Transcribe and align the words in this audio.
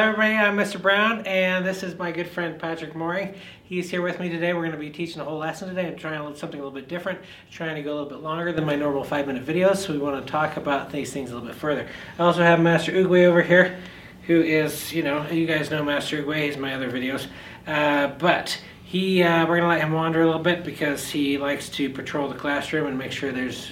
everybody. 0.00 0.34
I'm 0.34 0.56
Mr. 0.56 0.80
Brown, 0.80 1.26
and 1.26 1.66
this 1.66 1.82
is 1.82 1.98
my 1.98 2.10
good 2.10 2.26
friend 2.26 2.58
Patrick 2.58 2.96
Morey. 2.96 3.34
He's 3.64 3.90
here 3.90 4.00
with 4.00 4.18
me 4.18 4.30
today. 4.30 4.54
We're 4.54 4.62
going 4.62 4.72
to 4.72 4.78
be 4.78 4.88
teaching 4.88 5.20
a 5.20 5.24
whole 5.24 5.36
lesson 5.36 5.68
today. 5.68 5.88
I'm 5.88 5.96
trying 5.96 6.34
something 6.36 6.58
a 6.58 6.62
little 6.62 6.74
bit 6.74 6.88
different, 6.88 7.18
trying 7.50 7.74
to 7.74 7.82
go 7.82 7.92
a 7.92 7.96
little 7.96 8.08
bit 8.08 8.20
longer 8.20 8.50
than 8.50 8.64
my 8.64 8.76
normal 8.76 9.04
five 9.04 9.26
minute 9.26 9.44
videos, 9.44 9.76
so 9.76 9.92
we 9.92 9.98
want 9.98 10.24
to 10.24 10.32
talk 10.32 10.56
about 10.56 10.90
these 10.90 11.12
things 11.12 11.30
a 11.30 11.34
little 11.34 11.46
bit 11.46 11.54
further. 11.54 11.86
I 12.18 12.22
also 12.22 12.42
have 12.42 12.60
Master 12.60 12.92
Oogway 12.92 13.26
over 13.26 13.42
here, 13.42 13.78
who 14.26 14.40
is, 14.40 14.90
you 14.90 15.02
know, 15.02 15.28
you 15.28 15.46
guys 15.46 15.70
know 15.70 15.84
Master 15.84 16.22
Oogway, 16.22 16.46
he's 16.46 16.56
my 16.56 16.74
other 16.74 16.90
videos. 16.90 17.26
Uh, 17.66 18.06
but 18.06 18.58
he, 18.84 19.22
uh, 19.22 19.40
we're 19.46 19.58
going 19.58 19.62
to 19.62 19.68
let 19.68 19.82
him 19.82 19.92
wander 19.92 20.22
a 20.22 20.26
little 20.26 20.42
bit 20.42 20.64
because 20.64 21.10
he 21.10 21.36
likes 21.36 21.68
to 21.70 21.90
patrol 21.90 22.26
the 22.26 22.36
classroom 22.36 22.86
and 22.86 22.96
make 22.96 23.12
sure 23.12 23.32
there's 23.32 23.70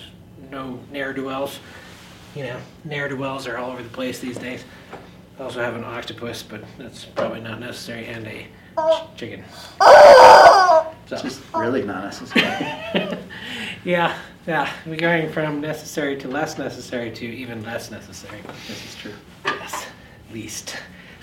no 0.50 0.78
ne'er 0.92 1.14
do 1.14 1.24
wells. 1.24 1.58
You 2.34 2.44
know, 2.44 2.60
ne'er 2.84 3.08
do 3.08 3.16
wells 3.16 3.46
are 3.46 3.56
all 3.56 3.70
over 3.70 3.82
the 3.82 3.88
place 3.88 4.18
these 4.18 4.36
days. 4.36 4.62
I 5.38 5.42
also 5.42 5.60
have 5.60 5.76
an 5.76 5.84
octopus, 5.84 6.42
but 6.42 6.62
that's 6.78 7.04
probably 7.04 7.40
not 7.40 7.60
necessary, 7.60 8.06
and 8.06 8.26
a 8.26 8.46
ch- 8.76 9.16
chicken. 9.16 9.44
So, 9.78 11.16
Just 11.22 11.42
really 11.54 11.82
not 11.84 12.04
necessary. 12.04 13.18
yeah, 13.84 14.18
yeah, 14.46 14.70
we're 14.84 14.96
going 14.96 15.30
from 15.32 15.60
necessary 15.60 16.16
to 16.18 16.28
less 16.28 16.58
necessary 16.58 17.12
to 17.12 17.24
even 17.24 17.62
less 17.62 17.90
necessary. 17.90 18.40
this 18.66 18.84
is 18.84 18.94
true. 18.96 19.14
Yes, 19.44 19.86
least. 20.32 20.76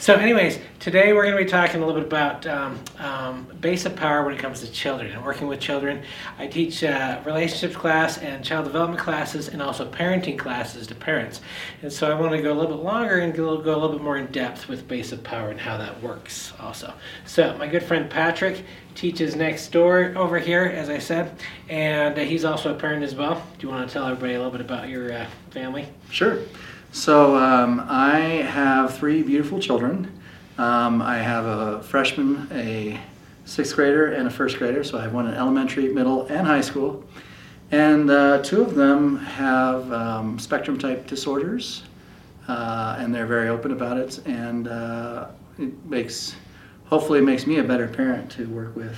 So, 0.06 0.14
anyways, 0.14 0.60
today 0.80 1.14
we're 1.14 1.24
going 1.24 1.36
to 1.36 1.44
be 1.44 1.50
talking 1.50 1.82
a 1.82 1.84
little 1.84 2.00
bit 2.00 2.08
about 2.08 2.46
um, 2.46 2.80
um, 3.00 3.48
base 3.60 3.88
of 3.88 3.96
power 3.96 4.24
when 4.24 4.36
it 4.36 4.40
comes 4.40 4.60
to 4.60 4.72
children 4.72 5.12
and 5.12 5.26
working 5.26 5.48
with 5.48 5.60
children. 5.60 6.04
I 6.38 6.46
teach 6.46 6.84
uh, 6.84 7.22
relationships 7.26 7.76
class 7.76 8.20
and 8.20 8.46
child 8.46 8.66
development 8.66 9.02
classes 9.02 9.48
and 9.48 9.64
also 9.64 9.90
parenting 9.90 10.38
classes 10.38 10.86
to 10.86 10.94
parents. 10.94 11.42
And 11.82 11.92
so 11.92 12.12
I 12.12 12.20
want 12.22 12.34
to 12.34 12.42
go 12.44 12.54
a 12.54 12.54
little 12.54 12.78
bit 12.78 12.84
longer 12.84 13.18
and 13.18 13.34
go, 13.34 13.50
a 13.50 13.56
little 13.56 13.94
bit 13.94 14.02
more 14.04 14.18
in 14.18 14.28
depth 14.28 14.68
with 14.68 14.88
base 14.88 15.12
of 15.12 15.24
power 15.24 15.50
and 15.50 15.60
how 15.60 15.76
that 15.78 16.00
works 16.04 16.54
also. 16.60 16.94
So, 17.26 17.58
my 17.58 17.66
good 17.66 17.82
friend 17.82 18.08
Patrick 18.08 18.64
teaches 18.94 19.36
next 19.36 19.72
door 19.72 20.14
over 20.16 20.38
here, 20.38 20.66
as 20.66 20.88
I 20.88 21.00
said, 21.00 21.36
and 21.68 22.16
uh, 22.16 22.22
he's 22.22 22.46
also 22.46 22.76
a 22.76 22.78
parent 22.78 23.04
as 23.04 23.16
well. 23.16 23.44
Do 23.58 23.66
you 23.66 23.74
want 23.74 23.90
to 23.90 23.92
tell 23.92 24.06
everybody 24.06 24.36
a 24.36 24.38
little 24.38 24.52
bit 24.52 24.62
about 24.62 24.88
your 24.88 25.12
uh, 25.12 25.26
family? 25.50 25.88
Sure. 26.12 26.42
So 26.96 27.36
um, 27.36 27.86
I 27.90 28.20
have 28.20 28.98
three 28.98 29.22
beautiful 29.22 29.60
children. 29.60 30.18
Um, 30.58 31.02
I 31.02 31.18
have 31.18 31.46
a 31.46 31.84
freshman, 31.84 32.48
a 32.54 32.98
sixth 33.44 33.76
grader, 33.76 34.14
and 34.14 34.30
a 34.30 34.32
first 34.32 34.58
grader. 34.58 34.82
So 34.82 34.98
I 34.98 35.02
have 35.02 35.14
one 35.14 35.28
in 35.28 35.34
elementary, 35.34 35.90
middle, 35.90 36.26
and 36.28 36.48
high 36.48 36.62
school. 36.62 37.04
And 37.70 38.10
uh, 38.10 38.42
two 38.44 38.62
of 38.62 38.76
them 38.76 39.18
have 39.18 39.92
um, 39.92 40.40
spectrum 40.40 40.80
type 40.80 41.06
disorders, 41.06 41.84
uh, 42.48 42.96
and 42.98 43.14
they're 43.14 43.28
very 43.28 43.50
open 43.50 43.72
about 43.74 43.98
it. 43.98 44.26
And 44.26 44.70
uh, 44.70 45.28
it 45.60 45.86
makes, 45.88 46.38
hopefully, 46.86 47.20
it 47.20 47.24
makes 47.24 47.46
me 47.46 47.58
a 47.58 47.64
better 47.64 47.90
parent 47.90 48.32
to 48.32 48.48
work 48.48 48.74
with 48.74 48.96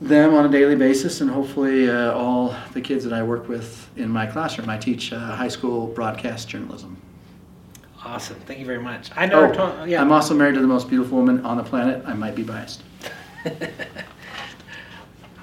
them 0.00 0.34
on 0.34 0.44
a 0.44 0.48
daily 0.48 0.76
basis, 0.76 1.20
and 1.20 1.30
hopefully 1.30 1.88
uh, 1.88 2.12
all 2.12 2.54
the 2.72 2.80
kids 2.80 3.04
that 3.04 3.12
I 3.12 3.22
work 3.22 3.48
with 3.48 3.88
in 3.96 4.08
my 4.08 4.26
classroom. 4.26 4.68
I 4.68 4.78
teach 4.78 5.12
uh, 5.12 5.18
high 5.18 5.48
school 5.48 5.86
broadcast 5.88 6.48
journalism. 6.48 6.96
Awesome. 8.04 8.36
Thank 8.40 8.60
you 8.60 8.66
very 8.66 8.80
much. 8.80 9.10
I 9.16 9.26
know. 9.26 9.52
Oh. 9.56 9.84
Yeah. 9.84 10.00
I'm 10.00 10.12
also 10.12 10.34
married 10.34 10.54
to 10.54 10.60
the 10.60 10.66
most 10.66 10.88
beautiful 10.88 11.18
woman 11.18 11.44
on 11.44 11.56
the 11.56 11.64
planet. 11.64 12.04
I 12.06 12.14
might 12.14 12.34
be 12.34 12.42
biased. 12.42 12.82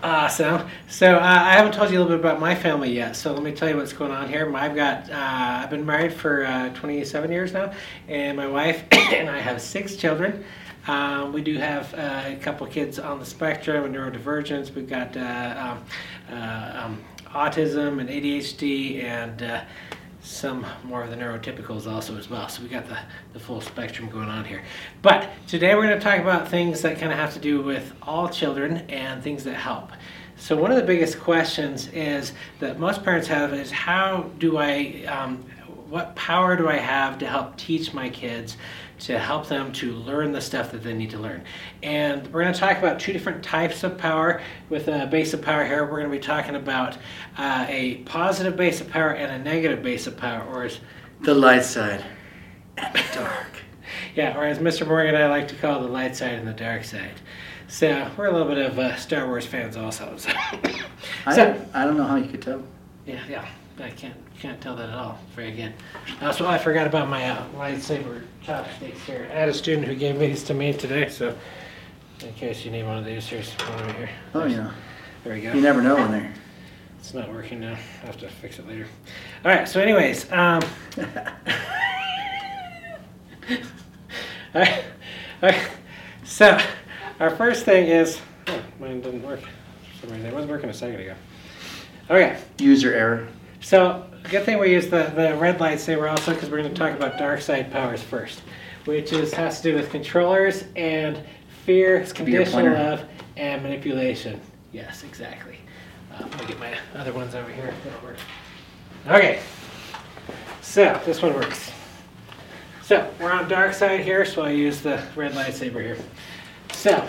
Awesome. 0.03 0.67
So 0.89 1.15
uh, 1.15 1.19
I 1.21 1.53
haven't 1.53 1.71
told 1.71 1.89
you 1.89 1.97
a 1.97 2.01
little 2.01 2.17
bit 2.17 2.19
about 2.19 2.41
my 2.41 2.53
family 2.53 2.91
yet. 2.91 3.15
So 3.15 3.31
let 3.31 3.41
me 3.41 3.53
tell 3.53 3.69
you 3.69 3.77
what's 3.77 3.93
going 3.93 4.11
on 4.11 4.27
here. 4.27 4.53
I've 4.53 4.75
got 4.75 5.09
uh, 5.09 5.61
I've 5.63 5.69
been 5.69 5.85
married 5.85 6.11
for 6.11 6.43
uh, 6.43 6.73
27 6.73 7.31
years 7.31 7.53
now, 7.53 7.71
and 8.09 8.35
my 8.35 8.45
wife 8.45 8.83
and 8.91 9.29
I 9.29 9.39
have 9.39 9.61
six 9.61 9.95
children. 9.95 10.43
Um, 10.87 11.31
we 11.31 11.41
do 11.41 11.57
have 11.57 11.93
uh, 11.93 12.23
a 12.25 12.35
couple 12.41 12.67
kids 12.67 12.99
on 12.99 13.19
the 13.19 13.25
spectrum 13.25 13.85
and 13.85 13.95
neurodivergence. 13.95 14.73
We've 14.75 14.87
got 14.87 15.15
uh, 15.15 15.77
um, 15.77 15.85
uh, 16.29 16.81
um, 16.83 17.03
autism 17.27 18.01
and 18.01 18.09
ADHD 18.09 19.03
and 19.03 19.41
uh, 19.43 19.63
some 20.21 20.65
more 20.83 21.01
of 21.01 21.09
the 21.09 21.15
neurotypicals 21.15 21.89
also 21.89 22.17
as 22.17 22.29
well. 22.29 22.49
So 22.49 22.61
we've 22.61 22.71
got 22.71 22.87
the, 22.87 22.97
the 23.31 23.39
full 23.39 23.61
spectrum 23.61 24.09
going 24.09 24.27
on 24.27 24.43
here. 24.43 24.61
But 25.01 25.29
today 25.47 25.73
we're 25.73 25.87
going 25.87 25.99
to 25.99 26.03
talk 26.03 26.19
about 26.19 26.49
things 26.49 26.81
that 26.81 26.99
kind 26.99 27.13
of 27.13 27.17
have 27.17 27.33
to 27.33 27.39
do 27.39 27.61
with 27.61 27.93
all 28.01 28.27
children 28.27 28.77
and 28.89 29.23
things 29.23 29.45
that 29.45 29.55
help. 29.55 29.91
So 30.35 30.57
one 30.57 30.71
of 30.71 30.77
the 30.77 30.83
biggest 30.83 31.19
questions 31.19 31.87
is 31.93 32.33
that 32.59 32.77
most 32.77 33.03
parents 33.03 33.27
have 33.27 33.53
is 33.53 33.71
how 33.71 34.29
do 34.37 34.57
I, 34.57 35.05
um, 35.07 35.45
what 35.89 36.13
power 36.15 36.57
do 36.57 36.67
I 36.67 36.77
have 36.77 37.19
to 37.19 37.27
help 37.27 37.55
teach 37.55 37.93
my 37.93 38.09
kids 38.09 38.57
to 39.03 39.19
help 39.19 39.47
them 39.47 39.71
to 39.73 39.91
learn 39.91 40.31
the 40.31 40.39
stuff 40.39 40.71
that 40.71 40.81
they 40.81 40.93
need 40.93 41.09
to 41.09 41.17
learn. 41.17 41.43
And 41.81 42.25
we're 42.27 42.41
going 42.41 42.53
to 42.53 42.59
talk 42.59 42.77
about 42.77 42.99
two 43.01 43.11
different 43.11 43.43
types 43.43 43.83
of 43.83 43.97
power. 43.97 44.41
With 44.69 44.87
a 44.87 45.07
base 45.07 45.33
of 45.33 45.41
power 45.41 45.65
here, 45.65 45.83
we're 45.83 45.99
going 45.99 46.11
to 46.11 46.17
be 46.17 46.23
talking 46.23 46.55
about 46.55 46.97
uh, 47.37 47.65
a 47.67 47.95
positive 48.05 48.55
base 48.55 48.79
of 48.79 48.89
power 48.89 49.11
and 49.11 49.29
a 49.29 49.39
negative 49.39 49.83
base 49.83 50.07
of 50.07 50.15
power, 50.15 50.45
or 50.45 50.63
as 50.63 50.79
The 51.21 51.33
light 51.33 51.65
side 51.65 52.05
and 52.77 52.95
the 52.95 53.03
dark. 53.13 53.61
yeah, 54.15 54.37
or 54.37 54.45
as 54.45 54.59
Mr. 54.59 54.87
Morgan 54.87 55.15
and 55.15 55.23
I 55.23 55.27
like 55.27 55.49
to 55.49 55.55
call 55.55 55.81
the 55.81 55.87
light 55.87 56.15
side 56.15 56.35
and 56.35 56.47
the 56.47 56.53
dark 56.53 56.85
side. 56.85 57.19
So 57.67 58.09
we're 58.15 58.27
a 58.27 58.31
little 58.31 58.47
bit 58.47 58.59
of 58.59 58.79
uh, 58.79 58.95
Star 58.95 59.27
Wars 59.27 59.45
fans 59.45 59.75
also. 59.75 60.15
So, 60.15 60.31
I, 61.25 61.35
so 61.35 61.65
I 61.73 61.83
don't 61.83 61.97
know 61.97 62.03
how 62.05 62.15
you 62.15 62.29
could 62.29 62.41
tell. 62.41 62.63
yeah, 63.05 63.19
yeah, 63.29 63.45
I 63.79 63.89
can't 63.89 64.15
can't 64.39 64.59
tell 64.61 64.75
that 64.75 64.89
at 64.89 64.95
all. 64.95 65.19
Very 65.35 65.51
good. 65.51 65.73
Also, 66.21 66.45
I 66.47 66.57
forgot 66.57 66.87
about 66.87 67.09
my 67.09 67.29
uh, 67.29 67.45
lightsaber 67.55 68.23
chopsticks 68.41 69.01
here. 69.03 69.27
I 69.31 69.35
had 69.35 69.49
a 69.49 69.53
student 69.53 69.87
who 69.87 69.95
gave 69.95 70.19
these 70.19 70.43
to 70.43 70.53
me 70.53 70.73
today, 70.73 71.09
so 71.09 71.35
in 72.21 72.33
case 72.33 72.65
you 72.65 72.71
need 72.71 72.83
one 72.83 72.97
of 72.97 73.05
these, 73.05 73.27
here's 73.27 73.51
one 73.53 73.85
right 73.85 73.95
here. 73.95 74.09
Oh, 74.33 74.45
yeah. 74.45 74.71
There 75.23 75.33
we 75.33 75.41
go. 75.41 75.53
you 75.53 75.61
never 75.61 75.81
know 75.81 75.95
when 75.95 76.11
they're. 76.11 76.33
It's 76.99 77.13
not 77.13 77.31
working 77.31 77.59
now. 77.59 77.77
I'll 78.01 78.07
have 78.07 78.17
to 78.19 78.29
fix 78.29 78.59
it 78.59 78.67
later. 78.67 78.87
All 79.43 79.51
right. 79.51 79.67
So, 79.67 79.81
anyways, 79.81 80.31
um, 80.31 80.61
all 84.55 84.61
right, 84.61 84.83
all 85.41 85.49
right. 85.49 85.69
So, 86.23 86.57
our 87.19 87.29
first 87.35 87.65
thing 87.65 87.87
is 87.87 88.19
oh, 88.47 88.61
mine 88.79 89.01
didn't 89.01 89.23
work 89.23 89.41
for 89.41 89.47
some 90.01 90.11
reason. 90.15 90.27
It 90.27 90.33
was 90.33 90.45
working 90.45 90.69
a 90.69 90.73
second 90.73 91.01
ago. 91.01 91.15
Okay. 92.09 92.37
User 92.59 92.93
error. 92.93 93.27
So, 93.61 94.05
good 94.29 94.45
thing 94.45 94.59
we 94.59 94.71
use 94.71 94.87
the, 94.89 95.11
the 95.15 95.35
red 95.35 95.59
lightsaber 95.59 96.09
also 96.09 96.33
because 96.33 96.49
we're 96.49 96.61
going 96.61 96.73
to 96.73 96.79
talk 96.79 96.95
about 96.95 97.17
dark 97.17 97.41
side 97.41 97.71
powers 97.71 98.01
first, 98.01 98.41
which 98.85 99.13
is 99.13 99.33
has 99.33 99.61
to 99.61 99.71
do 99.71 99.75
with 99.75 99.89
controllers 99.89 100.65
and 100.75 101.21
fear, 101.65 102.03
conditional 102.05 102.73
love, 102.73 103.05
and 103.37 103.63
manipulation. 103.63 104.39
Yes, 104.71 105.03
exactly. 105.03 105.57
Uh, 106.13 106.23
let 106.23 106.39
me 106.41 106.47
get 106.47 106.59
my 106.59 106.77
other 106.95 107.13
ones 107.13 107.35
over 107.35 107.51
here. 107.51 107.73
That'll 107.83 108.07
work. 108.07 108.17
Okay. 109.07 109.39
So 110.61 110.99
this 111.05 111.21
one 111.21 111.33
works. 111.33 111.71
So 112.83 113.09
we're 113.19 113.31
on 113.31 113.47
dark 113.47 113.73
side 113.73 114.01
here, 114.01 114.25
so 114.25 114.41
I 114.41 114.51
use 114.51 114.81
the 114.81 115.01
red 115.15 115.33
lightsaber 115.33 115.81
here. 115.81 115.97
So 116.71 117.07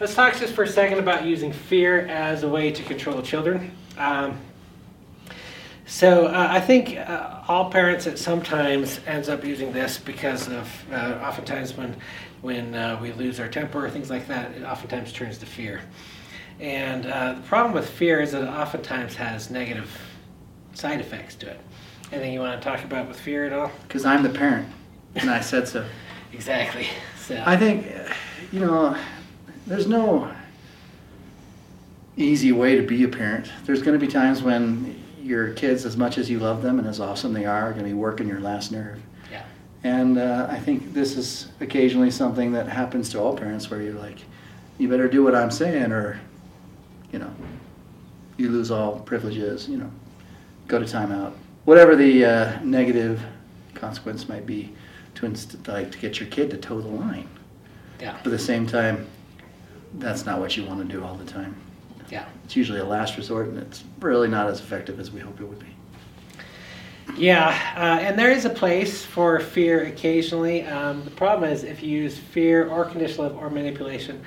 let's 0.00 0.14
talk 0.14 0.36
just 0.36 0.54
for 0.54 0.64
a 0.64 0.68
second 0.68 0.98
about 0.98 1.24
using 1.24 1.52
fear 1.52 2.06
as 2.06 2.42
a 2.42 2.48
way 2.48 2.70
to 2.70 2.82
control 2.82 3.20
children. 3.22 3.72
Um, 3.98 4.38
so 5.86 6.26
uh, 6.26 6.48
I 6.50 6.60
think 6.60 6.96
uh, 6.96 7.42
all 7.46 7.70
parents 7.70 8.06
at 8.06 8.18
sometimes 8.18 9.00
ends 9.06 9.28
up 9.28 9.44
using 9.44 9.72
this 9.72 9.98
because 9.98 10.48
of 10.48 10.68
uh, 10.92 11.20
oftentimes 11.22 11.76
when 11.76 11.96
when 12.42 12.74
uh, 12.74 12.98
we 13.00 13.12
lose 13.12 13.40
our 13.40 13.48
temper 13.48 13.84
or 13.84 13.90
things 13.90 14.10
like 14.10 14.26
that, 14.28 14.52
it 14.52 14.62
oftentimes 14.62 15.12
turns 15.12 15.38
to 15.38 15.46
fear. 15.46 15.80
And 16.60 17.06
uh, 17.06 17.34
the 17.34 17.40
problem 17.42 17.74
with 17.74 17.88
fear 17.88 18.20
is 18.20 18.32
that 18.32 18.42
it 18.42 18.48
oftentimes 18.48 19.14
has 19.16 19.50
negative 19.50 19.90
side 20.74 21.00
effects 21.00 21.34
to 21.36 21.50
it. 21.50 21.60
Anything 22.12 22.32
you 22.32 22.40
want 22.40 22.60
to 22.60 22.68
talk 22.68 22.84
about 22.84 23.08
with 23.08 23.18
fear 23.18 23.46
at 23.46 23.52
all? 23.52 23.70
Because 23.86 24.04
I'm 24.04 24.22
the 24.22 24.28
parent, 24.28 24.68
and 25.14 25.30
I 25.30 25.40
said 25.40 25.68
so. 25.68 25.84
Exactly. 26.32 26.86
So 27.18 27.42
I 27.46 27.56
think, 27.56 27.86
you 28.52 28.60
know, 28.60 28.94
there's 29.66 29.86
no 29.86 30.30
easy 32.16 32.52
way 32.52 32.76
to 32.76 32.82
be 32.82 33.04
a 33.04 33.08
parent. 33.08 33.50
There's 33.64 33.80
going 33.82 33.98
to 33.98 34.04
be 34.04 34.10
times 34.10 34.42
when 34.42 35.02
your 35.26 35.52
kids, 35.54 35.84
as 35.84 35.96
much 35.96 36.18
as 36.18 36.30
you 36.30 36.38
love 36.38 36.62
them 36.62 36.78
and 36.78 36.86
as 36.86 37.00
awesome 37.00 37.32
they 37.32 37.44
are, 37.44 37.68
are 37.68 37.72
going 37.72 37.82
to 37.84 37.88
be 37.90 37.94
working 37.94 38.28
your 38.28 38.40
last 38.40 38.70
nerve. 38.70 39.00
yeah, 39.30 39.44
And 39.82 40.18
uh, 40.18 40.46
I 40.48 40.58
think 40.58 40.94
this 40.94 41.16
is 41.16 41.48
occasionally 41.60 42.10
something 42.10 42.52
that 42.52 42.68
happens 42.68 43.08
to 43.10 43.20
all 43.20 43.36
parents 43.36 43.68
where 43.70 43.82
you're 43.82 43.94
like, 43.94 44.18
you 44.78 44.88
better 44.88 45.08
do 45.08 45.24
what 45.24 45.34
I'm 45.34 45.50
saying 45.50 45.90
or, 45.90 46.20
you 47.12 47.18
know, 47.18 47.30
you 48.36 48.50
lose 48.50 48.70
all 48.70 49.00
privileges, 49.00 49.68
you 49.68 49.78
know, 49.78 49.90
go 50.68 50.78
to 50.78 50.84
timeout. 50.84 51.32
Whatever 51.64 51.96
the 51.96 52.24
uh, 52.24 52.60
negative 52.62 53.20
consequence 53.74 54.28
might 54.28 54.46
be 54.46 54.72
to, 55.16 55.26
inst- 55.26 55.66
like, 55.66 55.90
to 55.90 55.98
get 55.98 56.20
your 56.20 56.28
kid 56.28 56.50
to 56.50 56.56
toe 56.56 56.80
the 56.80 56.88
line. 56.88 57.28
yeah, 58.00 58.12
But 58.22 58.26
at 58.32 58.38
the 58.38 58.38
same 58.38 58.66
time, 58.66 59.06
that's 59.94 60.24
not 60.24 60.38
what 60.38 60.56
you 60.56 60.64
want 60.64 60.86
to 60.86 60.96
do 60.96 61.02
all 61.02 61.14
the 61.16 61.24
time. 61.24 61.56
Yeah. 62.10 62.26
It's 62.44 62.56
usually 62.56 62.80
a 62.80 62.84
last 62.84 63.16
resort 63.16 63.48
and 63.48 63.58
it's 63.58 63.84
really 64.00 64.28
not 64.28 64.48
as 64.48 64.60
effective 64.60 65.00
as 65.00 65.10
we 65.10 65.20
hope 65.20 65.40
it 65.40 65.44
would 65.44 65.58
be. 65.58 65.66
Yeah, 67.16 67.48
uh, 67.76 68.00
and 68.02 68.18
there 68.18 68.30
is 68.30 68.44
a 68.44 68.50
place 68.50 69.04
for 69.04 69.38
fear 69.40 69.84
occasionally. 69.86 70.64
Um, 70.64 71.04
the 71.04 71.10
problem 71.12 71.50
is 71.50 71.62
if 71.62 71.82
you 71.82 71.88
use 72.02 72.18
fear 72.18 72.68
or 72.68 72.84
conditional 72.84 73.28
love 73.28 73.36
or 73.36 73.48
manipulation 73.48 74.20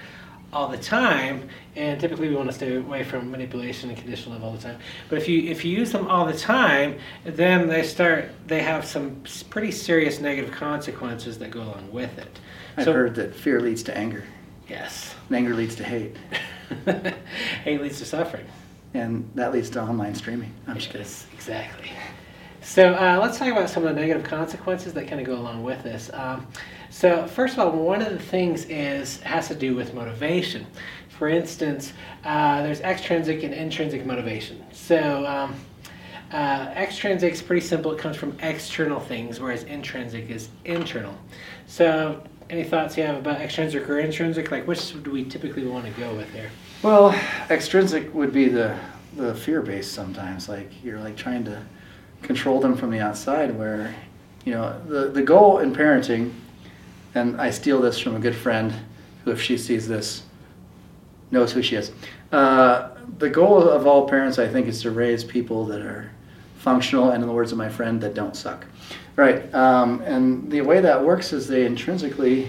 all 0.51 0.67
the 0.69 0.77
time, 0.77 1.47
and 1.75 1.99
typically 1.99 2.29
we 2.29 2.35
want 2.35 2.49
to 2.49 2.55
stay 2.55 2.77
away 2.77 3.03
from 3.03 3.29
manipulation 3.29 3.89
and 3.89 3.97
conditional 3.99 4.33
love 4.33 4.43
all 4.43 4.51
the 4.53 4.61
time. 4.61 4.79
But 5.09 5.17
if 5.19 5.27
you 5.27 5.43
if 5.51 5.63
you 5.63 5.77
use 5.77 5.91
them 5.91 6.07
all 6.07 6.25
the 6.25 6.37
time, 6.37 6.97
then 7.25 7.67
they 7.67 7.83
start 7.83 8.29
they 8.47 8.61
have 8.61 8.85
some 8.85 9.21
pretty 9.49 9.71
serious 9.71 10.19
negative 10.19 10.51
consequences 10.51 11.37
that 11.39 11.51
go 11.51 11.61
along 11.61 11.91
with 11.91 12.17
it. 12.17 12.39
I've 12.77 12.85
So- 12.85 12.93
heard 12.93 13.15
that 13.15 13.35
fear 13.35 13.59
leads 13.61 13.83
to 13.83 13.95
anger, 13.97 14.23
Yes, 14.67 15.15
and 15.29 15.37
anger 15.37 15.53
leads 15.55 15.75
to 15.75 15.83
hate, 15.83 16.17
hate 17.63 17.81
leads 17.81 17.99
to 17.99 18.05
suffering. 18.05 18.45
and 18.93 19.29
that 19.35 19.53
leads 19.53 19.69
to 19.71 19.81
online 19.81 20.15
streaming. 20.15 20.51
I'm 20.67 20.75
just 20.75 20.87
kidding. 20.87 21.01
Yes, 21.01 21.25
exactly. 21.33 21.91
So 22.61 22.93
uh, 22.93 23.19
let's 23.21 23.37
talk 23.37 23.47
about 23.47 23.69
some 23.69 23.85
of 23.85 23.95
the 23.95 24.01
negative 24.01 24.23
consequences 24.23 24.93
that 24.93 25.07
kind 25.07 25.21
of 25.21 25.25
go 25.25 25.35
along 25.35 25.63
with 25.63 25.81
this. 25.83 26.09
Um, 26.13 26.45
so 26.89 27.25
first 27.27 27.53
of 27.53 27.59
all, 27.59 27.71
one 27.71 28.01
of 28.01 28.11
the 28.11 28.19
things 28.19 28.65
is 28.65 29.21
has 29.21 29.47
to 29.47 29.55
do 29.55 29.75
with 29.75 29.93
motivation. 29.93 30.65
For 31.09 31.29
instance, 31.29 31.93
uh, 32.23 32.61
there's 32.63 32.81
extrinsic 32.81 33.43
and 33.43 33.53
intrinsic 33.53 34.05
motivation. 34.05 34.63
So 34.71 35.25
um, 35.25 35.55
uh, 36.31 36.71
extrinsic 36.75 37.33
is 37.33 37.41
pretty 37.41 37.65
simple. 37.65 37.91
It 37.91 37.97
comes 37.99 38.17
from 38.17 38.37
external 38.41 38.99
things, 38.99 39.39
whereas 39.39 39.63
intrinsic 39.63 40.29
is 40.29 40.49
internal. 40.65 41.15
So 41.67 42.23
any 42.49 42.63
thoughts 42.63 42.97
you 42.97 43.03
have 43.03 43.17
about 43.17 43.41
extrinsic 43.41 43.87
or 43.89 43.99
intrinsic? 43.99 44.51
Like 44.51 44.67
which 44.67 45.01
do 45.03 45.11
we 45.11 45.23
typically 45.23 45.65
want 45.65 45.85
to 45.85 45.91
go 45.99 46.13
with 46.15 46.31
here? 46.33 46.49
Well, 46.81 47.13
extrinsic 47.49 48.13
would 48.13 48.33
be 48.33 48.47
the 48.47 48.77
the 49.15 49.35
fear 49.35 49.61
based 49.61 49.93
sometimes. 49.93 50.49
Like 50.49 50.71
you're 50.83 50.99
like 50.99 51.15
trying 51.15 51.43
to 51.45 51.61
control 52.21 52.59
them 52.59 52.75
from 52.75 52.91
the 52.91 52.99
outside. 52.99 53.57
Where 53.57 53.95
you 54.45 54.53
know 54.53 54.79
the 54.87 55.09
the 55.09 55.21
goal 55.21 55.59
in 55.59 55.73
parenting, 55.73 56.33
and 57.15 57.39
I 57.39 57.51
steal 57.51 57.81
this 57.81 57.99
from 57.99 58.15
a 58.15 58.19
good 58.19 58.35
friend 58.35 58.73
who, 59.23 59.31
if 59.31 59.41
she 59.41 59.57
sees 59.57 59.87
this, 59.87 60.23
knows 61.31 61.51
who 61.51 61.61
she 61.61 61.75
is. 61.75 61.91
Uh, 62.31 62.89
the 63.17 63.29
goal 63.29 63.67
of 63.67 63.87
all 63.87 64.07
parents, 64.07 64.39
I 64.39 64.47
think, 64.47 64.67
is 64.67 64.81
to 64.83 64.91
raise 64.91 65.23
people 65.23 65.65
that 65.65 65.81
are 65.81 66.11
functional, 66.59 67.11
and 67.11 67.23
in 67.23 67.27
the 67.27 67.33
words 67.33 67.51
of 67.51 67.57
my 67.57 67.69
friend, 67.69 67.99
that 68.01 68.13
don't 68.13 68.35
suck. 68.35 68.65
Right. 69.15 69.53
Um, 69.53 70.01
and 70.01 70.51
the 70.51 70.61
way 70.61 70.79
that 70.81 71.03
works 71.03 71.33
is 71.33 71.47
they 71.47 71.65
intrinsically 71.65 72.47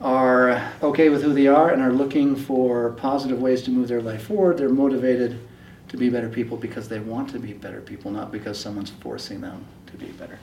are 0.00 0.70
okay 0.82 1.08
with 1.08 1.22
who 1.22 1.32
they 1.32 1.48
are 1.48 1.70
and 1.70 1.82
are 1.82 1.92
looking 1.92 2.36
for 2.36 2.90
positive 2.92 3.40
ways 3.40 3.62
to 3.62 3.70
move 3.70 3.88
their 3.88 4.00
life 4.00 4.22
forward. 4.22 4.58
They're 4.58 4.68
motivated 4.68 5.40
to 5.88 5.96
be 5.96 6.08
better 6.08 6.28
people 6.28 6.56
because 6.56 6.88
they 6.88 7.00
want 7.00 7.30
to 7.30 7.38
be 7.38 7.52
better 7.52 7.80
people, 7.80 8.10
not 8.10 8.30
because 8.30 8.60
someone's 8.60 8.90
forcing 8.90 9.40
them 9.40 9.64
to 9.86 9.96
be 9.96 10.06
better. 10.06 10.38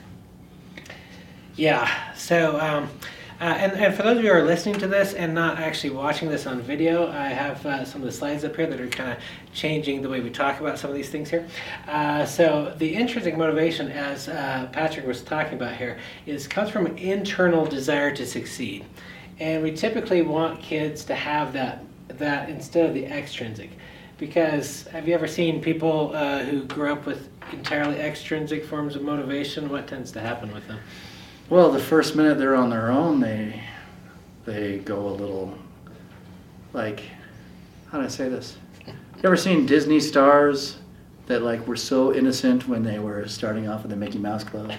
Yeah. 1.54 1.88
So, 2.14 2.60
um, 2.60 2.90
uh, 3.40 3.44
and, 3.44 3.72
and 3.72 3.94
for 3.94 4.02
those 4.02 4.16
of 4.16 4.24
you 4.24 4.32
who 4.32 4.38
are 4.38 4.44
listening 4.44 4.78
to 4.78 4.86
this 4.86 5.12
and 5.12 5.34
not 5.34 5.58
actually 5.58 5.90
watching 5.90 6.28
this 6.28 6.46
on 6.46 6.62
video, 6.62 7.10
I 7.10 7.28
have 7.28 7.64
uh, 7.66 7.84
some 7.84 8.00
of 8.00 8.06
the 8.06 8.12
slides 8.12 8.44
up 8.44 8.56
here 8.56 8.66
that 8.66 8.80
are 8.80 8.88
kind 8.88 9.12
of 9.12 9.18
changing 9.52 10.00
the 10.00 10.08
way 10.08 10.20
we 10.20 10.30
talk 10.30 10.58
about 10.60 10.78
some 10.78 10.88
of 10.88 10.96
these 10.96 11.10
things 11.10 11.28
here. 11.28 11.46
Uh, 11.86 12.24
so, 12.24 12.74
the 12.78 12.94
intrinsic 12.94 13.36
motivation, 13.36 13.90
as 13.90 14.28
uh, 14.28 14.68
Patrick 14.72 15.06
was 15.06 15.22
talking 15.22 15.54
about 15.54 15.76
here, 15.76 15.98
is 16.24 16.48
comes 16.48 16.70
from 16.70 16.86
an 16.86 16.96
internal 16.96 17.66
desire 17.66 18.14
to 18.16 18.24
succeed, 18.24 18.86
and 19.38 19.62
we 19.62 19.70
typically 19.70 20.22
want 20.22 20.60
kids 20.60 21.04
to 21.04 21.14
have 21.14 21.52
that 21.52 21.84
that 22.08 22.48
instead 22.48 22.86
of 22.86 22.94
the 22.94 23.04
extrinsic. 23.04 23.70
Because 24.18 24.84
have 24.84 25.06
you 25.06 25.14
ever 25.14 25.26
seen 25.26 25.60
people 25.60 26.12
uh, 26.14 26.42
who 26.42 26.64
grew 26.64 26.90
up 26.90 27.04
with 27.04 27.28
entirely 27.52 27.96
extrinsic 27.96 28.64
forms 28.64 28.96
of 28.96 29.02
motivation? 29.02 29.68
What 29.68 29.86
tends 29.86 30.10
to 30.12 30.20
happen 30.20 30.54
with 30.54 30.66
them? 30.66 30.78
Well, 31.48 31.70
the 31.70 31.78
first 31.78 32.16
minute 32.16 32.38
they're 32.38 32.56
on 32.56 32.70
their 32.70 32.90
own, 32.90 33.20
they 33.20 33.62
they 34.44 34.78
go 34.78 35.06
a 35.06 35.10
little 35.10 35.56
like 36.72 37.04
how 37.88 37.98
do 37.98 38.04
I 38.04 38.08
say 38.08 38.28
this? 38.28 38.56
You 38.84 39.22
ever 39.22 39.36
seen 39.36 39.64
Disney 39.64 40.00
stars 40.00 40.78
that 41.26 41.42
like 41.42 41.64
were 41.68 41.76
so 41.76 42.12
innocent 42.12 42.66
when 42.66 42.82
they 42.82 42.98
were 42.98 43.28
starting 43.28 43.68
off 43.68 43.82
with 43.82 43.92
the 43.92 43.96
Mickey 43.96 44.18
Mouse 44.18 44.42
Club? 44.42 44.72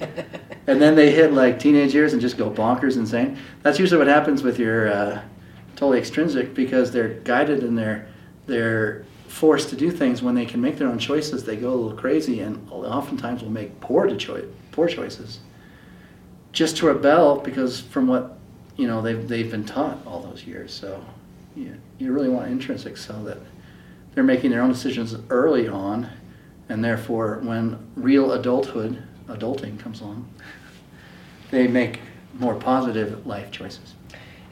and 0.66 0.82
then 0.82 0.94
they 0.94 1.12
hit 1.12 1.32
like 1.32 1.58
teenage 1.58 1.94
years 1.94 2.12
and 2.12 2.20
just 2.20 2.36
go 2.36 2.50
bonkers 2.50 2.98
insane. 2.98 3.38
That's 3.62 3.78
usually 3.78 3.98
what 3.98 4.06
happens 4.06 4.42
with 4.42 4.58
your 4.58 4.92
uh, 4.92 5.22
totally 5.76 5.98
extrinsic 5.98 6.52
because 6.52 6.92
they're 6.92 7.14
guided 7.20 7.62
and 7.62 7.76
they're 7.76 8.06
they're 8.46 9.06
forced 9.28 9.70
to 9.70 9.76
do 9.76 9.90
things 9.90 10.22
when 10.22 10.34
they 10.34 10.44
can 10.44 10.60
make 10.60 10.76
their 10.76 10.88
own 10.88 10.98
choices. 10.98 11.42
They 11.42 11.56
go 11.56 11.70
a 11.70 11.74
little 11.74 11.96
crazy 11.96 12.40
and 12.40 12.68
oftentimes 12.70 13.42
will 13.42 13.50
make 13.50 13.80
poor 13.80 14.06
to 14.06 14.48
poor 14.72 14.88
choices 14.88 15.38
just 16.52 16.76
to 16.78 16.86
rebel 16.86 17.38
because 17.38 17.80
from 17.80 18.06
what 18.06 18.38
you 18.76 18.86
know 18.86 19.02
they've 19.02 19.26
they've 19.28 19.50
been 19.50 19.64
taught 19.64 19.98
all 20.06 20.20
those 20.20 20.44
years. 20.44 20.72
So 20.72 21.04
you 21.56 21.76
you 21.98 22.12
really 22.12 22.28
want 22.28 22.50
intrinsic 22.50 22.96
so 22.96 23.22
that 23.24 23.38
they're 24.14 24.24
making 24.24 24.50
their 24.50 24.62
own 24.62 24.70
decisions 24.70 25.16
early 25.30 25.66
on, 25.68 26.08
and 26.68 26.84
therefore 26.84 27.40
when 27.42 27.78
real 27.96 28.32
adulthood 28.32 29.02
adulting 29.28 29.78
comes 29.78 30.00
along, 30.00 30.28
they 31.50 31.66
make 31.66 32.00
more 32.38 32.54
positive 32.54 33.26
life 33.26 33.50
choices. 33.50 33.94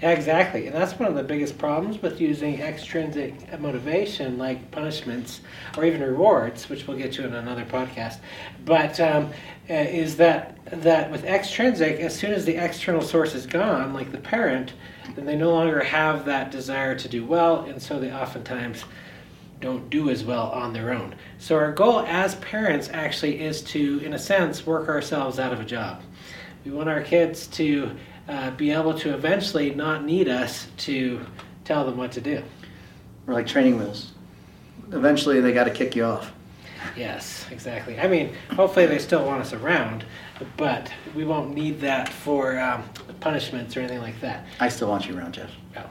Exactly. 0.03 0.67
And 0.67 0.75
that's 0.75 0.99
one 0.99 1.09
of 1.09 1.15
the 1.15 1.23
biggest 1.23 1.59
problems 1.59 2.01
with 2.01 2.21
using 2.23 2.61
extrinsic 2.61 3.61
motivation 3.61 4.39
like 4.39 4.71
punishments 4.71 5.43
or 5.77 5.85
even 5.85 6.01
rewards, 6.01 6.71
which 6.71 6.87
we'll 6.87 6.97
get 6.97 7.13
to 7.15 7.27
in 7.27 7.35
another 7.35 7.67
podcast. 7.67 8.19
But 8.65 8.99
um, 8.99 9.31
uh, 9.69 9.75
is 9.75 10.17
that 10.17 10.57
that 10.83 11.11
with 11.11 11.25
extrinsic, 11.25 12.01
as 12.01 12.19
soon 12.19 12.33
as 12.33 12.47
the 12.47 12.57
external 12.57 13.03
source 13.03 13.35
is 13.35 13.45
gone, 13.45 13.93
like 13.93 14.11
the 14.11 14.19
parent, 14.19 14.73
then 15.17 15.27
they 15.27 15.37
no 15.37 15.51
longer 15.51 15.83
have 15.85 16.25
that 16.25 16.51
desire 16.51 16.95
to 16.95 17.09
do 17.09 17.27
well, 17.27 17.65
and 17.65 17.83
so 17.83 18.01
they 18.01 18.13
oftentimes 18.13 18.85
don't 19.61 19.91
do 19.91 20.09
as 20.09 20.25
well 20.25 20.51
on 20.51 20.73
their 20.73 20.93
own. 20.95 21.15
So 21.39 21.57
our 21.57 21.73
goal 21.73 22.01
as 22.01 22.37
parents 22.37 22.89
actually 22.93 23.43
is 23.43 23.61
to, 23.65 23.99
in 23.99 24.15
a 24.15 24.19
sense, 24.19 24.65
work 24.65 24.89
ourselves 24.89 25.39
out 25.39 25.53
of 25.53 25.61
a 25.61 25.65
job. 25.65 26.03
We 26.65 26.71
want 26.71 26.89
our 26.89 27.03
kids 27.03 27.47
to 27.49 27.91
uh, 28.29 28.51
be 28.53 28.71
able 28.71 28.95
to 28.95 29.15
eventually 29.15 29.75
not 29.75 30.05
need 30.05 30.29
us 30.29 30.69
to 30.79 31.21
tell 31.65 31.85
them 31.85 31.97
what 31.97 32.13
to 32.13 32.21
do. 32.21 32.43
We're 33.27 33.35
like 33.35 33.47
training 33.47 33.79
wheels. 33.79 34.13
Eventually, 34.93 35.41
they 35.41 35.53
got 35.53 35.65
to 35.65 35.71
kick 35.71 35.95
you 35.95 36.05
off. 36.05 36.33
Yes, 36.97 37.47
exactly. 37.51 37.99
I 37.99 38.09
mean, 38.09 38.35
hopefully 38.51 38.87
they 38.87 38.99
still 38.99 39.25
want 39.25 39.41
us 39.41 39.53
around, 39.53 40.05
but 40.57 40.91
we 41.15 41.25
won't 41.25 41.55
need 41.55 41.81
that 41.81 42.09
for 42.09 42.59
um, 42.59 42.85
punishments 43.21 43.77
or 43.77 43.81
anything 43.81 44.01
like 44.01 44.21
that. 44.21 44.47
I 44.59 44.69
still 44.69 44.89
want 44.89 45.07
you 45.07 45.17
around, 45.17 45.35
Jeff. 45.35 45.51
Oh, 45.77 45.91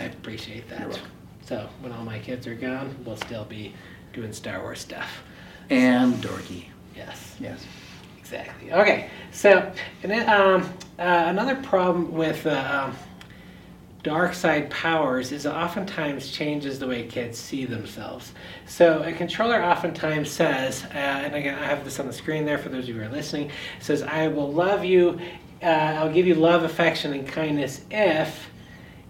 I 0.00 0.04
appreciate 0.04 0.68
that. 0.70 1.00
So 1.44 1.68
when 1.80 1.92
all 1.92 2.04
my 2.04 2.18
kids 2.18 2.46
are 2.46 2.54
gone, 2.54 2.96
we'll 3.04 3.16
still 3.16 3.44
be 3.44 3.74
doing 4.12 4.32
Star 4.32 4.60
Wars 4.60 4.80
stuff. 4.80 5.22
And 5.70 6.14
dorky. 6.14 6.66
Yes. 6.96 7.36
Yes. 7.38 7.64
Exactly. 8.18 8.72
Okay. 8.72 9.10
So, 9.32 9.72
and 10.02 10.10
then 10.10 10.28
um, 10.28 10.68
uh, 11.02 11.24
another 11.28 11.56
problem 11.56 12.12
with 12.12 12.46
uh, 12.46 12.92
dark 14.04 14.34
side 14.34 14.70
powers 14.70 15.32
is 15.32 15.46
it 15.46 15.48
oftentimes 15.48 16.30
changes 16.30 16.78
the 16.78 16.86
way 16.86 17.04
kids 17.04 17.38
see 17.38 17.64
themselves. 17.64 18.32
So, 18.66 19.02
a 19.02 19.12
controller 19.12 19.60
oftentimes 19.60 20.30
says, 20.30 20.84
uh, 20.84 20.96
and 20.96 21.34
again, 21.34 21.58
I 21.58 21.66
have 21.66 21.84
this 21.84 21.98
on 21.98 22.06
the 22.06 22.12
screen 22.12 22.44
there 22.44 22.56
for 22.58 22.68
those 22.68 22.84
of 22.84 22.90
you 22.90 22.94
who 22.94 23.02
are 23.02 23.08
listening. 23.08 23.50
Says, 23.80 24.02
"I 24.04 24.28
will 24.28 24.52
love 24.52 24.84
you. 24.84 25.20
Uh, 25.60 25.66
I'll 25.66 26.12
give 26.12 26.26
you 26.26 26.36
love, 26.36 26.62
affection, 26.62 27.12
and 27.12 27.26
kindness 27.26 27.82
if 27.90 28.48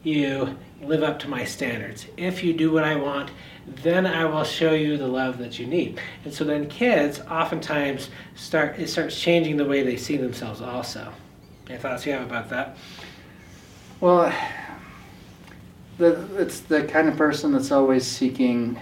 you 0.03 0.57
live 0.83 1.03
up 1.03 1.19
to 1.21 1.29
my 1.29 1.45
standards. 1.45 2.07
If 2.17 2.43
you 2.43 2.55
do 2.55 2.73
what 2.73 2.85
I 2.85 2.97
want." 2.97 3.31
then 3.65 4.07
I 4.07 4.25
will 4.25 4.43
show 4.43 4.73
you 4.73 4.97
the 4.97 5.07
love 5.07 5.39
that 5.39 5.57
you 5.57 5.67
need. 5.67 6.01
And 6.25 6.35
so 6.35 6.43
then 6.43 6.69
kids 6.69 7.21
oftentimes 7.21 8.11
start 8.35 8.79
it 8.81 8.89
starts 8.89 9.19
changing 9.19 9.57
the 9.57 9.65
way 9.65 9.85
they 9.85 9.97
see 9.97 10.17
themselves 10.17 10.61
also. 10.61 11.13
Any 11.73 11.81
thoughts 11.81 12.05
you 12.05 12.13
have 12.13 12.21
about 12.21 12.51
that? 12.51 12.77
Well, 13.99 14.31
the, 15.97 16.29
it's 16.37 16.61
the 16.61 16.85
kind 16.85 17.09
of 17.09 17.17
person 17.17 17.51
that's 17.51 17.73
always 17.73 18.07
seeking 18.07 18.79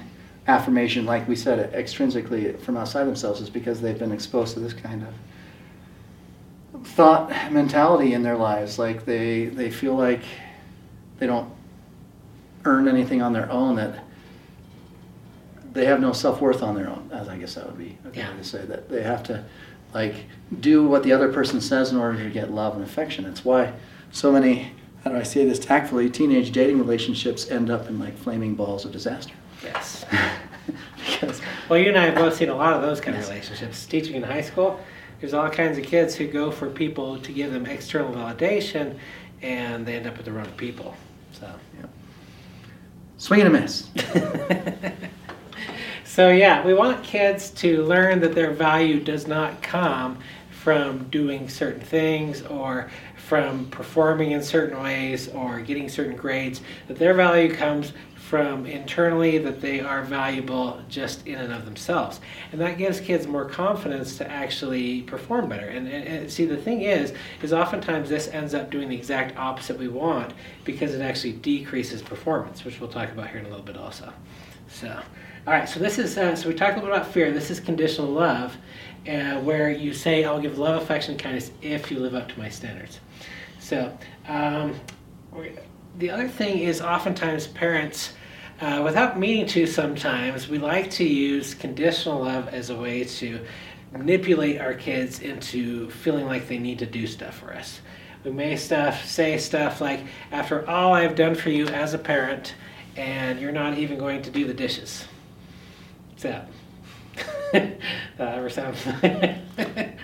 affirmation, 0.49 1.07
like 1.07 1.29
we 1.29 1.37
said, 1.37 1.73
extrinsically 1.73 2.61
from 2.61 2.77
outside 2.77 3.05
themselves, 3.05 3.41
is 3.41 3.49
because 3.49 3.81
they've 3.81 3.97
been 3.97 4.11
exposed 4.11 4.55
to 4.55 4.61
this 4.61 4.73
kind 4.73 5.07
of 5.07 6.85
thought 6.85 7.31
mentality 7.53 8.13
in 8.13 8.25
their 8.25 8.37
lives. 8.37 8.77
Like 8.77 9.05
they, 9.05 9.45
they 9.45 9.71
feel 9.71 9.95
like 9.95 10.23
they 11.21 11.29
don't 11.29 11.49
earn 12.65 12.89
anything 12.89 13.23
on 13.23 13.33
their 13.33 13.49
own, 13.53 13.77
that 13.77 14.03
they 15.73 15.85
have 15.87 16.01
no 16.01 16.13
self 16.13 16.41
worth 16.41 16.65
on 16.65 16.75
their 16.75 16.89
own, 16.89 17.09
as 17.13 17.29
I 17.29 17.39
guess 17.39 17.55
that 17.55 17.67
would 17.67 17.79
be 17.79 17.97
a 18.05 18.09
good 18.09 18.17
Yeah. 18.17 18.33
way 18.33 18.39
to 18.39 18.45
say 18.45 18.65
that. 18.65 18.89
They 18.89 19.05
have 19.05 19.23
to 19.25 19.45
like 19.95 20.15
do 20.61 20.87
what 20.87 21.03
the 21.03 21.13
other 21.13 21.33
person 21.33 21.61
says 21.61 21.93
in 21.93 21.99
order 21.99 22.23
to 22.23 22.31
get 22.31 22.51
love 22.51 22.75
and 22.75 22.85
affection. 22.85 23.25
It's 23.25 23.45
why 23.45 23.73
so 24.11 24.33
many 24.33 24.73
how 25.05 25.11
do 25.11 25.17
I 25.17 25.23
say 25.23 25.47
this 25.47 25.59
tactfully, 25.59 26.11
teenage 26.11 26.53
dating 26.53 26.79
relationships 26.79 27.51
end 27.51 27.71
up 27.71 27.89
in 27.89 27.99
like 27.99 28.17
flaming 28.19 28.55
balls 28.55 28.85
of 28.85 28.93
disaster. 28.93 29.35
Yes. 29.63 30.05
because 30.97 31.41
well, 31.69 31.79
you 31.79 31.89
and 31.89 31.99
I 31.99 32.07
have 32.07 32.15
both 32.15 32.37
seen 32.37 32.51
a 32.51 32.55
lot 32.55 32.75
of 32.75 32.83
those 32.83 33.01
kind 33.01 33.17
of 33.17 33.27
relationships. 33.29 33.87
Teaching 33.87 34.17
in 34.17 34.23
high 34.23 34.43
school, 34.43 34.79
there's 35.21 35.33
all 35.33 35.49
kinds 35.49 35.79
of 35.79 35.85
kids 35.85 36.15
who 36.15 36.27
go 36.27 36.51
for 36.51 36.69
people 36.69 37.19
to 37.19 37.33
give 37.33 37.51
them 37.51 37.67
external 37.67 38.13
validation, 38.13 38.99
and 39.41 39.87
they 39.87 39.97
end 39.97 40.07
up 40.07 40.17
with 40.17 40.27
the 40.27 40.33
wrong 40.33 40.51
people. 40.57 40.95
So. 41.33 41.51
Swing 43.17 43.43
and 43.43 43.55
a 43.55 43.61
miss. 43.61 43.89
so 46.11 46.31
yeah, 46.33 46.67
we 46.67 46.75
want 46.75 47.05
kids 47.05 47.51
to 47.51 47.85
learn 47.85 48.19
that 48.19 48.35
their 48.35 48.51
value 48.51 48.99
does 48.99 49.29
not 49.29 49.63
come 49.63 50.19
from 50.51 51.09
doing 51.09 51.49
certain 51.49 51.81
things 51.81 52.43
or 52.43 52.91
from 53.15 53.71
performing 53.71 54.33
in 54.33 54.43
certain 54.43 54.83
ways 54.83 55.29
or 55.29 55.61
getting 55.61 55.89
certain 55.89 56.17
grades, 56.17 56.63
that 56.89 56.99
their 56.99 57.15
value 57.15 57.55
comes 57.55 57.93
from 58.31 58.65
internally 58.65 59.39
that 59.39 59.61
they 59.61 59.81
are 59.81 60.03
valuable 60.03 60.81
just 60.89 61.27
in 61.27 61.35
and 61.35 61.53
of 61.53 61.65
themselves. 61.65 62.21
And 62.53 62.61
that 62.61 62.79
gives 62.79 63.01
kids 63.01 63.27
more 63.27 63.45
confidence 63.45 64.17
to 64.19 64.31
actually 64.31 65.03
perform 65.03 65.49
better. 65.49 65.67
And, 65.67 65.89
and, 65.89 66.07
and, 66.07 66.31
see, 66.31 66.45
the 66.45 66.57
thing 66.57 66.83
is, 66.83 67.13
is 67.43 67.53
oftentimes 67.53 68.09
this 68.09 68.29
ends 68.29 68.55
up 68.55 68.71
doing 68.71 68.89
the 68.89 68.95
exact 68.95 69.37
opposite 69.37 69.77
we 69.77 69.89
want 69.89 70.33
because 70.65 70.95
it 70.95 71.01
actually 71.01 71.33
decreases 71.33 72.03
performance, 72.03 72.65
which 72.65 72.79
we'll 72.79 72.89
talk 72.89 73.11
about 73.11 73.31
here 73.31 73.41
in 73.41 73.47
a 73.47 73.49
little 73.49 73.65
bit 73.65 73.77
also. 73.77 74.13
So, 74.69 74.89
all 75.49 75.53
right, 75.53 75.69
so 75.69 75.81
this 75.81 75.99
is, 75.99 76.17
uh, 76.17 76.37
so 76.37 76.49
we 76.49 76.55
talked 76.55 76.75
a 76.75 76.81
little 76.81 76.95
bit 76.95 77.01
about 77.01 77.13
fear. 77.13 77.33
This 77.33 77.51
is 77.51 77.59
conditional 77.59 78.07
love, 78.07 78.57
uh, 79.09 79.41
where 79.41 79.73
you 79.73 79.93
say, 79.93 80.23
I'll 80.23 80.41
give 80.41 80.57
love, 80.57 80.81
affection, 80.81 81.19
kindness 81.19 81.51
if 81.63 81.91
you 81.91 81.99
live 81.99 82.15
up 82.15 82.29
to 82.29 82.39
my 82.39 82.49
standards. 82.49 83.01
So, 83.59 83.93
um, 84.29 84.77
the 85.99 86.11
other 86.11 86.29
thing 86.29 86.61
is 86.61 86.81
oftentimes 86.81 87.49
parents, 87.49 88.13
uh, 88.61 88.83
without 88.85 89.19
meaning 89.19 89.47
to 89.47 89.67
sometimes, 89.67 90.49
we 90.49 90.59
like 90.59 90.91
to 90.91 91.05
use 91.05 91.55
conditional 91.55 92.21
love 92.21 92.49
as 92.49 92.71
a 92.71 92.77
way 92.77 93.05
to 93.05 93.41
manipulate 93.93 94.61
our 94.61 94.75
kids 94.75 95.21
into 95.21 95.89
feeling 95.91 96.27
like 96.27 96.47
they 96.47 96.59
need 96.59 96.79
to 96.79 96.87
do 96.87 97.07
stuff 97.07 97.39
for 97.39 97.53
us. 97.53 97.81
We 98.25 98.31
may 98.31 98.57
stuff 98.57 99.05
say 99.07 99.39
stuff 99.39 99.81
like, 99.81 100.01
after 100.31 100.69
all 100.69 100.93
I've 100.93 101.15
done 101.15 101.35
for 101.35 101.51
you 101.51 101.67
as 101.69 101.95
a 101.95 101.99
parent, 101.99 102.55
and 102.97 103.41
you're 103.41 103.53
not 103.53 103.79
even 103.79 103.99
going 103.99 104.23
to 104.23 104.31
do 104.31 104.47
the 104.47 104.55
dishes. 104.55 105.07
What's 106.11 106.23
that? 106.25 106.49
that 107.53 107.79
ever 108.19 108.51
sound 108.51 108.77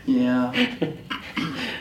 Yeah. 0.07 0.67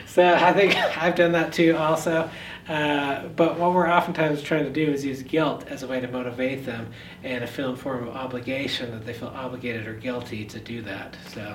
So 0.06 0.32
I 0.32 0.54
think 0.54 0.74
I've 0.96 1.14
done 1.14 1.32
that 1.32 1.52
too 1.52 1.76
also. 1.76 2.30
Uh, 2.68 3.28
but 3.36 3.58
what 3.58 3.72
we're 3.72 3.88
oftentimes 3.88 4.42
trying 4.42 4.64
to 4.64 4.70
do 4.70 4.90
is 4.90 5.04
use 5.04 5.22
guilt 5.22 5.64
as 5.68 5.84
a 5.84 5.86
way 5.86 6.00
to 6.00 6.08
motivate 6.08 6.66
them 6.66 6.88
and 7.22 7.44
a 7.44 7.46
film 7.46 7.76
form 7.76 8.08
of 8.08 8.16
obligation 8.16 8.90
that 8.90 9.06
they 9.06 9.12
feel 9.12 9.28
obligated 9.28 9.86
or 9.86 9.94
guilty 9.94 10.44
to 10.44 10.58
do 10.58 10.82
that. 10.82 11.16
So, 11.32 11.54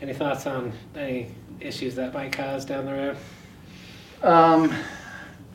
any 0.00 0.12
thoughts 0.12 0.46
on 0.46 0.72
any 0.94 1.32
issues 1.60 1.96
that 1.96 2.14
might 2.14 2.32
cause 2.32 2.64
down 2.64 2.84
the 2.84 2.92
road? 2.92 3.16
Um, 4.22 4.72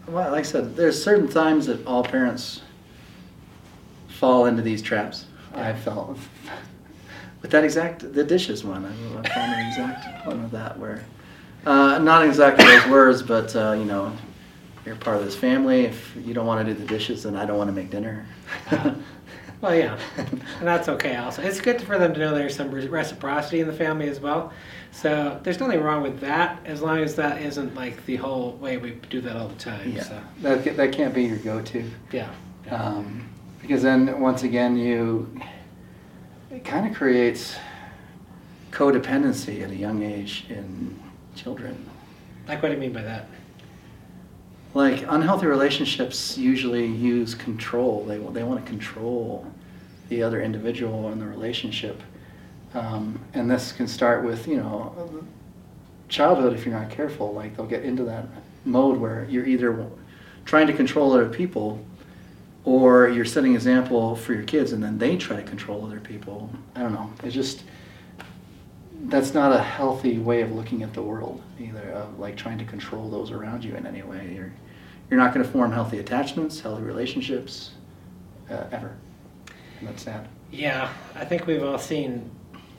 well, 0.07 0.31
like 0.31 0.39
I 0.39 0.43
said, 0.43 0.75
there's 0.75 1.01
certain 1.01 1.29
times 1.29 1.67
that 1.67 1.85
all 1.85 2.03
parents 2.03 2.61
fall 4.09 4.45
into 4.45 4.61
these 4.61 4.81
traps. 4.81 5.25
Yeah. 5.53 5.69
I 5.69 5.73
felt 5.73 6.17
with 7.41 7.51
that 7.51 7.63
exact 7.63 8.13
the 8.13 8.23
dishes 8.23 8.65
one. 8.65 8.85
I 8.85 8.89
I 9.19 9.29
found 9.29 9.53
an 9.53 9.67
exact 9.67 10.27
one 10.27 10.43
of 10.43 10.51
that 10.51 10.77
where 10.77 11.05
uh, 11.65 11.99
not 11.99 12.25
exactly 12.25 12.65
those 12.65 12.87
words, 12.87 13.21
but 13.21 13.55
uh, 13.55 13.73
you 13.73 13.85
know, 13.85 14.11
you're 14.87 14.95
part 14.95 15.17
of 15.17 15.25
this 15.25 15.35
family. 15.35 15.81
If 15.85 16.15
you 16.25 16.33
don't 16.33 16.47
want 16.47 16.65
to 16.65 16.73
do 16.73 16.79
the 16.79 16.87
dishes, 16.87 17.23
then 17.23 17.35
I 17.35 17.45
don't 17.45 17.57
want 17.57 17.67
to 17.69 17.73
make 17.73 17.89
dinner. 17.91 18.25
well, 19.61 19.75
yeah, 19.75 19.99
and 20.17 20.41
that's 20.61 20.87
okay. 20.89 21.15
Also, 21.17 21.41
it's 21.41 21.61
good 21.61 21.81
for 21.81 21.99
them 21.99 22.13
to 22.13 22.19
know 22.19 22.33
there's 22.33 22.55
some 22.55 22.71
reciprocity 22.71 23.59
in 23.59 23.67
the 23.67 23.73
family 23.73 24.07
as 24.07 24.19
well. 24.19 24.53
So 24.91 25.39
there's 25.43 25.59
nothing 25.59 25.81
wrong 25.81 26.01
with 26.01 26.19
that, 26.21 26.65
as 26.65 26.81
long 26.81 26.99
as 26.99 27.15
that 27.15 27.41
isn't 27.41 27.75
like 27.75 28.03
the 28.05 28.15
whole 28.15 28.53
way 28.53 28.77
we 28.77 28.91
do 29.09 29.21
that 29.21 29.35
all 29.35 29.49
the 29.49 29.55
time. 29.55 29.91
Yeah, 29.91 30.03
so. 30.03 30.21
that 30.41 30.77
that 30.77 30.91
can't 30.91 31.13
be 31.13 31.25
your 31.25 31.37
go-to. 31.37 31.89
Yeah. 32.11 32.29
yeah. 32.65 32.83
Um, 32.83 33.29
because 33.61 33.83
then 33.83 34.19
once 34.21 34.43
again 34.43 34.77
you 34.77 35.29
it 36.49 36.63
kind 36.63 36.87
of 36.87 36.95
creates 36.95 37.57
codependency 38.71 39.61
at 39.63 39.71
a 39.71 39.75
young 39.75 40.01
age 40.03 40.45
in 40.49 40.99
children. 41.35 41.89
Like, 42.47 42.61
what 42.61 42.69
do 42.69 42.75
you 42.75 42.79
mean 42.79 42.93
by 42.93 43.01
that? 43.01 43.27
Like, 44.77 45.05
unhealthy 45.07 45.47
relationships 45.47 46.37
usually 46.37 46.85
use 46.85 47.33
control. 47.33 48.05
They, 48.05 48.19
they 48.19 48.43
want 48.43 48.63
to 48.63 48.69
control 48.69 49.51
the 50.09 50.21
other 50.21 50.39
individual 50.39 51.11
in 51.11 51.17
the 51.17 51.25
relationship. 51.25 51.99
Um, 52.75 53.19
and 53.33 53.49
this 53.49 53.71
can 53.71 53.87
start 53.87 54.23
with, 54.23 54.47
you 54.47 54.57
know, 54.57 55.25
childhood 56.09 56.53
if 56.53 56.63
you're 56.63 56.79
not 56.79 56.91
careful. 56.91 57.33
Like, 57.33 57.57
they'll 57.57 57.65
get 57.65 57.85
into 57.85 58.03
that 58.03 58.27
mode 58.65 58.99
where 58.99 59.25
you're 59.27 59.47
either 59.47 59.83
trying 60.45 60.67
to 60.67 60.73
control 60.73 61.11
other 61.11 61.27
people 61.27 61.83
or 62.63 63.09
you're 63.09 63.25
setting 63.25 63.55
example 63.55 64.15
for 64.15 64.33
your 64.33 64.43
kids 64.43 64.73
and 64.73 64.83
then 64.83 64.99
they 64.99 65.17
try 65.17 65.37
to 65.37 65.41
control 65.43 65.87
other 65.87 66.01
people. 66.01 66.51
I 66.75 66.81
don't 66.81 66.93
know. 66.93 67.11
It's 67.23 67.33
just 67.33 67.63
that's 69.05 69.33
not 69.33 69.53
a 69.53 69.59
healthy 69.59 70.19
way 70.19 70.41
of 70.41 70.51
looking 70.51 70.83
at 70.83 70.93
the 70.93 71.01
world 71.01 71.41
either 71.59 71.91
of 71.91 72.19
like 72.19 72.35
trying 72.35 72.57
to 72.57 72.65
control 72.65 73.09
those 73.09 73.31
around 73.31 73.63
you 73.63 73.75
in 73.75 73.85
any 73.85 74.01
way 74.01 74.33
you're 74.35 74.51
you're 75.09 75.19
not 75.19 75.33
going 75.33 75.45
to 75.45 75.51
form 75.51 75.71
healthy 75.71 75.99
attachments 75.99 76.59
healthy 76.59 76.83
relationships 76.83 77.71
uh, 78.49 78.65
ever. 78.71 78.95
And 79.79 79.89
that's 79.89 80.03
sad. 80.03 80.27
Yeah 80.51 80.91
i 81.15 81.25
think 81.25 81.45
we've 81.45 81.63
all 81.63 81.77
seen 81.77 82.31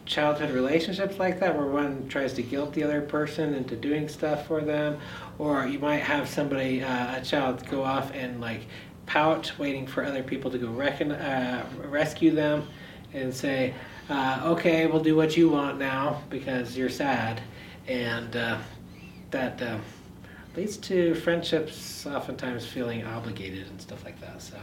childhood 0.09 0.51
relationships 0.51 1.19
like 1.19 1.39
that 1.39 1.55
where 1.55 1.67
one 1.67 2.09
tries 2.09 2.33
to 2.33 2.43
guilt 2.43 2.73
the 2.73 2.83
other 2.83 3.03
person 3.03 3.55
into 3.55 3.77
doing 3.77 4.09
stuff 4.09 4.47
for 4.47 4.63
them. 4.63 4.99
Or 5.39 5.67
you 5.67 5.79
might 5.79 5.99
have 5.99 6.29
somebody 6.29 6.83
uh, 6.83 7.21
a 7.21 7.23
child 7.23 7.65
go 7.69 7.85
off 7.85 8.13
and 8.15 8.41
like 8.41 8.63
pout 9.07 9.53
waiting 9.59 9.87
for 9.87 10.05
other 10.05 10.23
people 10.23 10.51
to 10.51 10.59
go 10.59 10.69
recon- 10.69 11.13
uh, 11.13 11.67
rescue 11.85 12.31
them 12.31 12.67
and 13.13 13.33
say 13.33 13.75
uh, 14.11 14.41
okay, 14.47 14.87
we'll 14.87 15.03
do 15.03 15.15
what 15.15 15.37
you 15.37 15.51
want 15.51 15.79
now 15.79 16.23
because 16.31 16.77
you're 16.77 16.89
sad. 16.89 17.43
And 17.87 18.35
uh, 18.35 18.59
that 19.31 19.61
uh, 19.61 19.79
leads 20.57 20.77
to 20.77 21.15
friendships 21.17 22.07
oftentimes 22.07 22.67
feeling 22.67 23.05
obligated 23.05 23.67
and 23.69 23.81
stuff 23.81 24.05
like 24.05 24.21
that. 24.21 24.41
So, 24.43 24.57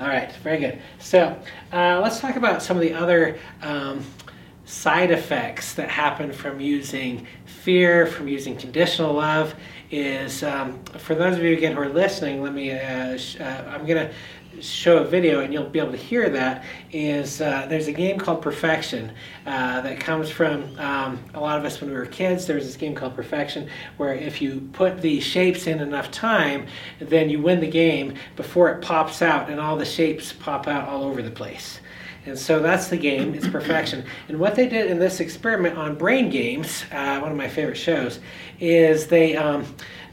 all 0.00 0.08
right, 0.08 0.32
very 0.36 0.58
good. 0.58 0.80
So, 0.98 1.36
uh, 1.72 2.00
let's 2.00 2.20
talk 2.20 2.36
about 2.36 2.62
some 2.62 2.76
of 2.76 2.82
the 2.82 2.94
other 2.94 3.38
um, 3.62 4.04
side 4.64 5.10
effects 5.10 5.74
that 5.74 5.88
happen 5.88 6.32
from 6.32 6.60
using 6.60 7.26
fear, 7.46 8.06
from 8.06 8.28
using 8.28 8.56
conditional 8.56 9.14
love. 9.14 9.54
Is 9.90 10.42
um, 10.42 10.84
for 10.98 11.14
those 11.14 11.36
of 11.38 11.42
you 11.42 11.56
again 11.56 11.72
who 11.74 11.80
are 11.80 11.88
listening, 11.88 12.42
let 12.42 12.52
me. 12.52 12.72
Uh, 12.72 13.16
sh- 13.16 13.40
uh, 13.40 13.64
I'm 13.68 13.86
gonna 13.86 14.12
show 14.62 14.98
a 14.98 15.04
video 15.04 15.40
and 15.40 15.52
you'll 15.52 15.68
be 15.68 15.78
able 15.78 15.92
to 15.92 15.96
hear 15.96 16.28
that 16.30 16.64
is 16.92 17.40
uh, 17.40 17.66
there's 17.68 17.88
a 17.88 17.92
game 17.92 18.18
called 18.18 18.42
perfection 18.42 19.12
uh, 19.46 19.80
that 19.80 20.00
comes 20.00 20.30
from 20.30 20.64
um, 20.78 21.22
a 21.34 21.40
lot 21.40 21.58
of 21.58 21.64
us 21.64 21.80
when 21.80 21.90
we 21.90 21.96
were 21.96 22.06
kids 22.06 22.46
there 22.46 22.56
was 22.56 22.66
this 22.66 22.76
game 22.76 22.94
called 22.94 23.14
perfection 23.14 23.68
where 23.96 24.14
if 24.14 24.40
you 24.40 24.68
put 24.72 25.00
the 25.00 25.20
shapes 25.20 25.66
in 25.66 25.80
enough 25.80 26.10
time 26.10 26.66
then 26.98 27.28
you 27.28 27.40
win 27.40 27.60
the 27.60 27.70
game 27.70 28.14
before 28.36 28.70
it 28.70 28.80
pops 28.82 29.22
out 29.22 29.50
and 29.50 29.60
all 29.60 29.76
the 29.76 29.84
shapes 29.84 30.32
pop 30.32 30.66
out 30.66 30.88
all 30.88 31.04
over 31.04 31.22
the 31.22 31.30
place 31.30 31.80
and 32.28 32.38
so 32.38 32.60
that's 32.60 32.88
the 32.88 32.96
game, 32.96 33.34
it's 33.34 33.48
perfection. 33.48 34.04
And 34.28 34.38
what 34.38 34.54
they 34.54 34.68
did 34.68 34.90
in 34.90 34.98
this 34.98 35.20
experiment 35.20 35.76
on 35.76 35.96
Brain 35.96 36.30
Games, 36.30 36.84
uh, 36.92 37.18
one 37.20 37.30
of 37.30 37.36
my 37.36 37.48
favorite 37.48 37.76
shows, 37.76 38.20
is 38.60 39.06
they 39.06 39.36
um, 39.36 39.64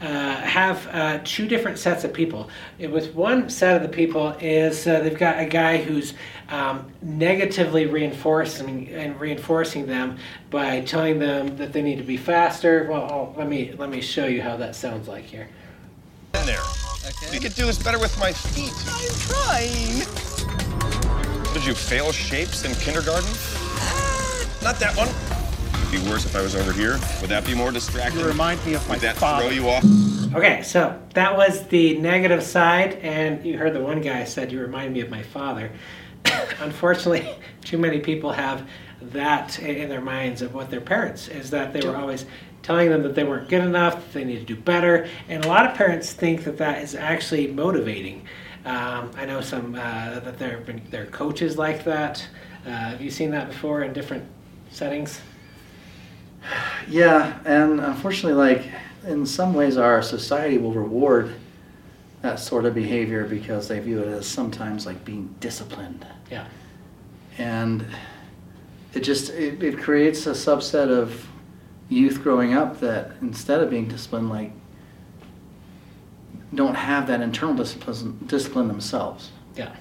uh, 0.02 0.36
have 0.38 0.88
uh, 0.92 1.20
two 1.24 1.48
different 1.48 1.78
sets 1.78 2.04
of 2.04 2.14
people. 2.14 2.50
With 2.80 3.14
one 3.16 3.50
set 3.50 3.76
of 3.76 3.82
the 3.82 3.96
people 3.96 4.32
is 4.40 4.86
uh, 4.88 5.00
they've 5.00 5.18
got 5.18 5.40
a 5.40 5.46
guy 5.46 5.78
who's 5.78 6.14
um, 6.50 6.92
negatively 7.02 7.86
reinforcing 7.86 8.90
and 8.90 9.20
reinforcing 9.20 9.86
them 9.86 10.18
by 10.50 10.82
telling 10.82 11.20
them 11.20 11.58
that 11.58 11.74
they 11.74 11.82
need 11.82 11.98
to 11.98 12.04
be 12.04 12.18
faster. 12.18 12.88
Well, 12.90 13.04
I'll, 13.04 13.34
let 13.38 13.48
me 13.48 13.74
let 13.78 13.90
me 13.90 14.02
show 14.02 14.26
you 14.26 14.42
how 14.42 14.58
that 14.58 14.76
sounds 14.76 15.08
like 15.08 15.24
here. 15.24 15.50
In 16.34 16.46
there. 16.46 16.60
Okay. 17.06 17.34
You 17.34 17.40
could 17.40 17.56
do 17.56 17.66
this 17.66 17.82
better 17.82 18.00
with 18.00 18.18
my 18.20 18.32
feet. 18.34 18.74
I'm 18.88 19.10
trying. 19.20 20.35
Did 21.56 21.66
you 21.66 21.74
fail 21.74 22.12
shapes 22.12 22.66
in 22.66 22.74
kindergarten? 22.74 23.30
Not 24.62 24.78
that 24.80 24.92
one 24.98 25.08
It'd 25.88 26.04
be 26.04 26.12
worse 26.12 26.26
if 26.26 26.36
I 26.36 26.42
was 26.42 26.54
over 26.54 26.74
here? 26.74 27.00
Would 27.22 27.30
that 27.30 27.46
be 27.46 27.56
more 27.56 27.72
distracting? 27.72 28.20
You 28.20 28.28
remind 28.28 28.64
me 28.66 28.74
of 28.74 28.86
my 28.90 28.96
Would 28.96 29.02
that 29.04 29.16
father. 29.16 29.46
throw 29.46 29.52
you 29.54 29.70
off? 29.70 29.86
Okay, 30.36 30.64
so 30.64 31.02
that 31.14 31.38
was 31.38 31.66
the 31.68 31.98
negative 32.00 32.44
side, 32.44 32.96
and 32.96 33.46
you 33.46 33.58
heard 33.58 33.74
the 33.74 33.80
one 33.80 34.02
guy 34.02 34.26
said 34.26 34.52
you 34.52 34.60
remind 34.60 34.94
me 34.94 35.00
of 35.00 35.10
my 35.10 35.24
father. 35.24 35.72
Unfortunately, 36.60 37.26
too 37.64 37.78
many 37.78 38.02
people 38.02 38.34
have 38.34 38.68
that 39.02 39.58
in 39.58 39.88
their 39.88 40.02
minds 40.02 40.42
of 40.42 40.54
what 40.54 40.70
their 40.70 40.82
parents 40.82 41.30
is 41.30 41.52
that 41.52 41.72
they 41.72 41.88
were 41.88 41.96
always 41.96 42.26
telling 42.64 42.90
them 42.90 43.02
that 43.04 43.16
they 43.16 43.24
weren't 43.24 43.48
good 43.48 43.64
enough, 43.64 44.12
they 44.12 44.26
need 44.26 44.46
to 44.46 44.56
do 44.56 44.58
better, 44.58 45.08
and 45.30 45.46
a 45.46 45.48
lot 45.48 45.66
of 45.66 45.74
parents 45.74 46.12
think 46.12 46.44
that 46.44 46.58
that 46.58 46.82
is 46.82 46.96
actually 46.96 47.48
motivating. 47.48 48.28
Um, 48.66 49.12
I 49.16 49.26
know 49.26 49.42
some 49.42 49.76
uh, 49.76 50.20
that 50.22 50.40
there 50.40 50.52
have 50.58 50.66
been 50.66 50.82
there 50.90 51.04
are 51.04 51.08
coaches 51.08 51.58
like 51.58 51.84
that 51.86 52.28
Uh, 52.66 52.70
have 52.70 53.02
you 53.02 53.12
seen 53.12 53.30
that 53.32 53.48
before 53.50 53.84
in 53.84 53.94
different 53.94 54.24
settings? 54.72 55.22
Yeah, 56.90 57.38
and 57.46 57.80
unfortunately, 57.80 58.34
like 58.34 58.64
in 59.08 59.26
some 59.26 59.54
ways, 59.54 59.78
our 59.78 60.02
society 60.02 60.58
will 60.58 60.74
reward 60.74 61.36
that 62.22 62.40
sort 62.40 62.66
of 62.66 62.74
behavior 62.74 63.26
because 63.26 63.68
they 63.68 63.80
view 63.80 64.00
it 64.02 64.08
as 64.08 64.26
sometimes 64.26 64.86
like 64.88 65.06
being 65.06 65.34
disciplined, 65.40 66.06
Yeah. 66.32 66.46
and 67.38 67.86
it 68.96 69.02
just 69.02 69.30
it, 69.32 69.62
it 69.62 69.78
creates 69.78 70.26
a 70.26 70.32
subset 70.32 70.90
of 70.90 71.28
youth 71.90 72.24
growing 72.24 72.54
up 72.56 72.80
that 72.80 73.12
instead 73.22 73.62
of 73.62 73.70
being 73.70 73.88
disciplined, 73.88 74.30
like 74.30 74.52
don't 76.56 76.76
have 76.76 77.08
that 77.08 77.22
internal 77.22 77.56
discipline 77.56 78.18
discipline 78.28 78.68
themselves. 78.68 79.32
Yeah. 79.56 79.76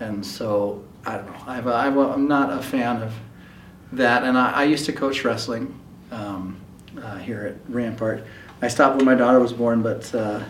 And 0.00 0.24
so 0.24 0.84
I 1.04 1.16
don't 1.16 1.26
know. 1.26 1.42
I've, 1.46 1.66
I've, 1.66 1.96
I'm 1.96 2.28
not 2.28 2.52
a 2.52 2.62
fan 2.62 3.02
of 3.02 3.14
that. 3.92 4.24
And 4.24 4.36
I, 4.36 4.52
I 4.52 4.64
used 4.64 4.84
to 4.86 4.92
coach 4.92 5.24
wrestling 5.24 5.78
um, 6.10 6.60
uh, 7.00 7.16
here 7.18 7.46
at 7.46 7.72
Rampart. 7.72 8.24
I 8.62 8.68
stopped 8.68 8.96
when 8.96 9.04
my 9.04 9.14
daughter 9.14 9.38
was 9.38 9.52
born, 9.52 9.82
but 9.82 10.12
uh, 10.14 10.42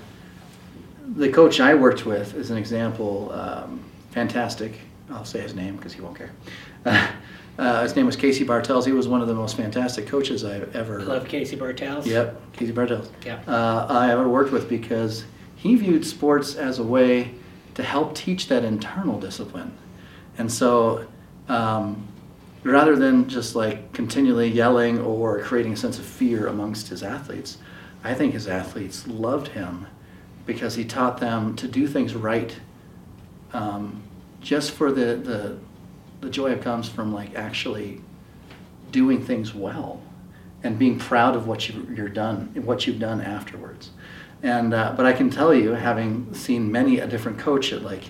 the 1.16 1.30
coach 1.30 1.60
I 1.60 1.74
worked 1.74 2.06
with 2.06 2.34
is 2.34 2.50
an 2.50 2.56
example. 2.56 3.32
Um, 3.32 3.84
fantastic. 4.10 4.80
I'll 5.10 5.24
say 5.24 5.40
his 5.40 5.54
name 5.54 5.76
because 5.76 5.92
he 5.92 6.00
won't 6.00 6.16
care. 6.16 6.32
Uh, 7.58 7.82
his 7.82 7.96
name 7.96 8.04
was 8.06 8.16
Casey 8.16 8.44
Bartels. 8.44 8.84
He 8.84 8.92
was 8.92 9.08
one 9.08 9.22
of 9.22 9.28
the 9.28 9.34
most 9.34 9.56
fantastic 9.56 10.06
coaches 10.06 10.44
I've 10.44 10.74
ever. 10.76 11.00
I 11.00 11.04
love 11.04 11.28
Casey 11.28 11.56
Bartels. 11.56 12.06
Yep, 12.06 12.52
Casey 12.52 12.72
Bartels. 12.72 13.10
Yeah. 13.24 13.40
Uh, 13.46 13.86
I 13.88 14.10
ever 14.10 14.28
worked 14.28 14.52
with 14.52 14.68
because 14.68 15.24
he 15.56 15.74
viewed 15.74 16.04
sports 16.04 16.54
as 16.54 16.78
a 16.78 16.84
way 16.84 17.34
to 17.74 17.82
help 17.82 18.14
teach 18.14 18.48
that 18.48 18.64
internal 18.64 19.18
discipline. 19.18 19.76
And 20.38 20.52
so, 20.52 21.06
um, 21.48 22.06
rather 22.62 22.96
than 22.96 23.28
just 23.28 23.54
like 23.54 23.92
continually 23.92 24.48
yelling 24.48 25.00
or 25.00 25.40
creating 25.40 25.72
a 25.72 25.76
sense 25.76 25.98
of 25.98 26.04
fear 26.04 26.46
amongst 26.46 26.88
his 26.88 27.02
athletes, 27.02 27.58
I 28.04 28.12
think 28.12 28.34
his 28.34 28.46
athletes 28.46 29.06
loved 29.06 29.48
him 29.48 29.86
because 30.44 30.74
he 30.74 30.84
taught 30.84 31.18
them 31.18 31.56
to 31.56 31.66
do 31.66 31.86
things 31.86 32.14
right 32.14 32.56
um, 33.52 34.02
just 34.40 34.70
for 34.70 34.92
the, 34.92 35.16
the, 35.16 35.58
the 36.20 36.30
joy 36.30 36.56
comes 36.58 36.88
from 36.88 37.12
like 37.12 37.34
actually 37.34 38.00
doing 38.90 39.24
things 39.24 39.54
well 39.54 40.00
and 40.62 40.78
being 40.78 40.98
proud 40.98 41.36
of 41.36 41.46
what 41.46 41.68
you, 41.68 41.86
you're 41.94 42.08
done, 42.08 42.50
what 42.64 42.86
you've 42.86 42.98
done 42.98 43.20
afterwards. 43.20 43.90
And 44.42 44.74
uh, 44.74 44.94
but 44.96 45.06
I 45.06 45.12
can 45.12 45.30
tell 45.30 45.54
you, 45.54 45.70
having 45.72 46.32
seen 46.34 46.70
many 46.70 46.98
a 46.98 47.06
different 47.06 47.38
coach 47.38 47.72
at 47.72 47.82
like, 47.82 48.04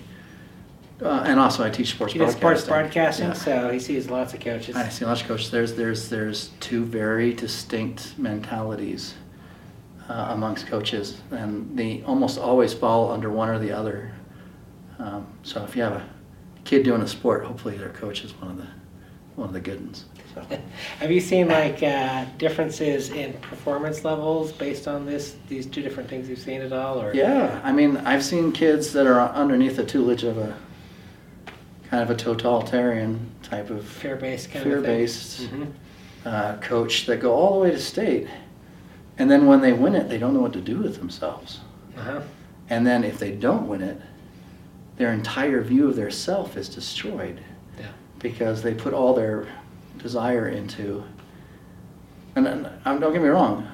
uh, 1.01 1.25
and 1.27 1.39
also 1.39 1.63
I 1.65 1.71
teach 1.71 1.91
sports 1.91 2.13
He 2.13 2.19
does 2.19 2.33
sports 2.35 2.65
broadcasting. 2.65 3.27
broadcasting, 3.29 3.53
Yeah. 3.55 3.67
so 3.67 3.71
he 3.73 3.79
sees 3.79 4.11
lots 4.11 4.35
of 4.35 4.41
coaches. 4.41 4.75
I 4.77 4.89
see 4.89 5.05
lots 5.05 5.21
of 5.23 5.29
coaches. 5.29 5.51
There's 5.51 5.75
there's 5.75 6.09
there's 6.09 6.49
two 6.61 6.85
very 6.85 7.33
distinct 7.33 8.19
mentalities 8.19 9.15
uh, 10.09 10.29
amongst 10.31 10.67
coaches, 10.67 11.21
and 11.31 11.77
they 11.77 12.03
almost 12.05 12.39
always 12.39 12.75
fall 12.75 13.11
under 13.13 13.31
one 13.31 13.49
or 13.49 13.59
the 13.59 13.73
other. 13.73 14.13
Um, 14.99 15.27
so 15.43 15.63
if 15.65 15.77
you 15.77 15.83
have 15.83 15.93
a 15.93 16.09
kid 16.67 16.83
doing 16.83 17.01
a 17.01 17.07
sport, 17.07 17.45
hopefully 17.45 17.79
their 17.79 17.91
coach 17.91 18.25
is 18.25 18.33
one 18.41 18.51
of 18.51 18.57
the 18.59 18.67
one 19.37 19.49
of 19.49 19.55
the 19.55 19.61
good 19.61 19.81
ones. 19.81 20.07
So. 20.35 20.43
Have 20.99 21.11
you 21.11 21.21
seen 21.21 21.49
like 21.49 21.83
uh, 21.83 22.25
differences 22.39 23.11
in 23.11 23.35
performance 23.35 24.03
levels 24.05 24.51
based 24.53 24.89
on 24.89 25.07
this 25.07 25.37
these 25.49 25.67
two 25.67 25.83
different 25.83 26.09
things 26.09 26.29
you've 26.29 26.39
seen 26.39 26.61
at 26.61 26.73
all? 26.73 27.01
Or 27.01 27.15
Yeah, 27.15 27.61
I 27.65 27.73
mean, 27.73 27.97
I've 27.99 28.25
seen 28.25 28.53
kids 28.53 28.93
that 28.93 29.07
are 29.07 29.21
underneath 29.31 29.77
the 29.77 29.85
tutelage 29.85 30.25
of 30.25 30.37
a 30.39 30.57
kind 31.91 32.03
of 32.03 32.11
a 32.11 32.17
totalitarian 32.17 33.31
type 33.43 33.71
of 33.71 33.87
fear-based 33.87 34.51
kind 34.51 34.67
of 34.67 34.73
thing. 34.73 34.83
fear-based 34.83 35.41
Mhm. 35.43 35.67
uh, 36.25 36.57
coach 36.57 37.07
that 37.07 37.21
go 37.21 37.33
all 37.33 37.55
the 37.55 37.61
way 37.61 37.71
to 37.71 37.79
state, 37.79 38.27
and 39.19 39.31
then 39.31 39.47
when 39.47 39.61
they 39.61 39.73
win 39.73 39.95
it, 39.95 40.09
they 40.09 40.19
don't 40.19 40.35
know 40.35 40.41
what 40.41 40.53
to 40.55 40.61
do 40.61 40.79
with 40.79 40.97
themselves. 40.99 41.61
Uh-huh. 41.97 42.21
And 42.69 42.85
then 42.85 43.05
if 43.05 43.19
they 43.21 43.31
don't 43.31 43.69
win 43.69 43.83
it, 43.83 44.01
their 44.97 45.13
entire 45.13 45.63
view 45.63 45.89
of 45.89 45.97
their 45.97 46.11
self 46.11 46.57
is 46.57 46.69
destroyed 46.69 47.41
Yeah. 47.79 47.87
because 48.19 48.63
they 48.63 48.75
put 48.75 48.95
all 48.95 49.15
their 49.15 49.47
desire 49.99 50.49
into. 50.49 51.05
And, 52.35 52.47
and 52.47 52.69
um, 52.85 53.01
don't 53.01 53.13
get 53.13 53.23
me 53.23 53.29
wrong, 53.29 53.67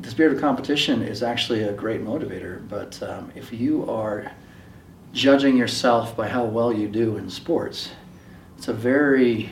the 0.00 0.10
spirit 0.10 0.34
of 0.34 0.40
competition 0.40 1.02
is 1.02 1.22
actually 1.22 1.62
a 1.62 1.72
great 1.72 2.02
motivator. 2.02 2.66
But 2.68 3.02
um, 3.02 3.32
if 3.34 3.52
you 3.52 3.88
are 3.90 4.30
judging 5.12 5.56
yourself 5.56 6.16
by 6.16 6.28
how 6.28 6.44
well 6.44 6.72
you 6.72 6.88
do 6.88 7.16
in 7.16 7.30
sports, 7.30 7.90
it's 8.58 8.68
a 8.68 8.72
very 8.74 9.50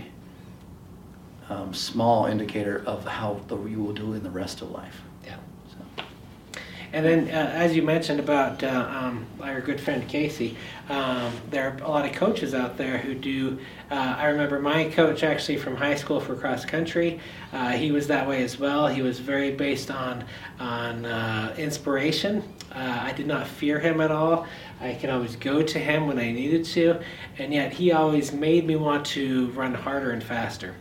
um, 1.49 1.75
small 1.75 2.27
indicator 2.27 2.83
of 2.87 3.05
how 3.07 3.41
the, 3.49 3.63
you 3.65 3.79
will 3.83 3.93
do 3.93 4.15
in 4.15 4.23
the 4.23 4.31
rest 4.31 4.63
of 4.63 4.71
life. 4.71 5.03
And 6.95 7.05
then, 7.05 7.27
uh, 7.27 7.51
as 7.51 7.75
you 7.75 7.83
mentioned 7.83 8.21
about 8.21 8.63
uh, 8.63 8.69
um, 8.69 9.27
our 9.41 9.61
good 9.61 9.81
friend 9.81 10.07
Casey, 10.07 10.57
um, 10.89 11.33
there 11.51 11.69
are 11.69 11.77
a 11.79 11.91
lot 11.91 12.07
of 12.07 12.13
coaches 12.13 12.55
out 12.55 12.77
there 12.77 12.99
who 12.99 13.17
do. 13.17 13.59
Uh, 13.91 14.15
I 14.17 14.27
remember 14.27 14.61
my 14.61 14.85
coach 14.91 15.25
actually 15.25 15.59
from 15.59 15.75
high 15.75 15.97
school 15.97 16.21
for 16.21 16.37
cross 16.37 16.65
country. 16.65 17.19
Uh, 17.53 17.73
he 17.73 17.91
was 17.91 18.07
that 18.07 18.29
way 18.29 18.45
as 18.45 18.61
well. 18.61 18.87
He 18.87 19.03
was 19.03 19.19
very 19.19 19.51
based 19.51 19.91
on 19.91 20.25
on 20.61 21.05
uh, 21.05 21.53
inspiration. 21.59 22.45
Uh, 22.71 23.01
I 23.03 23.11
did 23.11 23.27
not 23.27 23.49
fear 23.49 23.81
him 23.81 24.01
at 24.01 24.13
all. 24.13 24.47
I 24.81 24.95
could 24.95 25.11
always 25.11 25.35
go 25.35 25.65
to 25.65 25.79
him 25.81 26.07
when 26.07 26.21
I 26.21 26.31
needed 26.31 26.65
to, 26.67 27.01
and 27.39 27.53
yet 27.53 27.73
he 27.73 27.91
always 27.91 28.33
made 28.33 28.69
me 28.69 28.77
want 28.77 29.05
to 29.07 29.49
run 29.49 29.75
harder 29.75 30.13
and 30.13 30.23
faster. 30.23 30.77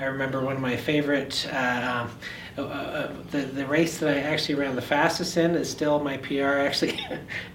I 0.00 0.06
remember 0.06 0.40
one 0.40 0.56
of 0.56 0.62
my 0.62 0.78
favorite. 0.78 1.46
Uh, 1.52 2.06
um, 2.06 2.10
uh, 2.56 2.62
uh, 2.62 3.12
the 3.30 3.40
the 3.42 3.66
race 3.66 3.98
that 3.98 4.16
I 4.16 4.20
actually 4.20 4.54
ran 4.54 4.74
the 4.74 4.80
fastest 4.80 5.36
in 5.36 5.54
is 5.54 5.68
still 5.68 6.00
my 6.00 6.16
PR. 6.16 6.42
Actually, 6.42 6.98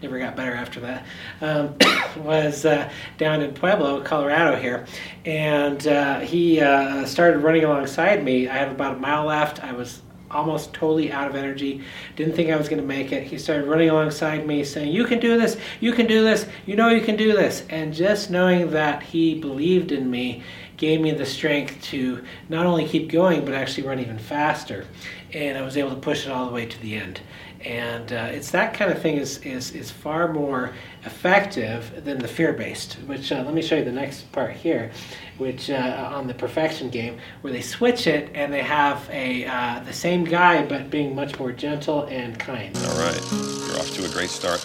never 0.04 0.20
got 0.20 0.36
better 0.36 0.54
after 0.54 0.80
that. 0.82 1.06
Um, 1.42 1.76
was 2.24 2.66
uh, 2.66 2.92
down 3.18 3.42
in 3.42 3.54
Pueblo, 3.56 4.02
Colorado 4.02 4.58
here, 4.58 4.86
and 5.26 5.88
uh, 5.88 6.20
he 6.20 6.62
uh, 6.62 7.06
started 7.06 7.40
running 7.40 7.64
alongside 7.64 8.24
me. 8.24 8.48
I 8.48 8.58
had 8.58 8.70
about 8.70 8.98
a 8.98 9.00
mile 9.00 9.26
left. 9.26 9.64
I 9.64 9.74
was 9.74 10.04
almost 10.30 10.74
totally 10.74 11.12
out 11.12 11.28
of 11.28 11.36
energy. 11.36 11.82
Didn't 12.16 12.36
think 12.36 12.52
I 12.52 12.58
was 12.58 12.68
going 12.68 12.82
to 12.82 12.88
make 12.88 13.12
it. 13.12 13.24
He 13.24 13.38
started 13.38 13.68
running 13.68 13.90
alongside 13.90 14.46
me, 14.46 14.64
saying, 14.64 14.94
"You 14.94 15.06
can 15.06 15.20
do 15.20 15.40
this. 15.40 15.58
You 15.80 15.94
can 15.94 16.06
do 16.06 16.24
this. 16.24 16.46
You 16.68 16.76
know 16.76 16.90
you 16.90 17.02
can 17.02 17.16
do 17.16 17.34
this." 17.34 17.64
And 17.70 17.92
just 17.92 18.30
knowing 18.30 18.70
that 18.72 19.02
he 19.02 19.40
believed 19.40 19.92
in 19.92 20.12
me 20.12 20.44
gave 20.78 21.02
me 21.02 21.12
the 21.12 21.26
strength 21.26 21.82
to 21.82 22.24
not 22.50 22.66
only 22.66 22.86
keep 22.86 23.10
going 23.10 23.46
but 23.46 23.54
actually 23.54 23.88
run 23.88 24.00
even 24.00 24.18
faster 24.18 24.86
and 25.34 25.58
i 25.58 25.62
was 25.62 25.78
able 25.78 25.90
to 25.90 25.96
push 25.96 26.26
it 26.26 26.32
all 26.32 26.46
the 26.46 26.54
way 26.54 26.66
to 26.66 26.80
the 26.82 26.96
end 26.96 27.22
and 27.66 28.14
uh, 28.14 28.28
it's 28.32 28.52
that 28.52 28.76
kind 28.76 28.92
of 28.92 29.02
thing 29.02 29.18
is, 29.18 29.40
is, 29.40 29.72
is 29.72 29.90
far 29.90 30.32
more 30.32 30.72
effective 31.04 32.04
than 32.06 32.20
the 32.20 32.28
fear-based 32.28 32.94
which 33.08 33.32
uh, 33.32 33.42
let 33.44 33.54
me 33.54 33.62
show 33.62 33.76
you 33.76 33.84
the 33.84 33.92
next 33.92 34.32
part 34.32 34.52
here 34.52 34.92
which 35.38 35.70
uh, 35.70 36.12
on 36.14 36.28
the 36.28 36.34
perfection 36.34 36.90
game 36.90 37.18
where 37.42 37.52
they 37.52 37.62
switch 37.62 38.08
it 38.08 38.30
and 38.34 38.54
they 38.54 38.62
have 38.62 39.08
a 39.12 39.46
uh, 39.46 39.80
the 39.84 39.94
same 39.94 40.24
guy 40.24 40.66
but 40.66 40.90
being 40.90 41.14
much 41.16 41.38
more 41.40 41.52
gentle 41.52 42.04
and 42.06 42.38
kind 42.40 42.76
All 42.78 43.00
right, 43.00 43.32
you're 43.32 43.80
off 43.80 43.92
to 43.96 44.06
a 44.06 44.10
great 44.10 44.30
start. 44.30 44.62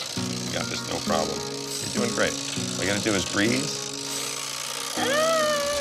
You 0.47 0.53
got 0.53 0.67
this, 0.67 0.87
no 0.91 0.99
problem. 1.01 1.39
You're 1.39 2.05
doing 2.05 2.15
great. 2.15 2.33
All 2.77 2.85
you 2.85 2.91
gotta 2.91 3.03
do 3.03 3.15
is 3.15 3.25
breathe. 3.25 3.69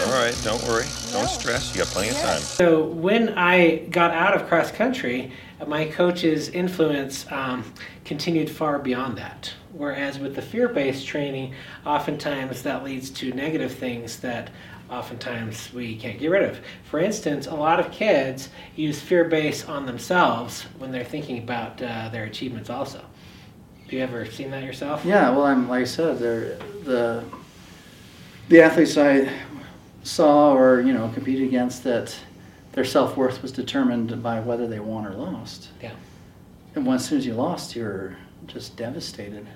All 0.09 0.15
right, 0.15 0.35
don't 0.43 0.63
worry, 0.63 0.87
don't 1.11 1.29
stress. 1.29 1.71
You 1.71 1.83
got 1.83 1.87
plenty 1.89 2.09
of 2.09 2.17
time. 2.17 2.41
So 2.41 2.83
when 2.83 3.29
I 3.37 3.85
got 3.91 4.09
out 4.09 4.33
of 4.33 4.47
cross 4.47 4.71
country, 4.71 5.31
my 5.67 5.85
coach's 5.85 6.49
influence 6.49 7.31
um, 7.31 7.63
continued 8.05 8.49
far 8.49 8.79
beyond 8.79 9.19
that. 9.19 9.53
Whereas 9.71 10.17
with 10.17 10.35
the 10.35 10.41
fear-based 10.41 11.05
training, 11.05 11.53
oftentimes 11.85 12.63
that 12.63 12.83
leads 12.83 13.11
to 13.11 13.31
negative 13.33 13.71
things 13.71 14.17
that 14.21 14.49
oftentimes 14.89 15.71
we 15.75 15.95
can't 15.95 16.17
get 16.17 16.29
rid 16.29 16.41
of. 16.41 16.59
For 16.85 16.99
instance, 16.99 17.45
a 17.45 17.53
lot 17.53 17.79
of 17.79 17.91
kids 17.91 18.49
use 18.75 18.99
fear-based 18.99 19.69
on 19.69 19.85
themselves 19.85 20.63
when 20.79 20.91
they're 20.91 21.03
thinking 21.03 21.37
about 21.37 21.79
uh, 21.83 22.09
their 22.09 22.23
achievements. 22.23 22.71
Also, 22.71 23.05
have 23.83 23.93
you 23.93 23.99
ever 23.99 24.25
seen 24.25 24.49
that 24.49 24.63
yourself? 24.63 25.05
Yeah, 25.05 25.29
well, 25.29 25.45
I'm 25.45 25.69
like 25.69 25.81
I 25.81 25.85
said, 25.85 26.17
the 26.17 27.23
the 28.49 28.63
athletes 28.63 28.97
I 28.97 29.31
saw 30.03 30.53
or 30.53 30.81
you 30.81 30.93
know 30.93 31.09
competed 31.13 31.47
against 31.47 31.83
that 31.83 32.15
their 32.73 32.85
self 32.85 33.17
worth 33.17 33.41
was 33.41 33.51
determined 33.51 34.21
by 34.21 34.39
whether 34.39 34.67
they 34.67 34.79
won 34.79 35.05
or 35.05 35.13
lost. 35.13 35.69
Yeah. 35.81 35.93
And 36.75 36.85
when, 36.85 36.97
as 36.97 37.05
soon 37.05 37.17
as 37.17 37.25
you 37.25 37.33
lost, 37.33 37.75
you're 37.75 38.17
just 38.45 38.77
devastated. 38.77 39.47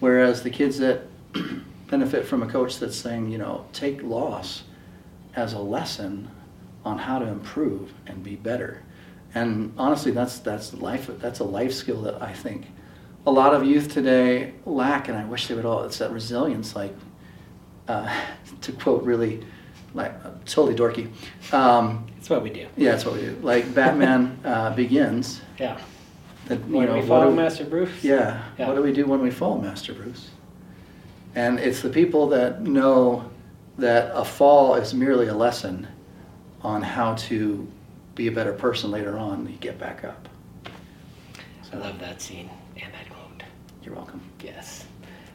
Whereas 0.00 0.42
the 0.42 0.50
kids 0.50 0.78
that 0.78 1.02
benefit 1.88 2.26
from 2.26 2.42
a 2.42 2.46
coach 2.46 2.78
that's 2.78 2.96
saying, 2.96 3.30
you 3.30 3.38
know, 3.38 3.66
take 3.72 4.02
loss 4.02 4.64
as 5.34 5.52
a 5.52 5.58
lesson 5.58 6.30
on 6.84 6.98
how 6.98 7.18
to 7.18 7.26
improve 7.26 7.92
and 8.06 8.22
be 8.22 8.36
better. 8.36 8.82
And 9.34 9.72
honestly, 9.78 10.10
that's 10.10 10.38
that's 10.38 10.74
life. 10.74 11.08
That's 11.18 11.38
a 11.38 11.44
life 11.44 11.72
skill 11.72 12.02
that 12.02 12.20
I 12.20 12.32
think 12.32 12.66
a 13.26 13.30
lot 13.30 13.54
of 13.54 13.64
youth 13.64 13.92
today 13.92 14.54
lack, 14.64 15.08
and 15.08 15.16
I 15.16 15.24
wish 15.24 15.46
they 15.46 15.54
would 15.54 15.64
all. 15.64 15.84
It's 15.84 15.98
that 15.98 16.10
resilience, 16.10 16.74
like 16.74 16.94
uh, 17.86 18.12
to 18.62 18.72
quote 18.72 19.04
really 19.04 19.44
like 19.94 20.12
uh, 20.24 20.30
totally 20.46 20.74
dorky. 20.76 21.08
Um, 21.52 22.06
That's 22.16 22.30
what 22.30 22.42
we 22.42 22.50
do. 22.50 22.66
yeah, 22.76 22.92
that's 22.92 23.04
what 23.04 23.14
we 23.14 23.22
do. 23.22 23.36
Like 23.42 23.74
Batman 23.74 24.38
uh, 24.44 24.70
Begins. 24.74 25.40
Yeah. 25.58 25.78
That, 26.46 26.58
you 26.66 26.76
When 26.76 26.86
know, 26.86 26.94
we 26.96 27.02
do- 27.30 27.36
Master 27.36 27.64
Bruce. 27.64 28.02
Yeah. 28.02 28.42
Yeah. 28.58 28.68
What 28.68 28.74
do 28.76 28.82
we 28.82 28.92
do 28.92 29.06
when 29.06 29.20
we 29.20 29.30
fall, 29.30 29.58
Master 29.60 29.92
Bruce? 29.92 30.30
And 31.34 31.58
it's 31.60 31.80
the 31.80 31.90
people 31.90 32.28
that 32.28 32.62
know 32.62 33.30
that 33.78 34.10
a 34.14 34.24
fall 34.24 34.74
is 34.74 34.92
merely 34.94 35.28
a 35.28 35.34
lesson 35.34 35.86
on 36.62 36.82
how 36.82 37.14
to 37.14 37.66
be 38.14 38.26
a 38.26 38.32
better 38.32 38.52
person 38.52 38.90
later 38.90 39.16
on. 39.16 39.46
You 39.48 39.56
get 39.58 39.78
back 39.78 40.04
up. 40.04 40.28
I 41.72 41.76
love 41.76 41.98
that 42.00 42.20
scene 42.20 42.50
and 42.76 42.92
that 42.92 43.08
quote. 43.10 43.42
You're 43.84 43.94
welcome. 43.94 44.20
Yes. 44.42 44.86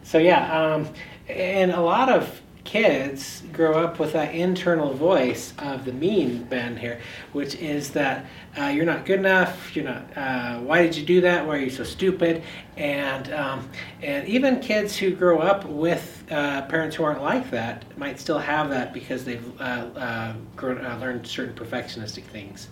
So 0.04 0.18
yeah, 0.18 0.74
um, 0.74 0.88
and 1.30 1.72
a 1.72 1.80
lot 1.82 2.10
of 2.10 2.42
kids 2.66 3.44
grow 3.54 3.74
up 3.82 4.00
with 4.00 4.12
that 4.14 4.34
internal 4.34 4.92
voice 4.94 5.54
of 5.60 5.86
the 5.86 5.94
mean 5.94 6.44
Ben 6.44 6.76
here, 6.76 7.00
which 7.32 7.56
is 7.56 7.92
that 7.92 8.26
uh, 8.60 8.66
you're 8.66 8.86
not 8.86 9.06
good 9.06 9.20
enough. 9.20 9.76
You're 9.76 9.86
not. 9.86 10.06
Uh, 10.18 10.60
why 10.60 10.82
did 10.82 10.98
you 10.98 11.06
do 11.06 11.22
that? 11.22 11.46
Why 11.46 11.56
are 11.56 11.60
you 11.60 11.70
so 11.70 11.84
stupid? 11.84 12.44
And 12.76 13.32
um, 13.32 13.70
and 14.02 14.28
even 14.28 14.60
kids 14.60 14.98
who 14.98 15.12
grow 15.12 15.40
up 15.40 15.66
with 15.66 16.26
uh, 16.32 16.64
parents 16.64 16.96
who 16.96 17.04
aren't 17.04 17.22
like 17.22 17.50
that 17.52 17.86
might 17.98 18.20
still 18.20 18.40
have 18.40 18.70
that 18.72 18.94
because 18.94 19.24
they've 19.24 19.62
uh, 19.62 19.64
uh, 19.64 20.34
grown, 20.56 20.84
uh, 20.84 20.98
learned 21.00 21.26
certain 21.28 21.56
perfectionistic 21.56 22.24
things. 22.24 22.68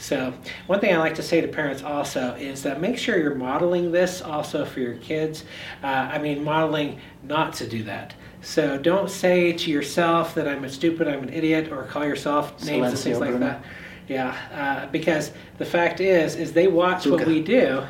So, 0.00 0.32
one 0.66 0.78
thing 0.78 0.94
I 0.94 0.98
like 0.98 1.16
to 1.16 1.22
say 1.22 1.40
to 1.40 1.48
parents 1.48 1.82
also 1.82 2.34
is 2.34 2.62
that 2.62 2.80
make 2.80 2.98
sure 2.98 3.18
you're 3.18 3.34
modeling 3.34 3.90
this 3.90 4.20
also 4.20 4.64
for 4.64 4.78
your 4.80 4.94
kids. 4.94 5.44
I 5.82 6.18
mean, 6.18 6.44
modeling 6.44 7.00
not 7.24 7.52
to 7.54 7.68
do 7.68 7.82
that. 7.84 8.14
So, 8.40 8.78
don't 8.78 9.10
say 9.10 9.52
to 9.52 9.70
yourself 9.70 10.34
that 10.34 10.46
I'm 10.48 10.64
a 10.64 10.68
stupid, 10.68 11.08
I'm 11.08 11.22
an 11.24 11.32
idiot, 11.32 11.70
or 11.72 11.82
call 11.84 12.04
yourself 12.06 12.64
names 12.64 12.88
and 12.90 12.98
things 12.98 13.18
like 13.20 13.30
Bruno. 13.30 13.46
that. 13.46 13.64
Yeah, 14.08 14.36
uh, 14.54 14.90
because 14.90 15.32
the 15.58 15.64
fact 15.66 16.00
is, 16.00 16.34
is 16.36 16.52
they 16.52 16.66
watch 16.68 17.04
what 17.06 17.26
we 17.26 17.42
do, 17.42 17.82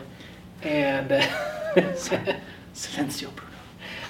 and 0.62 1.12
uh, 1.12 1.20
Silencio, 2.74 3.34
Bruno. 3.34 3.52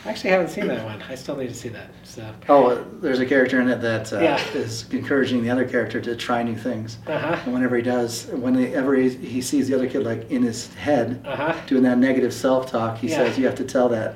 I 0.05 0.11
actually 0.11 0.31
haven't 0.31 0.49
seen 0.49 0.69
that 0.69 0.85
one. 0.85 1.03
I 1.09 1.17
still 1.17 1.37
need 1.37 1.49
to 1.49 1.55
see 1.55 1.69
that. 1.71 1.91
So, 2.05 2.33
Oh, 2.49 2.83
there's 3.01 3.19
a 3.19 3.27
character 3.27 3.61
in 3.61 3.69
it 3.69 3.81
that 3.83 4.13
uh, 4.13 4.21
Yeah. 4.23 4.43
is 4.55 4.87
encouraging 4.93 5.43
the 5.43 5.51
other 5.51 5.69
character 5.69 6.01
to 6.01 6.17
try 6.17 6.43
new 6.43 6.57
things. 6.57 6.99
uh 7.07 7.19
huh, 7.19 7.37
And 7.45 7.53
whenever 7.53 7.77
he 7.77 7.83
does, 7.83 8.27
whenever 8.27 8.95
he, 8.95 9.11
he 9.11 9.43
sees 9.43 9.69
the 9.69 9.75
other 9.75 9.89
kid 9.89 10.05
like 10.05 10.31
in 10.31 10.43
his 10.43 10.73
head 10.75 11.21
uh 11.27 11.37
huh, 11.37 11.57
doing 11.67 11.83
that 11.83 11.99
negative 11.99 12.33
self-talk, 12.33 12.99
he 12.99 13.09
Yeah. 13.09 13.17
says 13.17 13.39
you 13.39 13.45
have 13.47 13.57
to 13.57 13.65
tell 13.65 13.89
that 13.91 14.15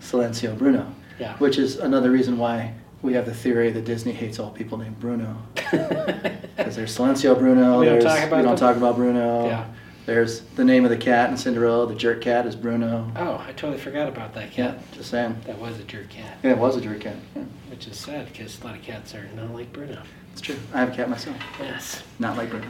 Silencio 0.00 0.56
Bruno, 0.56 0.94
yeah. 1.18 1.36
which 1.38 1.58
is 1.58 1.76
another 1.78 2.10
reason 2.10 2.38
why 2.38 2.74
we 3.02 3.12
have 3.12 3.26
the 3.26 3.34
theory 3.34 3.70
that 3.70 3.84
Disney 3.84 4.12
hates 4.12 4.38
all 4.38 4.50
people 4.50 4.78
named 4.78 4.98
Bruno 4.98 5.36
because 5.54 6.76
there's 6.76 6.96
Silencio 6.96 7.38
Bruno. 7.38 7.80
We 7.80 7.86
don't 7.86 8.00
talk 8.00 8.24
about 8.24 8.36
we 8.38 8.42
don't 8.42 8.56
talk 8.56 8.76
about 8.76 8.96
Bruno. 8.96 9.46
Yeah. 9.46 9.66
There's 10.06 10.40
the 10.40 10.64
name 10.64 10.84
of 10.84 10.90
the 10.90 10.98
cat 10.98 11.30
in 11.30 11.36
Cinderella. 11.36 11.86
The 11.86 11.94
jerk 11.94 12.20
cat 12.20 12.44
is 12.46 12.54
Bruno. 12.54 13.10
Oh, 13.16 13.42
I 13.46 13.52
totally 13.52 13.78
forgot 13.78 14.06
about 14.06 14.34
that 14.34 14.52
cat. 14.52 14.78
Yeah, 14.78 14.96
Just 14.96 15.10
saying. 15.10 15.36
That 15.46 15.58
was 15.58 15.78
a 15.78 15.84
jerk 15.84 16.10
cat. 16.10 16.36
Yeah, 16.42 16.50
it 16.50 16.58
was 16.58 16.76
a 16.76 16.80
jerk 16.82 17.00
cat. 17.00 17.16
Yeah, 17.34 17.42
Which 17.70 17.86
is 17.86 17.98
sad 17.98 18.26
because 18.30 18.60
a 18.60 18.64
lot 18.66 18.76
of 18.76 18.82
cats 18.82 19.14
are 19.14 19.26
not 19.34 19.54
like 19.54 19.72
Bruno. 19.72 20.02
it's 20.32 20.42
true. 20.42 20.56
I 20.74 20.80
have 20.80 20.92
a 20.92 20.96
cat 20.96 21.08
myself. 21.08 21.36
Yes, 21.58 22.02
Not 22.18 22.36
like 22.36 22.50
Bruno. 22.50 22.68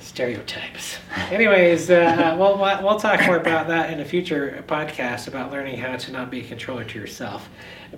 Stereotypes. 0.00 0.98
Anyways, 1.30 1.90
uh, 1.90 2.36
we'll, 2.38 2.58
we'll 2.58 2.98
talk 2.98 3.24
more 3.26 3.36
about 3.36 3.68
that 3.68 3.92
in 3.92 4.00
a 4.00 4.04
future 4.04 4.64
podcast 4.66 5.28
about 5.28 5.50
learning 5.50 5.78
how 5.78 5.96
to 5.96 6.12
not 6.12 6.30
be 6.30 6.40
a 6.40 6.44
controller 6.44 6.84
to 6.84 6.98
yourself. 6.98 7.48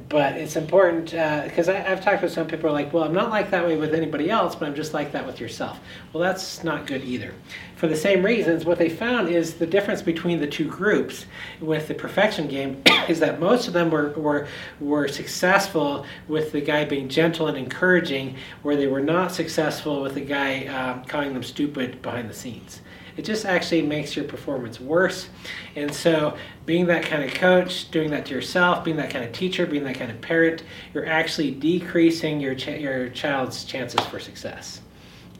But 0.08 0.34
it's 0.34 0.56
important 0.56 1.06
because 1.06 1.68
I 1.68 1.90
I've 1.90 2.02
talked 2.02 2.22
with 2.22 2.32
some 2.32 2.46
people 2.46 2.62
who 2.62 2.68
are 2.68 2.72
like, 2.72 2.92
well, 2.92 3.04
I'm 3.04 3.14
not 3.14 3.30
like 3.30 3.50
that 3.50 3.64
way 3.66 3.76
with 3.76 3.94
anybody 3.94 4.30
else, 4.30 4.54
but 4.54 4.68
I'm 4.68 4.74
just 4.74 4.94
like 4.94 5.12
that 5.12 5.26
with 5.26 5.40
yourself. 5.40 5.80
Well, 6.12 6.22
that's 6.22 6.62
not 6.62 6.86
good 6.86 7.04
either. 7.04 7.34
For 7.76 7.86
the 7.86 7.96
same 7.96 8.24
reasons, 8.24 8.64
what 8.64 8.78
they 8.78 8.88
found 8.88 9.28
is 9.28 9.54
the 9.54 9.66
difference 9.66 10.02
between 10.02 10.40
the 10.40 10.48
two 10.48 10.66
groups 10.66 11.26
with 11.60 11.86
the 11.86 11.94
perfection 11.94 12.48
game 12.48 12.82
is 13.08 13.20
that 13.20 13.38
most 13.38 13.68
of 13.68 13.72
them 13.72 13.90
were, 13.90 14.10
were, 14.14 14.48
were 14.80 15.06
successful 15.06 16.04
with 16.26 16.50
the 16.50 16.60
guy 16.60 16.84
being 16.84 17.08
gentle 17.08 17.46
and 17.46 17.56
encouraging, 17.56 18.36
where 18.62 18.74
they 18.74 18.88
were 18.88 19.00
not 19.00 19.30
successful 19.32 20.02
with 20.02 20.14
the 20.14 20.20
guy 20.20 20.66
um, 20.66 21.04
calling 21.04 21.32
them 21.32 21.44
stupid 21.44 22.02
behind 22.02 22.28
the 22.28 22.34
scenes. 22.34 22.80
It 23.18 23.24
just 23.24 23.44
actually 23.44 23.82
makes 23.82 24.14
your 24.14 24.24
performance 24.24 24.78
worse. 24.80 25.28
And 25.74 25.92
so, 25.92 26.36
being 26.66 26.86
that 26.86 27.02
kind 27.02 27.24
of 27.24 27.34
coach, 27.34 27.90
doing 27.90 28.10
that 28.12 28.26
to 28.26 28.34
yourself, 28.34 28.84
being 28.84 28.96
that 28.98 29.10
kind 29.10 29.24
of 29.24 29.32
teacher, 29.32 29.66
being 29.66 29.82
that 29.84 29.96
kind 29.96 30.12
of 30.12 30.20
parent, 30.20 30.62
you're 30.94 31.04
actually 31.04 31.50
decreasing 31.50 32.38
your, 32.38 32.54
ch- 32.54 32.68
your 32.68 33.08
child's 33.08 33.64
chances 33.64 34.00
for 34.06 34.20
success. 34.20 34.82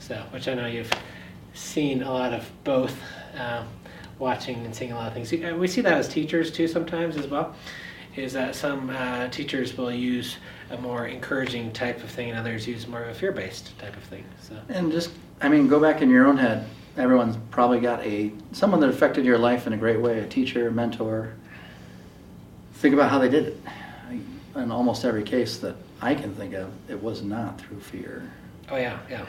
So, 0.00 0.20
which 0.32 0.48
I 0.48 0.54
know 0.54 0.66
you've 0.66 0.90
seen 1.54 2.02
a 2.02 2.12
lot 2.12 2.32
of 2.32 2.50
both, 2.64 2.96
uh, 3.38 3.62
watching 4.18 4.64
and 4.64 4.74
seeing 4.74 4.90
a 4.90 4.96
lot 4.96 5.06
of 5.06 5.14
things. 5.14 5.32
Uh, 5.32 5.54
We 5.56 5.68
see 5.68 5.80
that 5.82 5.92
as 5.92 6.08
teachers 6.08 6.50
too 6.50 6.66
sometimes 6.66 7.16
as 7.16 7.28
well. 7.28 7.54
Is 8.16 8.32
that 8.32 8.56
some 8.56 8.90
uh, 8.90 9.28
teachers 9.28 9.76
will 9.76 9.92
use 9.92 10.38
a 10.70 10.78
more 10.78 11.06
encouraging 11.06 11.70
type 11.72 12.02
of 12.02 12.10
thing, 12.10 12.30
and 12.30 12.38
others 12.40 12.66
use 12.66 12.88
more 12.88 13.02
of 13.02 13.08
a 13.10 13.14
fear-based 13.14 13.78
type 13.78 13.96
of 13.96 14.02
thing. 14.02 14.24
So, 14.42 14.56
And 14.68 14.90
just, 14.90 15.12
I 15.40 15.48
mean, 15.48 15.68
go 15.68 15.78
back 15.78 16.02
in 16.02 16.10
your 16.10 16.26
own 16.26 16.36
head. 16.36 16.66
Everyone's 16.98 17.36
probably 17.52 17.78
got 17.78 18.04
a 18.04 18.32
someone 18.50 18.80
that 18.80 18.90
affected 18.90 19.24
your 19.24 19.38
life 19.38 19.68
in 19.68 19.72
a 19.72 19.76
great 19.76 20.00
way, 20.00 20.18
a 20.18 20.26
teacher, 20.26 20.68
mentor. 20.72 21.34
Think 22.74 22.92
about 22.92 23.10
how 23.10 23.20
they 23.20 23.28
did 23.28 23.46
it. 23.46 23.60
In 24.56 24.72
almost 24.72 25.04
every 25.04 25.22
case 25.22 25.58
that 25.58 25.76
I 26.00 26.16
can 26.16 26.34
think 26.34 26.54
of, 26.54 26.72
it 26.88 27.00
was 27.00 27.22
not 27.22 27.60
through 27.60 27.78
fear. 27.78 28.28
Oh 28.68 28.76
yeah, 28.76 28.98
yeah. 29.08 29.26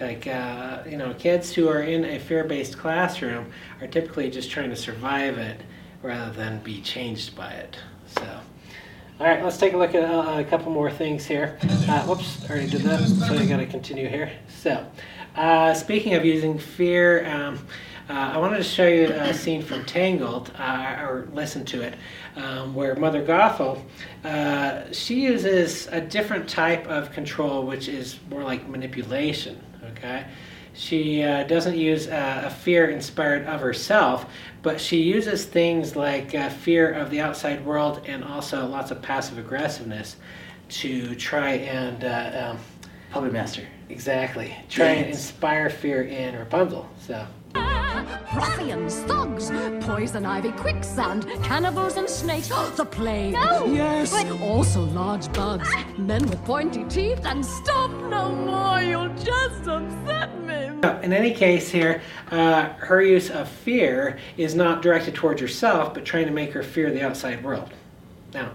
Like 0.00 0.26
uh, 0.26 0.84
you 0.88 0.96
know, 0.96 1.12
kids 1.14 1.52
who 1.52 1.68
are 1.68 1.82
in 1.82 2.06
a 2.06 2.18
fear-based 2.18 2.78
classroom 2.78 3.52
are 3.82 3.86
typically 3.86 4.30
just 4.30 4.50
trying 4.50 4.70
to 4.70 4.76
survive 4.76 5.36
it 5.36 5.60
rather 6.02 6.32
than 6.32 6.60
be 6.60 6.80
changed 6.80 7.36
by 7.36 7.50
it. 7.50 7.76
So, 8.06 8.40
all 9.20 9.26
right, 9.26 9.42
let's 9.42 9.58
take 9.58 9.74
a 9.74 9.76
look 9.76 9.94
at 9.94 10.02
uh, 10.02 10.38
a 10.38 10.44
couple 10.44 10.72
more 10.72 10.90
things 10.90 11.26
here. 11.26 11.58
Uh, 11.62 12.02
whoops, 12.04 12.48
already 12.48 12.68
did 12.70 12.82
that, 12.82 13.06
so 13.06 13.34
I 13.34 13.44
got 13.46 13.58
to 13.58 13.66
continue 13.66 14.08
here. 14.08 14.30
So, 14.48 14.86
uh, 15.36 15.74
speaking 15.74 16.14
of 16.14 16.24
using 16.24 16.58
fear. 16.58 17.26
Um, 17.26 17.58
uh, 18.08 18.12
I 18.34 18.38
wanted 18.38 18.58
to 18.58 18.62
show 18.62 18.86
you 18.86 19.06
a 19.06 19.34
scene 19.34 19.62
from 19.62 19.84
Tangled, 19.84 20.52
uh, 20.56 20.96
or 21.00 21.28
listen 21.32 21.64
to 21.66 21.82
it, 21.82 21.94
um, 22.36 22.72
where 22.72 22.94
Mother 22.94 23.24
Gothel, 23.24 23.82
uh, 24.22 24.92
she 24.92 25.22
uses 25.22 25.88
a 25.88 26.00
different 26.00 26.48
type 26.48 26.86
of 26.86 27.10
control, 27.10 27.66
which 27.66 27.88
is 27.88 28.20
more 28.30 28.44
like 28.44 28.68
manipulation. 28.68 29.60
Okay, 29.90 30.24
she 30.72 31.24
uh, 31.24 31.44
doesn't 31.44 31.76
use 31.76 32.06
uh, 32.06 32.42
a 32.46 32.50
fear 32.50 32.90
inspired 32.90 33.44
of 33.46 33.60
herself, 33.60 34.26
but 34.62 34.80
she 34.80 35.02
uses 35.02 35.44
things 35.44 35.96
like 35.96 36.30
fear 36.52 36.92
of 36.92 37.10
the 37.10 37.20
outside 37.20 37.64
world 37.64 38.02
and 38.06 38.22
also 38.22 38.66
lots 38.66 38.92
of 38.92 39.02
passive 39.02 39.38
aggressiveness 39.38 40.16
to 40.68 41.14
try 41.16 41.52
and 41.52 42.04
um, 42.04 42.58
Puppet 43.10 43.32
master. 43.32 43.62
exactly 43.88 44.54
try 44.68 44.86
and 44.88 45.06
inspire 45.10 45.70
fear 45.70 46.02
in 46.02 46.36
Rapunzel. 46.36 46.88
So. 47.00 47.26
Ruffians, 48.34 48.96
thugs, 49.04 49.50
poison 49.80 50.26
ivy, 50.26 50.52
quicksand, 50.52 51.26
cannibals 51.42 51.96
and 51.96 52.08
snakes, 52.08 52.48
the 52.76 52.84
plague. 52.84 53.32
No, 53.32 53.64
Yes, 53.66 54.10
but- 54.12 54.40
also 54.42 54.82
large 54.82 55.32
bugs, 55.32 55.70
men 55.96 56.22
with 56.28 56.44
pointy 56.44 56.84
teeth, 56.84 57.24
and 57.24 57.44
stop 57.44 57.90
no 58.10 58.32
more, 58.34 58.80
you'll 58.82 59.14
just 59.14 59.66
upset 59.66 60.38
me. 60.42 60.66
In 61.02 61.12
any 61.14 61.32
case, 61.32 61.70
here, 61.70 62.02
uh, 62.30 62.64
her 62.78 63.00
use 63.00 63.30
of 63.30 63.48
fear 63.48 64.18
is 64.36 64.54
not 64.54 64.82
directed 64.82 65.14
towards 65.14 65.40
herself, 65.40 65.94
but 65.94 66.04
trying 66.04 66.26
to 66.26 66.32
make 66.32 66.52
her 66.52 66.62
fear 66.62 66.90
the 66.90 67.02
outside 67.02 67.42
world. 67.42 67.70
Now, 68.34 68.50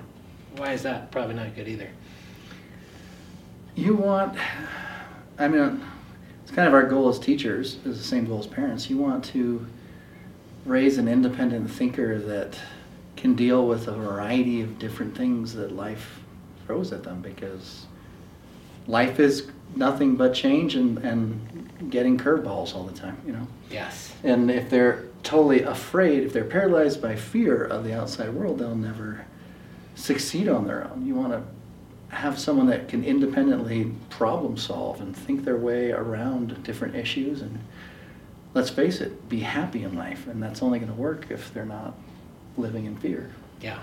why 0.58 0.74
is 0.74 0.84
that? 0.84 1.10
Probably 1.12 1.34
not 1.34 1.56
good 1.56 1.68
either. 1.68 1.90
You 3.82 3.96
want, 3.96 4.38
I 5.40 5.48
mean, 5.48 5.84
it's 6.44 6.52
kind 6.52 6.68
of 6.68 6.74
our 6.76 6.84
goal 6.84 7.10
as 7.10 7.18
teachers, 7.18 7.78
is 7.84 7.98
the 7.98 8.04
same 8.04 8.26
goal 8.26 8.38
as 8.38 8.46
parents. 8.46 8.92
You 8.92 9.00
want 9.00 9.26
to 9.26 9.66
raise 10.68 11.00
an 11.00 11.08
independent 11.08 11.72
thinker 11.72 12.20
that 12.20 12.60
can 13.18 13.34
deal 13.34 13.66
with 13.66 13.88
a 13.88 13.94
variety 13.94 14.62
of 14.62 14.78
different 14.78 15.18
things 15.18 15.56
that 15.56 15.72
life 15.72 16.20
throws 16.68 16.94
at 16.94 17.02
them 17.02 17.24
because 17.24 17.88
life 18.86 19.20
is 19.20 19.48
nothing 19.76 20.16
but 20.16 20.36
change 20.36 20.76
and, 20.76 21.00
and 21.00 21.90
getting 21.90 22.20
curveballs 22.20 22.76
all 22.76 22.84
the 22.84 22.94
time, 22.94 23.18
you 23.26 23.32
know? 23.32 23.48
Yes. 23.72 24.14
And 24.24 24.52
if 24.52 24.70
they're 24.70 25.06
totally 25.24 25.64
afraid, 25.64 26.22
if 26.22 26.34
they're 26.34 26.44
paralyzed 26.44 27.02
by 27.02 27.16
fear 27.16 27.64
of 27.64 27.84
the 27.84 27.94
outside 27.94 28.30
world, 28.30 28.60
they'll 28.60 28.76
never 28.76 29.26
succeed 29.96 30.48
on 30.48 30.68
their 30.68 30.84
own. 30.84 31.04
You 31.04 31.16
want 31.16 31.34
to 31.34 31.42
have 32.12 32.38
someone 32.38 32.68
that 32.68 32.90
can 32.90 33.04
independently 33.04 33.92
problem 34.10 34.58
solve 34.58 35.02
and 35.02 35.16
think 35.16 35.46
their 35.46 35.58
way 35.58 35.92
around 35.92 36.62
different 36.64 36.96
issues 36.96 37.42
and 37.42 37.58
let's 38.54 38.70
face 38.70 39.00
it, 39.00 39.30
be 39.30 39.40
happy 39.40 39.84
in 39.84 39.96
life. 39.96 40.28
And 40.28 40.44
that's 40.44 40.62
only 40.62 40.80
going 40.80 40.92
to 40.92 40.98
work 40.98 41.28
if 41.30 41.54
they're 41.54 41.66
not 41.66 41.96
living 42.58 42.86
in 42.86 42.98
fear. 42.98 43.32
Yeah. 43.62 43.80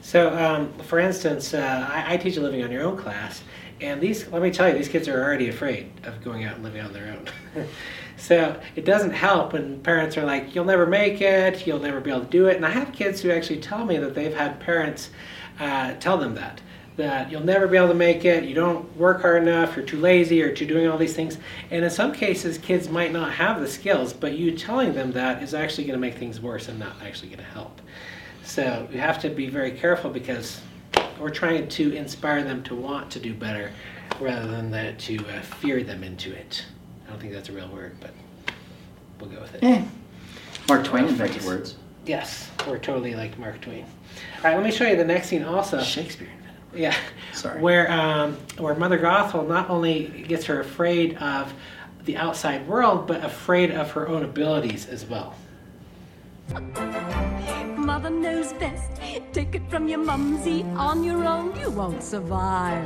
So, 0.00 0.34
um, 0.34 0.72
for 0.84 0.98
instance, 0.98 1.52
uh, 1.52 1.88
I, 1.92 2.14
I 2.14 2.16
teach 2.16 2.38
a 2.38 2.40
living 2.40 2.64
on 2.64 2.72
your 2.72 2.82
own 2.82 2.96
class, 2.96 3.42
And 3.82 4.00
these, 4.00 4.26
let 4.28 4.40
me 4.40 4.50
tell 4.50 4.68
you, 4.68 4.74
these 4.74 4.88
kids 4.88 5.08
are 5.08 5.22
already 5.22 5.48
afraid 5.48 5.90
of 6.04 6.24
going 6.24 6.44
out 6.44 6.54
and 6.54 6.64
living 6.64 6.80
on 6.80 6.92
their 6.94 7.18
own. 7.54 7.66
so 8.16 8.58
it 8.76 8.86
doesn't 8.86 9.12
help 9.12 9.52
when 9.52 9.80
parents 9.80 10.16
are 10.16 10.24
like, 10.24 10.54
you'll 10.54 10.64
never 10.64 10.86
make 10.86 11.20
it, 11.20 11.66
you'll 11.66 11.80
never 11.80 12.00
be 12.00 12.10
able 12.10 12.22
to 12.22 12.30
do 12.30 12.46
it. 12.46 12.56
And 12.56 12.64
I 12.64 12.70
have 12.70 12.92
kids 12.92 13.20
who 13.20 13.30
actually 13.30 13.60
tell 13.60 13.84
me 13.84 13.98
that 13.98 14.14
they've 14.14 14.34
had 14.34 14.58
parents 14.58 15.10
uh, 15.58 15.94
tell 15.94 16.16
them 16.16 16.34
that 16.36 16.62
that 17.00 17.30
you'll 17.30 17.42
never 17.42 17.66
be 17.66 17.78
able 17.78 17.88
to 17.88 17.94
make 17.94 18.26
it, 18.26 18.44
you 18.44 18.54
don't 18.54 18.94
work 18.94 19.22
hard 19.22 19.42
enough, 19.42 19.74
you're 19.74 19.84
too 19.84 19.98
lazy, 19.98 20.42
or 20.42 20.54
too 20.54 20.66
doing 20.66 20.86
all 20.86 20.98
these 20.98 21.14
things. 21.14 21.38
And 21.70 21.82
in 21.82 21.90
some 21.90 22.12
cases, 22.12 22.58
kids 22.58 22.90
might 22.90 23.10
not 23.10 23.32
have 23.32 23.58
the 23.60 23.66
skills, 23.66 24.12
but 24.12 24.36
you 24.36 24.52
telling 24.52 24.92
them 24.92 25.10
that 25.12 25.42
is 25.42 25.54
actually 25.54 25.84
going 25.84 25.98
to 25.98 26.00
make 26.00 26.18
things 26.18 26.40
worse 26.40 26.68
and 26.68 26.78
not 26.78 26.96
actually 27.02 27.28
going 27.28 27.38
to 27.38 27.44
help. 27.52 27.80
So 28.44 28.86
you 28.92 29.00
have 29.00 29.18
to 29.22 29.30
be 29.30 29.48
very 29.48 29.70
careful 29.70 30.10
because 30.10 30.60
we're 31.18 31.30
trying 31.30 31.68
to 31.68 31.92
inspire 31.94 32.42
them 32.42 32.62
to 32.64 32.74
want 32.74 33.10
to 33.12 33.18
do 33.18 33.32
better 33.32 33.72
rather 34.20 34.46
than 34.46 34.70
that 34.72 34.98
to 34.98 35.16
uh, 35.26 35.40
fear 35.40 35.82
them 35.82 36.04
into 36.04 36.34
it. 36.34 36.66
I 37.06 37.10
don't 37.10 37.20
think 37.20 37.32
that's 37.32 37.48
a 37.48 37.52
real 37.52 37.68
word, 37.68 37.96
but 37.98 38.10
we'll 39.18 39.30
go 39.30 39.40
with 39.40 39.54
it. 39.54 39.64
Eh. 39.64 39.82
Mark 40.68 40.84
Twain 40.84 41.04
Well, 41.04 41.12
invented 41.12 41.44
words. 41.44 41.76
Yes, 42.04 42.50
we're 42.66 42.78
totally 42.78 43.14
like 43.14 43.38
Mark 43.38 43.58
Twain. 43.62 43.84
All 43.84 44.44
right, 44.44 44.54
let 44.54 44.64
me 44.64 44.70
show 44.70 44.86
you 44.86 44.96
the 44.96 45.04
next 45.04 45.28
scene 45.28 45.44
also. 45.44 45.82
Shakespeare 45.82 46.28
invented 46.28 46.39
Yeah. 46.74 46.94
Sorry. 47.32 47.60
Where 47.60 47.90
um, 47.90 48.36
where 48.58 48.74
Mother 48.74 48.98
Gothel 48.98 49.46
not 49.46 49.70
only 49.70 50.24
gets 50.28 50.44
her 50.46 50.60
afraid 50.60 51.16
of 51.18 51.52
the 52.04 52.16
outside 52.16 52.66
world, 52.66 53.06
but 53.06 53.24
afraid 53.24 53.70
of 53.70 53.90
her 53.92 54.08
own 54.08 54.24
abilities 54.24 54.86
as 54.86 55.04
well. 55.04 55.34
Mother 57.76 58.10
knows 58.10 58.52
best. 58.54 58.90
Take 59.32 59.54
it 59.54 59.62
from 59.70 59.88
your 59.88 59.98
mumsy. 59.98 60.64
On 60.76 61.04
your 61.04 61.24
own, 61.24 61.54
you 61.60 61.70
won't 61.70 62.02
survive. 62.02 62.84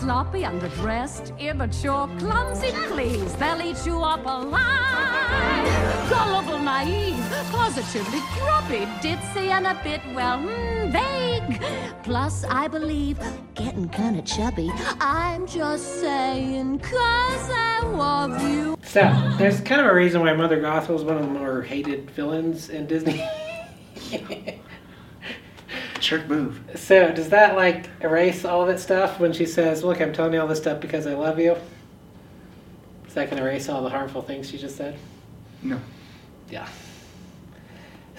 Sloppy, 0.00 0.42
underdressed, 0.42 1.38
immature, 1.38 2.08
clumsy, 2.18 2.72
please. 2.88 3.32
They'll 3.34 3.62
eat 3.62 3.86
you 3.86 4.02
up 4.02 4.24
alive. 4.24 6.10
Gullible, 6.10 6.58
naive, 6.58 7.16
positively 7.52 8.20
grubby, 8.34 8.86
ditzy, 9.02 9.48
and 9.48 9.66
a 9.66 9.80
bit, 9.82 10.00
well, 10.14 10.38
mm, 10.38 10.92
vague. 11.48 11.60
Plus, 12.02 12.44
I 12.44 12.68
believe, 12.68 13.18
getting 13.54 13.88
kinda 13.88 14.22
chubby. 14.22 14.70
I'm 15.00 15.46
just 15.46 16.00
saying, 16.00 16.78
cause 16.80 17.50
I 17.50 17.80
love 17.82 18.42
you. 18.42 18.76
So 18.82 19.00
there's 19.38 19.60
kind 19.60 19.80
of 19.80 19.86
a 19.86 19.94
reason 19.94 20.20
why 20.20 20.32
Mother 20.34 20.60
Gothel 20.60 20.96
is 20.96 21.02
one 21.02 21.16
of 21.16 21.22
the 21.22 21.28
more 21.28 21.62
hated 21.62 22.10
villains 22.10 22.68
in 22.68 22.86
Disney. 22.86 23.26
Jerk 26.00 26.28
move. 26.28 26.60
so 26.74 27.10
does 27.12 27.30
that 27.30 27.56
like 27.56 27.88
erase 28.00 28.44
all 28.44 28.62
of 28.62 28.68
its 28.68 28.82
stuff 28.82 29.18
when 29.18 29.32
she 29.32 29.46
says, 29.46 29.82
"Look, 29.82 30.02
I'm 30.02 30.12
telling 30.12 30.34
you 30.34 30.40
all 30.40 30.46
this 30.46 30.58
stuff 30.58 30.78
because 30.80 31.06
I 31.06 31.14
love 31.14 31.38
you"? 31.38 31.56
Is 33.06 33.14
that 33.14 33.30
going 33.30 33.40
to 33.40 33.48
erase 33.48 33.68
all 33.68 33.82
the 33.82 33.88
harmful 33.88 34.20
things 34.20 34.50
she 34.50 34.58
just 34.58 34.76
said? 34.76 34.98
No. 35.62 35.80
Yeah. 36.50 36.68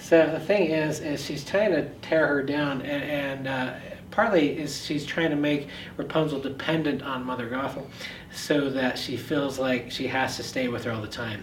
So 0.06 0.24
the 0.30 0.38
thing 0.38 0.70
is, 0.70 1.00
is 1.00 1.24
she's 1.24 1.44
trying 1.44 1.72
to 1.72 1.88
tear 1.94 2.28
her 2.28 2.40
down, 2.40 2.80
and, 2.82 3.02
and 3.02 3.48
uh, 3.48 3.74
partly 4.12 4.56
is 4.56 4.84
she's 4.84 5.04
trying 5.04 5.30
to 5.30 5.36
make 5.36 5.66
Rapunzel 5.96 6.38
dependent 6.38 7.02
on 7.02 7.24
Mother 7.24 7.50
Gothel, 7.50 7.88
so 8.30 8.70
that 8.70 9.00
she 9.00 9.16
feels 9.16 9.58
like 9.58 9.90
she 9.90 10.06
has 10.06 10.36
to 10.36 10.44
stay 10.44 10.68
with 10.68 10.84
her 10.84 10.92
all 10.92 11.02
the 11.02 11.08
time. 11.08 11.42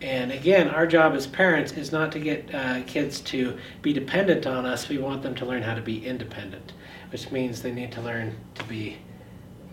And 0.00 0.32
again, 0.32 0.70
our 0.70 0.86
job 0.86 1.12
as 1.16 1.26
parents 1.26 1.72
is 1.72 1.92
not 1.92 2.10
to 2.12 2.18
get 2.18 2.54
uh, 2.54 2.82
kids 2.84 3.20
to 3.20 3.58
be 3.82 3.92
dependent 3.92 4.46
on 4.46 4.64
us. 4.64 4.88
We 4.88 4.96
want 4.96 5.22
them 5.22 5.34
to 5.34 5.44
learn 5.44 5.62
how 5.62 5.74
to 5.74 5.82
be 5.82 6.06
independent, 6.06 6.72
which 7.12 7.30
means 7.30 7.60
they 7.60 7.72
need 7.72 7.92
to 7.92 8.00
learn 8.00 8.34
to 8.54 8.64
be 8.64 8.96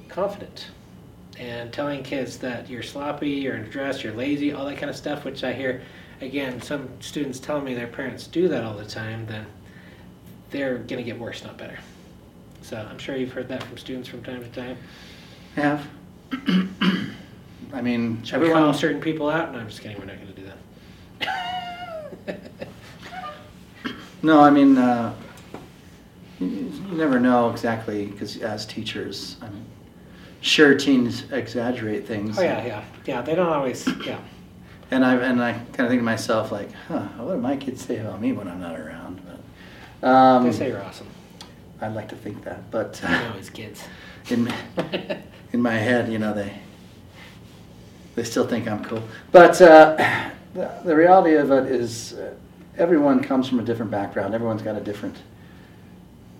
confident 0.10 0.71
and 1.39 1.71
telling 1.71 2.04
kids 2.04 2.38
that 2.39 2.69
you're 2.69 2.84
sloppy, 2.84 3.30
you're 3.30 3.56
underdressed, 3.56 4.04
you're 4.04 4.13
lazy, 4.13 4.52
all 4.52 4.65
that 4.65 4.78
kind 4.78 4.89
of 4.89 4.98
stuff, 4.98 5.24
which 5.24 5.45
I 5.45 5.54
hear, 5.54 5.84
again, 6.21 6.62
some 6.62 6.89
students 7.01 7.39
tell 7.39 7.62
me 7.62 7.73
their 7.73 7.88
parents 7.88 8.28
do 8.28 8.47
that 8.47 8.63
all 8.63 8.75
the 8.75 8.86
time, 8.86 9.25
then 9.25 9.45
they're 10.51 10.78
going 10.78 10.97
to 10.97 11.04
get 11.04 11.19
worse, 11.19 11.43
not 11.43 11.58
better. 11.58 11.78
So 12.62 12.78
I'm 12.78 12.97
sure 12.97 13.15
you've 13.15 13.34
heard 13.34 13.47
that 13.49 13.63
from 13.63 13.78
students 13.78 14.10
from 14.10 14.23
time 14.23 14.43
to 14.43 14.49
time. 14.49 14.78
Have. 15.56 15.88
I 17.73 17.82
mean, 17.82 18.23
Should 18.23 18.41
we 18.41 18.51
call 18.51 18.73
certain 18.73 19.01
people 19.01 19.30
out? 19.30 19.51
No, 19.51 19.60
I'm 19.60 19.67
just 19.67 19.82
kidding. 19.82 19.97
We're 19.99 20.06
not 20.06 20.15
going 20.15 20.34
to 20.34 20.41
do 20.41 20.49
that. 21.19 22.39
No, 24.25 24.39
I 24.41 24.49
mean, 24.49 24.75
uh, 24.75 25.13
you, 26.39 26.47
you 26.47 26.97
never 26.97 27.19
know 27.19 27.51
exactly 27.51 28.08
because 28.08 28.38
as 28.38 28.65
teachers, 28.65 29.38
I'm 29.39 29.63
sure 30.41 30.73
teens 30.73 31.25
exaggerate 31.32 32.08
things. 32.08 32.39
Oh 32.39 32.41
yeah, 32.41 32.65
yeah, 32.65 32.84
yeah. 33.06 33.21
They 33.21 33.36
don't 33.36 33.47
always. 33.47 33.88
Yeah. 34.04 34.19
And 34.91 35.04
I 35.04 35.15
and 35.15 35.41
I 35.41 35.54
kind 35.54 35.82
of 35.82 35.89
think 35.89 36.00
to 36.00 36.04
myself 36.04 36.52
like, 36.52 36.71
huh, 36.88 37.08
what 37.17 37.36
do 37.36 37.41
my 37.41 37.58
kids 37.58 37.84
say 37.84 37.98
about 37.98 38.21
me 38.21 38.34
when 38.34 38.48
I'm 38.48 38.60
not 38.60 38.80
around? 38.80 39.21
But 40.02 40.08
um, 40.08 40.43
They 40.43 40.52
say 40.52 40.67
you're 40.69 40.84
awesome. 40.84 41.08
I'd 41.82 41.95
like 41.95 42.10
to 42.10 42.15
think 42.15 42.43
that, 42.43 42.69
but 42.71 43.00
You 43.04 43.10
know, 43.10 43.34
as 43.38 43.50
kids. 43.50 43.84
in 44.30 44.52
in 45.54 45.62
my 45.62 45.74
head, 45.74 46.12
you 46.12 46.19
know, 46.19 46.34
they 46.34 46.54
they 48.15 48.24
still 48.24 48.48
think 48.48 48.67
I'm 48.67 48.84
cool. 48.84 49.04
But 49.32 49.62
uh, 49.62 50.30
the, 50.54 50.71
the 50.86 50.95
reality 50.95 51.36
of 51.36 51.52
it 51.52 51.69
is, 51.69 52.13
uh, 52.13 52.34
everyone 52.78 53.21
comes 53.21 53.48
from 53.48 53.60
a 53.60 53.63
different 53.63 53.91
background. 53.91 54.34
Everyone's 54.34 54.62
got 54.62 54.76
a 54.76 54.82
different 54.82 55.17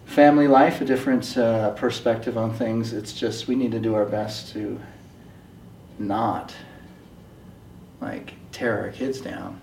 family 0.06 0.48
life, 0.48 0.82
a 0.82 0.86
different 0.86 1.38
uh, 1.38 1.72
perspective 1.72 2.38
on 2.38 2.54
things. 2.54 2.94
It's 2.94 3.12
just 3.14 3.48
we 3.48 3.56
need 3.56 3.72
to 3.72 3.80
do 3.80 3.94
our 3.96 4.06
best 4.06 4.54
to 4.54 4.80
not 6.00 6.54
like 8.02 8.34
tear 8.52 8.80
our 8.82 8.90
kids 8.90 9.22
down, 9.22 9.60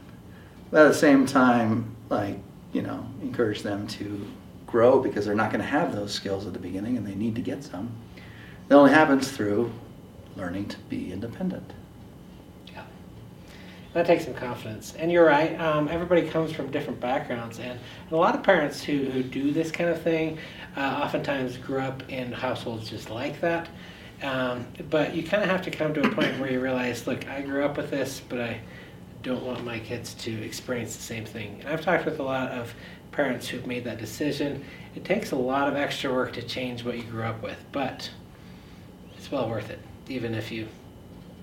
but 0.71 0.87
at 0.87 0.89
the 0.89 0.99
same 0.99 1.27
time, 1.27 1.95
like 2.09 2.39
you 2.73 2.83
know, 2.83 3.07
encourage 3.21 3.63
them 3.63 3.87
to 3.87 4.27
grow 4.67 5.01
because 5.01 5.27
they're 5.27 5.35
not 5.35 5.51
going 5.51 5.61
to 5.61 5.67
have 5.67 5.95
those 5.95 6.13
skills 6.13 6.47
at 6.47 6.53
the 6.53 6.59
beginning, 6.59 6.97
and 6.97 7.07
they 7.07 7.15
need 7.15 7.35
to 7.35 7.43
get 7.43 7.63
some. 7.63 7.93
That 8.69 8.77
only 8.77 8.93
happens 8.93 9.31
through 9.31 9.71
learning 10.37 10.69
to 10.69 10.79
be 10.89 11.13
independent. 11.13 11.73
Yeah. 12.73 12.85
That 13.93 14.07
takes 14.07 14.25
some 14.25 14.35
confidence. 14.35 14.95
And 14.95 15.13
you're 15.13 15.27
right, 15.27 15.61
um, 15.61 15.89
everybody 15.89 16.23
comes 16.23 16.53
from 16.53 16.71
different 16.71 17.01
backgrounds. 17.01 17.59
And 17.59 17.79
a 18.11 18.17
lot 18.17 18.35
of 18.35 18.43
parents 18.43 18.83
who, 18.83 19.05
who 19.05 19.23
do 19.23 19.53
this 19.53 19.71
kind 19.71 19.91
of 19.91 20.01
thing 20.01 20.39
uh, 20.77 21.01
oftentimes 21.05 21.59
grew 21.59 21.81
up 21.81 22.09
in 22.09 22.33
households 22.33 22.89
just 22.89 23.11
like 23.11 23.41
that. 23.43 23.69
Um, 24.23 24.67
but 24.89 25.15
you 25.15 25.23
kind 25.23 25.43
of 25.43 25.49
have 25.49 25.63
to 25.63 25.71
come 25.71 25.93
to 25.95 26.01
a 26.01 26.11
point 26.11 26.39
where 26.39 26.51
you 26.51 26.61
realize, 26.61 27.07
look, 27.07 27.29
I 27.29 27.43
grew 27.43 27.65
up 27.65 27.77
with 27.77 27.91
this, 27.91 28.21
but 28.29 28.41
I 28.41 28.61
don't 29.23 29.45
want 29.45 29.65
my 29.65 29.79
kids 29.79 30.15
to 30.15 30.43
experience 30.45 30.97
the 30.97 31.03
same 31.03 31.25
thing. 31.25 31.59
And 31.61 31.69
I've 31.69 31.81
talked 31.81 32.05
with 32.05 32.21
a 32.21 32.23
lot 32.23 32.51
of 32.53 32.75
parents 33.11 33.49
who've 33.49 33.67
made 33.67 33.85
that 33.85 33.99
decision. 33.99 34.65
It 34.95 35.05
takes 35.05 35.33
a 35.33 35.37
lot 35.37 35.69
of 35.69 35.77
extra 35.77 36.13
work 36.13 36.33
to 36.35 36.43
change 36.43 36.85
what 36.85 36.97
you 36.97 37.05
grew 37.05 37.25
up 37.25 37.43
with, 37.43 37.59
but 37.73 38.11
it's 39.17 39.31
well 39.31 39.49
worth 39.49 39.71
it, 39.71 39.81
even 40.09 40.35
if 40.35 40.51
you 40.51 40.69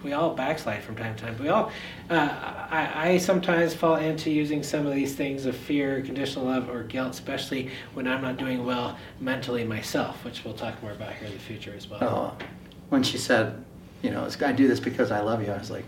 we 0.04 0.14
all 0.14 0.34
backslide 0.34 0.82
from 0.82 0.96
time 0.96 1.16
to 1.16 1.26
time. 1.26 1.38
We 1.40 1.50
all, 1.50 1.72
uh, 2.10 2.68
I, 2.70 3.10
I 3.12 3.18
sometimes 3.18 3.74
fall 3.74 3.96
into 3.96 4.30
using 4.32 4.64
some 4.64 4.86
of 4.86 4.94
these 4.94 5.16
things 5.16 5.46
of 5.46 5.56
fear, 5.56 6.02
conditional 6.02 6.46
love, 6.46 6.70
or 6.70 6.84
guilt, 6.84 7.12
especially 7.12 7.70
when 7.94 8.08
I'm 8.08 8.22
not 8.22 8.38
doing 8.38 8.66
well 8.66 8.98
mentally 9.20 9.64
myself, 9.64 10.24
which 10.24 10.44
we'll 10.46 10.54
talk 10.54 10.82
more 10.82 10.92
about 10.92 11.14
here 11.14 11.28
in 11.28 11.34
the 11.34 11.40
future 11.40 11.74
as 11.76 11.90
well. 11.90 12.02
Oh, 12.02 12.46
when 12.90 13.04
she 13.04 13.18
said, 13.18 13.64
you 14.02 14.12
know, 14.12 14.28
I 14.46 14.52
do 14.52 14.68
this 14.68 14.80
because 14.80 15.12
I 15.12 15.22
love 15.22 15.44
you, 15.46 15.52
I 15.52 15.58
was 15.58 15.72
like, 15.72 15.86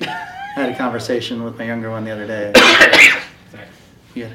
uh, 0.00 0.06
I 0.06 0.60
had 0.60 0.72
a 0.72 0.76
conversation 0.76 1.42
with 1.44 1.58
my 1.58 1.64
younger 1.64 1.90
one 1.90 2.04
the 2.04 2.10
other 2.10 2.26
day. 2.26 2.52
You 4.14 4.30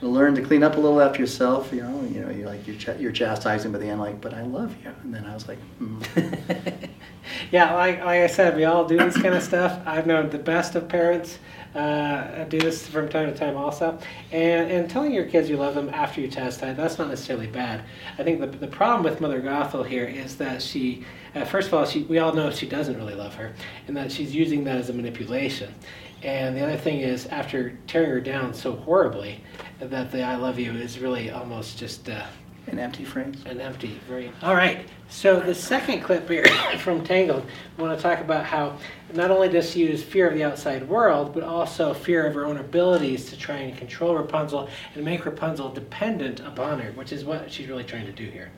gotta 0.00 0.08
learn 0.08 0.34
to 0.36 0.42
clean 0.42 0.62
up 0.62 0.76
a 0.76 0.80
little 0.80 1.00
after 1.00 1.20
yourself. 1.20 1.70
You 1.72 1.82
know, 1.82 2.02
you 2.02 2.20
know, 2.20 2.30
you 2.30 2.46
like 2.46 2.66
you're, 2.66 2.76
ch- 2.76 2.98
you're 2.98 3.12
chastising, 3.12 3.70
by 3.72 3.78
the 3.78 3.86
end, 3.86 4.00
like, 4.00 4.20
but 4.20 4.32
I 4.32 4.42
love 4.42 4.74
you. 4.82 4.90
And 5.02 5.14
then 5.14 5.26
I 5.26 5.34
was 5.34 5.46
like, 5.46 5.58
mm. 5.80 6.88
yeah, 7.52 7.74
like, 7.74 7.98
like 7.98 8.22
I 8.22 8.26
said, 8.26 8.56
we 8.56 8.64
all 8.64 8.86
do 8.86 8.96
this 8.96 9.20
kind 9.20 9.34
of 9.34 9.42
stuff. 9.42 9.80
I've 9.86 10.06
known 10.06 10.30
the 10.30 10.38
best 10.38 10.74
of 10.74 10.88
parents 10.88 11.38
uh, 11.74 12.44
do 12.44 12.60
this 12.60 12.86
from 12.86 13.08
time 13.08 13.32
to 13.32 13.38
time 13.38 13.56
also. 13.56 13.98
And, 14.30 14.70
and 14.70 14.90
telling 14.90 15.12
your 15.12 15.24
kids 15.26 15.48
you 15.48 15.56
love 15.56 15.74
them 15.74 15.88
after 15.90 16.20
you 16.20 16.28
chastise, 16.28 16.76
that's 16.76 16.98
not 16.98 17.08
necessarily 17.08 17.46
bad. 17.46 17.82
I 18.18 18.22
think 18.22 18.40
the, 18.40 18.46
the 18.46 18.66
problem 18.66 19.02
with 19.02 19.20
Mother 19.20 19.40
Gothel 19.40 19.86
here 19.86 20.04
is 20.04 20.36
that 20.36 20.60
she, 20.62 21.04
uh, 21.34 21.44
first 21.44 21.68
of 21.68 21.74
all, 21.74 21.86
she, 21.86 22.02
we 22.02 22.18
all 22.18 22.32
know 22.32 22.50
she 22.50 22.66
doesn't 22.66 22.96
really 22.96 23.14
love 23.14 23.34
her, 23.34 23.54
and 23.86 23.96
that 23.96 24.12
she's 24.12 24.34
using 24.34 24.64
that 24.64 24.76
as 24.76 24.90
a 24.90 24.92
manipulation. 24.92 25.74
And 26.22 26.56
the 26.56 26.62
other 26.62 26.76
thing 26.76 27.00
is, 27.00 27.26
after 27.26 27.76
tearing 27.86 28.10
her 28.10 28.20
down 28.20 28.54
so 28.54 28.76
horribly, 28.76 29.40
that 29.80 30.12
the 30.12 30.22
I 30.22 30.36
love 30.36 30.58
you 30.58 30.72
is 30.72 30.98
really 30.98 31.30
almost 31.30 31.78
just. 31.78 32.08
Uh, 32.08 32.26
an 32.68 32.78
empty 32.78 33.04
phrase. 33.04 33.34
an 33.46 33.60
empty 33.60 34.00
very 34.08 34.30
all 34.42 34.54
right 34.54 34.86
so 35.08 35.40
the 35.40 35.54
second 35.54 36.00
clip 36.00 36.28
here 36.28 36.44
from 36.78 37.02
tangled 37.04 37.44
i 37.78 37.82
want 37.82 37.96
to 37.96 38.02
talk 38.02 38.20
about 38.20 38.44
how 38.44 38.76
not 39.14 39.30
only 39.30 39.48
does 39.48 39.70
she 39.70 39.80
use 39.80 40.02
fear 40.02 40.28
of 40.28 40.34
the 40.34 40.44
outside 40.44 40.88
world 40.88 41.34
but 41.34 41.42
also 41.42 41.92
fear 41.92 42.26
of 42.26 42.34
her 42.34 42.46
own 42.46 42.58
abilities 42.58 43.28
to 43.28 43.36
try 43.36 43.56
and 43.56 43.76
control 43.76 44.14
rapunzel 44.14 44.68
and 44.94 45.04
make 45.04 45.24
rapunzel 45.26 45.68
dependent 45.70 46.40
upon 46.40 46.78
her 46.78 46.92
which 46.92 47.12
is 47.12 47.24
what 47.24 47.50
she's 47.50 47.68
really 47.68 47.84
trying 47.84 48.06
to 48.06 48.12
do 48.12 48.24
here 48.30 48.50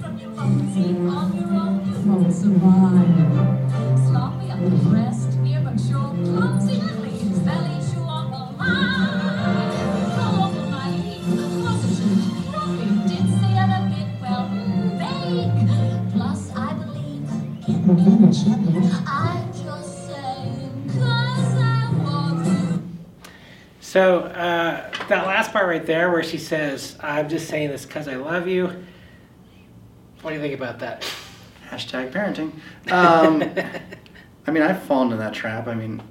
From 0.00 0.18
your 0.18 0.30
mumsy 0.30 0.94
on 1.08 1.34
your 1.34 1.48
own, 1.58 1.80
you 1.90 2.12
won't 2.12 2.32
survive. 2.32 3.98
Sloppy, 4.06 4.46
underdressed, 4.52 5.32
immature, 5.42 6.12
clumsy, 6.24 6.78
please, 6.98 7.38
belly 7.40 7.80
chew 7.90 8.02
off 8.02 8.30
a 8.30 8.62
line. 8.62 9.97
So 23.80 24.20
uh, 24.20 24.90
that 25.08 25.26
last 25.26 25.52
part 25.52 25.66
right 25.66 25.84
there, 25.84 26.10
where 26.10 26.22
she 26.22 26.38
says, 26.38 26.96
"I'm 27.00 27.28
just 27.28 27.48
saying 27.48 27.70
this 27.70 27.86
because 27.86 28.08
I 28.08 28.16
love 28.16 28.46
you." 28.46 28.66
What 30.20 30.30
do 30.30 30.36
you 30.36 30.42
think 30.42 30.54
about 30.54 30.80
that? 30.80 31.10
Hashtag 31.70 32.10
parenting. 32.12 32.52
Um, 32.92 33.42
I 34.46 34.50
mean, 34.50 34.62
I've 34.62 34.82
fallen 34.82 35.06
into 35.12 35.16
that 35.18 35.32
trap. 35.32 35.68
I 35.68 35.74
mean, 35.74 36.02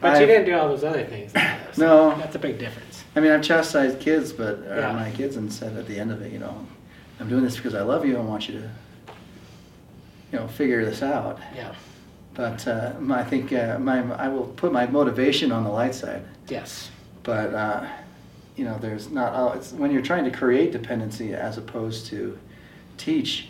But 0.00 0.12
I've- 0.12 0.20
you 0.20 0.26
didn't 0.26 0.44
do 0.46 0.56
all 0.56 0.68
those 0.68 0.84
other 0.84 1.04
things. 1.04 1.32
though, 1.32 1.40
so 1.72 2.10
No. 2.10 2.18
that's 2.18 2.36
a 2.36 2.38
big 2.38 2.58
difference. 2.58 3.02
I 3.16 3.20
mean, 3.20 3.32
I've 3.32 3.42
chastised 3.42 3.98
kids, 3.98 4.32
but 4.32 4.62
Yeah. 4.68 4.92
my 4.92 5.10
kids, 5.10 5.36
and 5.36 5.50
said 5.52 5.76
at 5.76 5.86
the 5.86 5.98
end 5.98 6.12
of 6.12 6.20
it, 6.22 6.32
you 6.32 6.38
know, 6.38 6.66
I'm 7.18 7.28
doing 7.28 7.42
this 7.44 7.56
because 7.56 7.74
I 7.74 7.80
love 7.82 8.04
you. 8.04 8.16
I 8.18 8.20
want 8.20 8.48
you 8.48 8.60
to, 8.60 8.70
you 10.36 10.42
know, 10.42 10.48
figure 10.48 10.84
this 10.84 11.02
out. 11.02 11.38
Yeah. 11.54 11.74
But 12.34 12.68
uh, 12.68 12.92
I 13.10 13.24
think 13.24 13.54
uh, 13.54 13.78
my 13.78 14.02
I 14.16 14.28
will 14.28 14.48
put 14.48 14.70
my 14.70 14.86
motivation 14.86 15.50
on 15.50 15.64
the 15.64 15.70
light 15.70 15.94
side. 15.94 16.22
Yes. 16.48 16.90
But 17.22 17.54
uh, 17.54 17.88
you 18.54 18.64
know, 18.66 18.76
there's 18.78 19.08
not. 19.08 19.32
all 19.32 19.52
it's 19.54 19.72
when 19.72 19.90
you're 19.90 20.02
trying 20.02 20.24
to 20.24 20.30
create 20.30 20.72
dependency 20.72 21.32
as 21.32 21.56
opposed 21.56 22.06
to 22.08 22.38
teach 22.98 23.48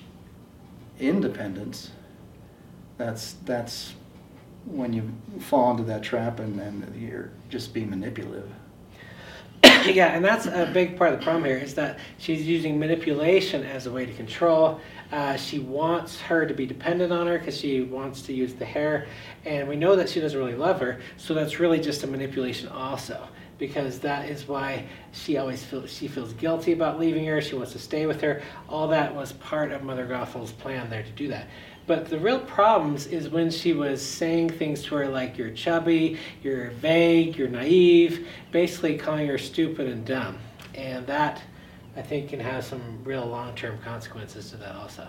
independence. 1.00 1.90
That's 2.98 3.32
that's 3.44 3.94
when 4.64 4.92
you 4.92 5.10
fall 5.40 5.72
into 5.72 5.82
that 5.84 6.04
trap 6.04 6.38
and, 6.38 6.60
and 6.60 6.94
you're 6.94 7.30
just 7.48 7.74
being 7.74 7.90
manipulative. 7.90 8.50
yeah, 9.94 10.08
and 10.08 10.24
that's 10.24 10.46
a 10.46 10.68
big 10.72 10.96
part 10.96 11.12
of 11.12 11.18
the 11.18 11.24
problem 11.24 11.44
here 11.44 11.58
is 11.58 11.74
that 11.74 11.98
she's 12.18 12.46
using 12.46 12.78
manipulation 12.78 13.64
as 13.64 13.86
a 13.86 13.92
way 13.92 14.06
to 14.06 14.12
control. 14.12 14.80
Uh, 15.12 15.36
she 15.36 15.58
wants 15.58 16.20
her 16.20 16.46
to 16.46 16.54
be 16.54 16.66
dependent 16.66 17.12
on 17.12 17.26
her 17.26 17.38
because 17.38 17.56
she 17.56 17.82
wants 17.82 18.22
to 18.22 18.32
use 18.32 18.54
the 18.54 18.64
hair, 18.64 19.06
and 19.44 19.68
we 19.68 19.76
know 19.76 19.94
that 19.96 20.08
she 20.08 20.20
doesn't 20.20 20.38
really 20.38 20.54
love 20.54 20.80
her. 20.80 21.00
So 21.16 21.34
that's 21.34 21.60
really 21.60 21.80
just 21.80 22.02
a 22.02 22.06
manipulation, 22.06 22.68
also, 22.68 23.28
because 23.58 24.00
that 24.00 24.28
is 24.28 24.48
why 24.48 24.86
she 25.12 25.36
always 25.36 25.62
feels 25.62 25.92
she 25.92 26.08
feels 26.08 26.32
guilty 26.34 26.72
about 26.72 26.98
leaving 26.98 27.24
her. 27.26 27.40
She 27.40 27.54
wants 27.54 27.72
to 27.72 27.78
stay 27.78 28.06
with 28.06 28.20
her. 28.22 28.42
All 28.68 28.88
that 28.88 29.14
was 29.14 29.32
part 29.34 29.70
of 29.70 29.82
Mother 29.84 30.06
Gothel's 30.06 30.52
plan 30.52 30.90
there 30.90 31.04
to 31.04 31.12
do 31.12 31.28
that. 31.28 31.46
But 31.86 32.06
the 32.06 32.18
real 32.18 32.40
problems 32.40 33.06
is 33.06 33.28
when 33.28 33.50
she 33.50 33.72
was 33.72 34.04
saying 34.04 34.50
things 34.50 34.82
to 34.84 34.96
her 34.96 35.08
like 35.08 35.38
you're 35.38 35.50
chubby, 35.50 36.18
you're 36.42 36.70
vague, 36.70 37.36
you're 37.36 37.48
naive, 37.48 38.26
basically 38.50 38.98
calling 38.98 39.28
her 39.28 39.38
stupid 39.38 39.86
and 39.86 40.04
dumb. 40.04 40.38
And 40.74 41.06
that 41.06 41.42
I 41.96 42.02
think 42.02 42.30
can 42.30 42.40
have 42.40 42.64
some 42.64 43.02
real 43.04 43.24
long-term 43.24 43.78
consequences 43.84 44.50
to 44.50 44.56
that 44.56 44.74
also. 44.74 45.08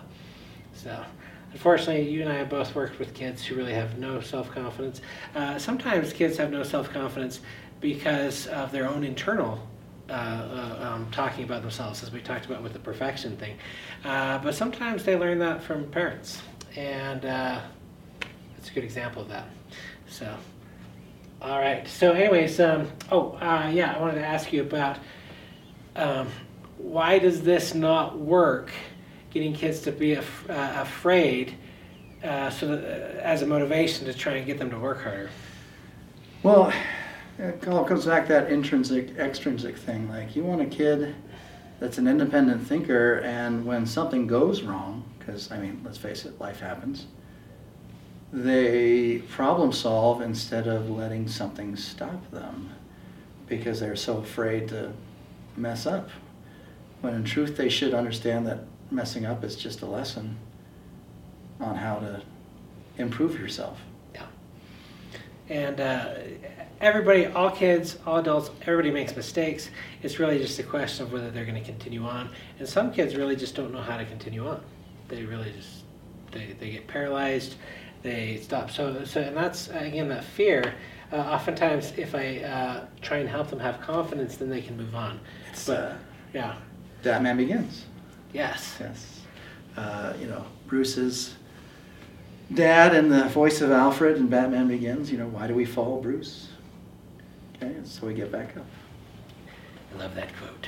So 0.73 1.03
unfortunately, 1.51 2.09
you 2.09 2.21
and 2.21 2.31
I 2.31 2.35
have 2.35 2.49
both 2.49 2.75
worked 2.75 2.99
with 2.99 3.13
kids 3.13 3.43
who 3.43 3.55
really 3.55 3.73
have 3.73 3.97
no 3.97 4.21
self-confidence. 4.21 5.01
Uh, 5.35 5.57
sometimes 5.57 6.13
kids 6.13 6.37
have 6.37 6.51
no 6.51 6.63
self-confidence 6.63 7.41
because 7.81 8.47
of 8.47 8.71
their 8.71 8.87
own 8.87 9.03
internal 9.03 9.59
uh, 10.09 10.13
uh, 10.13 10.89
um, 10.93 11.07
talking 11.11 11.43
about 11.43 11.61
themselves, 11.61 12.01
as 12.03 12.11
we 12.11 12.21
talked 12.21 12.45
about 12.45 12.63
with 12.63 12.71
the 12.71 12.79
perfection 12.79 13.35
thing. 13.35 13.57
Uh, 14.05 14.37
but 14.37 14.55
sometimes 14.55 15.03
they 15.03 15.17
learn 15.17 15.39
that 15.39 15.61
from 15.61 15.85
parents, 15.91 16.41
and 16.77 17.25
uh, 17.25 17.59
that's 18.55 18.69
a 18.69 18.73
good 18.73 18.83
example 18.83 19.23
of 19.23 19.29
that. 19.29 19.47
So, 20.07 20.33
all 21.41 21.59
right. 21.59 21.87
So, 21.87 22.11
anyways, 22.13 22.59
um, 22.59 22.87
oh 23.11 23.31
uh, 23.41 23.69
yeah, 23.73 23.95
I 23.95 23.99
wanted 23.99 24.15
to 24.15 24.25
ask 24.25 24.53
you 24.53 24.61
about 24.61 24.99
um, 25.95 26.27
why 26.77 27.17
does 27.19 27.41
this 27.41 27.73
not 27.73 28.17
work? 28.19 28.71
Getting 29.31 29.53
kids 29.53 29.81
to 29.81 29.91
be 29.91 30.13
af- 30.13 30.49
uh, 30.49 30.73
afraid, 30.77 31.55
uh, 32.23 32.49
so 32.49 32.67
that, 32.67 32.83
uh, 32.83 33.21
as 33.21 33.41
a 33.41 33.47
motivation 33.47 34.05
to 34.05 34.13
try 34.13 34.33
and 34.33 34.45
get 34.45 34.57
them 34.57 34.69
to 34.69 34.79
work 34.79 35.03
harder. 35.03 35.29
Well, 36.43 36.71
it 37.37 37.67
all 37.67 37.83
comes 37.83 38.05
back 38.05 38.27
to 38.27 38.33
that 38.33 38.51
intrinsic 38.51 39.17
extrinsic 39.17 39.77
thing. 39.77 40.09
Like 40.09 40.35
you 40.35 40.43
want 40.43 40.61
a 40.61 40.65
kid 40.65 41.15
that's 41.79 41.97
an 41.97 42.07
independent 42.07 42.65
thinker, 42.67 43.21
and 43.25 43.65
when 43.65 43.85
something 43.85 44.27
goes 44.27 44.61
wrong, 44.61 45.06
because 45.27 45.51
I 45.51 45.59
mean, 45.59 45.81
let's 45.83 45.97
face 45.97 46.25
it, 46.25 46.39
life 46.39 46.61
happens. 46.61 47.05
They 48.31 49.19
problem 49.29 49.71
solve 49.71 50.21
instead 50.21 50.67
of 50.67 50.89
letting 50.89 51.27
something 51.27 51.75
stop 51.75 52.31
them, 52.31 52.71
because 53.47 53.79
they're 53.79 53.95
so 53.95 54.17
afraid 54.17 54.69
to 54.69 54.93
mess 55.55 55.85
up. 55.85 56.09
When 57.01 57.13
in 57.13 57.23
truth, 57.23 57.57
they 57.57 57.69
should 57.69 57.93
understand 57.93 58.47
that 58.47 58.59
messing 58.89 59.25
up 59.25 59.43
is 59.43 59.55
just 59.55 59.81
a 59.81 59.85
lesson 59.85 60.37
on 61.59 61.75
how 61.75 61.99
to 61.99 62.21
improve 62.97 63.39
yourself. 63.39 63.79
Yeah. 64.13 64.25
And 65.49 65.79
uh, 65.79 66.13
everybody, 66.81 67.27
all 67.27 67.51
kids, 67.51 67.97
all 68.05 68.17
adults, 68.17 68.49
everybody 68.61 68.91
makes 68.91 69.15
mistakes. 69.15 69.69
It's 70.03 70.19
really 70.19 70.39
just 70.39 70.57
a 70.59 70.63
question 70.63 71.05
of 71.05 71.13
whether 71.13 71.29
they're 71.31 71.45
going 71.45 71.61
to 71.61 71.69
continue 71.69 72.05
on. 72.05 72.29
And 72.59 72.67
some 72.67 72.91
kids 72.91 73.15
really 73.15 73.35
just 73.35 73.55
don't 73.55 73.71
know 73.71 73.81
how 73.81 73.97
to 73.97 74.05
continue 74.05 74.47
on. 74.47 74.63
They 75.07 75.23
really 75.23 75.51
just 75.51 75.83
they, 76.31 76.55
they 76.59 76.71
get 76.71 76.87
paralyzed. 76.87 77.55
They 78.03 78.39
stop. 78.41 78.69
So 78.71 79.03
so 79.05 79.21
and 79.21 79.35
that's 79.35 79.69
again 79.69 80.09
that 80.09 80.23
fear. 80.23 80.73
Uh, 81.11 81.17
oftentimes, 81.17 81.93
if 81.95 82.13
I 82.13 82.39
uh, 82.39 82.85
try 83.01 83.17
and 83.17 83.29
help 83.29 83.49
them 83.49 83.59
have 83.59 83.79
confidence, 83.79 84.35
then 84.35 84.49
they 84.49 84.61
can 84.61 84.75
move 84.75 84.93
on. 84.93 85.21
It's, 85.51 85.65
but 85.65 85.79
uh, 85.79 85.93
yeah, 86.33 86.57
Batman 87.01 87.37
Begins. 87.37 87.85
yes, 88.33 88.75
Yes. 88.79 89.21
Uh, 89.77 90.13
you 90.19 90.25
know, 90.25 90.43
Bruce's 90.65 91.35
dad 92.53 92.95
and 92.95 93.11
the 93.11 93.25
voice 93.25 93.61
of 93.61 93.71
Alfred 93.71 94.17
and 94.17 94.29
Batman 94.29 94.67
Begins, 94.67 95.11
you 95.11 95.17
know, 95.17 95.27
why 95.27 95.47
do 95.47 95.53
we 95.53 95.65
fall, 95.65 96.01
Bruce? 96.01 96.49
Okay, 97.55 97.75
so 97.83 98.07
we 98.07 98.13
get 98.13 98.31
back 98.31 98.57
up. 98.57 98.65
I 99.93 99.99
love 99.99 100.15
that 100.15 100.35
quote. 100.37 100.67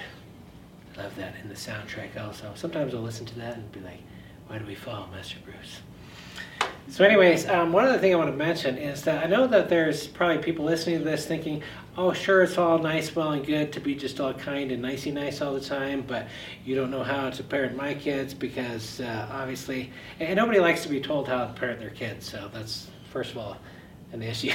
I 0.95 1.03
love 1.03 1.15
that 1.15 1.35
in 1.41 1.49
the 1.49 1.55
soundtrack 1.55 2.19
also. 2.19 2.51
Sometimes 2.55 2.93
I'll 2.93 3.01
listen 3.01 3.25
to 3.27 3.35
that 3.39 3.55
and 3.55 3.71
be 3.71 3.79
like, 3.79 3.99
why 4.49 4.57
do 4.57 4.65
we 4.65 4.73
fall, 4.73 5.07
Master 5.13 5.37
Bruce? 5.45 5.81
So, 6.89 7.05
anyways, 7.05 7.47
um, 7.47 7.71
one 7.71 7.85
other 7.85 7.99
thing 7.99 8.11
I 8.13 8.17
want 8.17 8.31
to 8.31 8.35
mention 8.35 8.79
is 8.79 9.03
that 9.03 9.23
I 9.23 9.27
know 9.27 9.45
that 9.45 9.69
there's 9.69 10.07
probably 10.07 10.39
people 10.39 10.65
listening 10.65 10.97
to 10.97 11.05
this 11.05 11.27
thinking, 11.27 11.61
oh, 11.95 12.13
sure, 12.13 12.41
it's 12.41 12.57
all 12.57 12.79
nice, 12.79 13.15
well, 13.15 13.33
and 13.33 13.45
good 13.45 13.71
to 13.73 13.79
be 13.79 13.93
just 13.93 14.19
all 14.19 14.33
kind 14.33 14.71
and 14.71 14.81
nicey 14.81 15.11
nice 15.11 15.39
all 15.41 15.53
the 15.53 15.61
time, 15.61 16.01
but 16.01 16.27
you 16.65 16.73
don't 16.73 16.89
know 16.89 17.03
how 17.03 17.29
to 17.29 17.43
parent 17.43 17.77
my 17.77 17.93
kids 17.93 18.33
because 18.33 19.01
uh, 19.01 19.29
obviously, 19.31 19.91
and 20.19 20.35
nobody 20.35 20.59
likes 20.59 20.81
to 20.81 20.89
be 20.89 20.99
told 20.99 21.27
how 21.27 21.45
to 21.45 21.53
parent 21.53 21.79
their 21.79 21.91
kids, 21.91 22.27
so 22.27 22.49
that's, 22.51 22.87
first 23.11 23.29
of 23.29 23.37
all, 23.37 23.55
an 24.13 24.23
issue. 24.23 24.51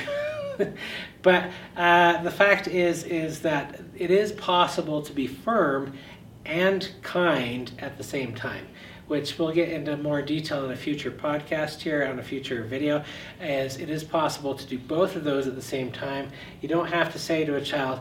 but 1.22 1.50
uh, 1.76 2.20
the 2.24 2.32
fact 2.32 2.66
is, 2.66 3.04
is 3.04 3.38
that 3.42 3.80
it 3.96 4.10
is 4.10 4.32
possible 4.32 5.00
to 5.02 5.12
be 5.12 5.28
firm 5.28 5.96
and 6.44 6.90
kind 7.02 7.70
at 7.78 7.96
the 7.96 8.04
same 8.04 8.34
time 8.34 8.66
which 9.06 9.38
we'll 9.38 9.52
get 9.52 9.68
into 9.68 9.96
more 9.96 10.22
detail 10.22 10.64
in 10.64 10.70
a 10.70 10.76
future 10.76 11.10
podcast 11.10 11.80
here 11.80 12.06
on 12.06 12.18
a 12.18 12.22
future 12.22 12.64
video 12.64 13.04
as 13.40 13.76
it 13.78 13.90
is 13.90 14.04
possible 14.04 14.54
to 14.54 14.66
do 14.66 14.78
both 14.78 15.16
of 15.16 15.24
those 15.24 15.46
at 15.46 15.54
the 15.54 15.62
same 15.62 15.90
time 15.92 16.30
you 16.60 16.68
don't 16.68 16.88
have 16.88 17.12
to 17.12 17.18
say 17.18 17.44
to 17.44 17.56
a 17.56 17.60
child 17.60 18.00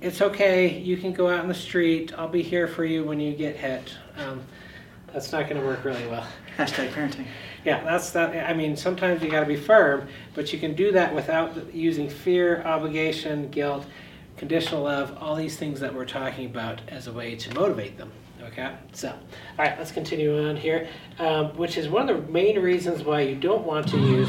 it's 0.00 0.20
okay 0.20 0.78
you 0.78 0.96
can 0.96 1.12
go 1.12 1.28
out 1.28 1.40
in 1.40 1.48
the 1.48 1.54
street 1.54 2.12
i'll 2.18 2.28
be 2.28 2.42
here 2.42 2.68
for 2.68 2.84
you 2.84 3.04
when 3.04 3.20
you 3.20 3.34
get 3.34 3.56
hit 3.56 3.94
um, 4.16 4.40
that's 5.12 5.32
not 5.32 5.48
going 5.48 5.60
to 5.60 5.66
work 5.66 5.84
really 5.84 6.06
well 6.08 6.26
Hashtag 6.56 6.90
parenting. 6.92 7.26
yeah, 7.64 7.82
that's 7.82 8.10
that. 8.10 8.48
I 8.48 8.54
mean, 8.54 8.76
sometimes 8.76 9.22
you 9.22 9.30
got 9.30 9.40
to 9.40 9.46
be 9.46 9.56
firm, 9.56 10.08
but 10.34 10.52
you 10.52 10.58
can 10.58 10.74
do 10.74 10.92
that 10.92 11.14
without 11.14 11.74
using 11.74 12.08
fear, 12.08 12.62
obligation, 12.62 13.48
guilt, 13.50 13.86
conditional 14.36 14.82
love, 14.82 15.16
all 15.20 15.34
these 15.34 15.56
things 15.56 15.80
that 15.80 15.92
we're 15.92 16.04
talking 16.04 16.46
about 16.46 16.80
as 16.88 17.06
a 17.06 17.12
way 17.12 17.34
to 17.34 17.54
motivate 17.54 17.98
them. 17.98 18.12
Okay, 18.48 18.72
so 18.92 19.08
all 19.08 19.16
right, 19.58 19.78
let's 19.78 19.90
continue 19.90 20.48
on 20.48 20.56
here, 20.56 20.88
um, 21.18 21.56
which 21.56 21.78
is 21.78 21.88
one 21.88 22.08
of 22.08 22.16
the 22.26 22.32
main 22.32 22.58
reasons 22.58 23.02
why 23.02 23.22
you 23.22 23.34
don't 23.34 23.64
want 23.64 23.88
to 23.88 23.98
use. 23.98 24.28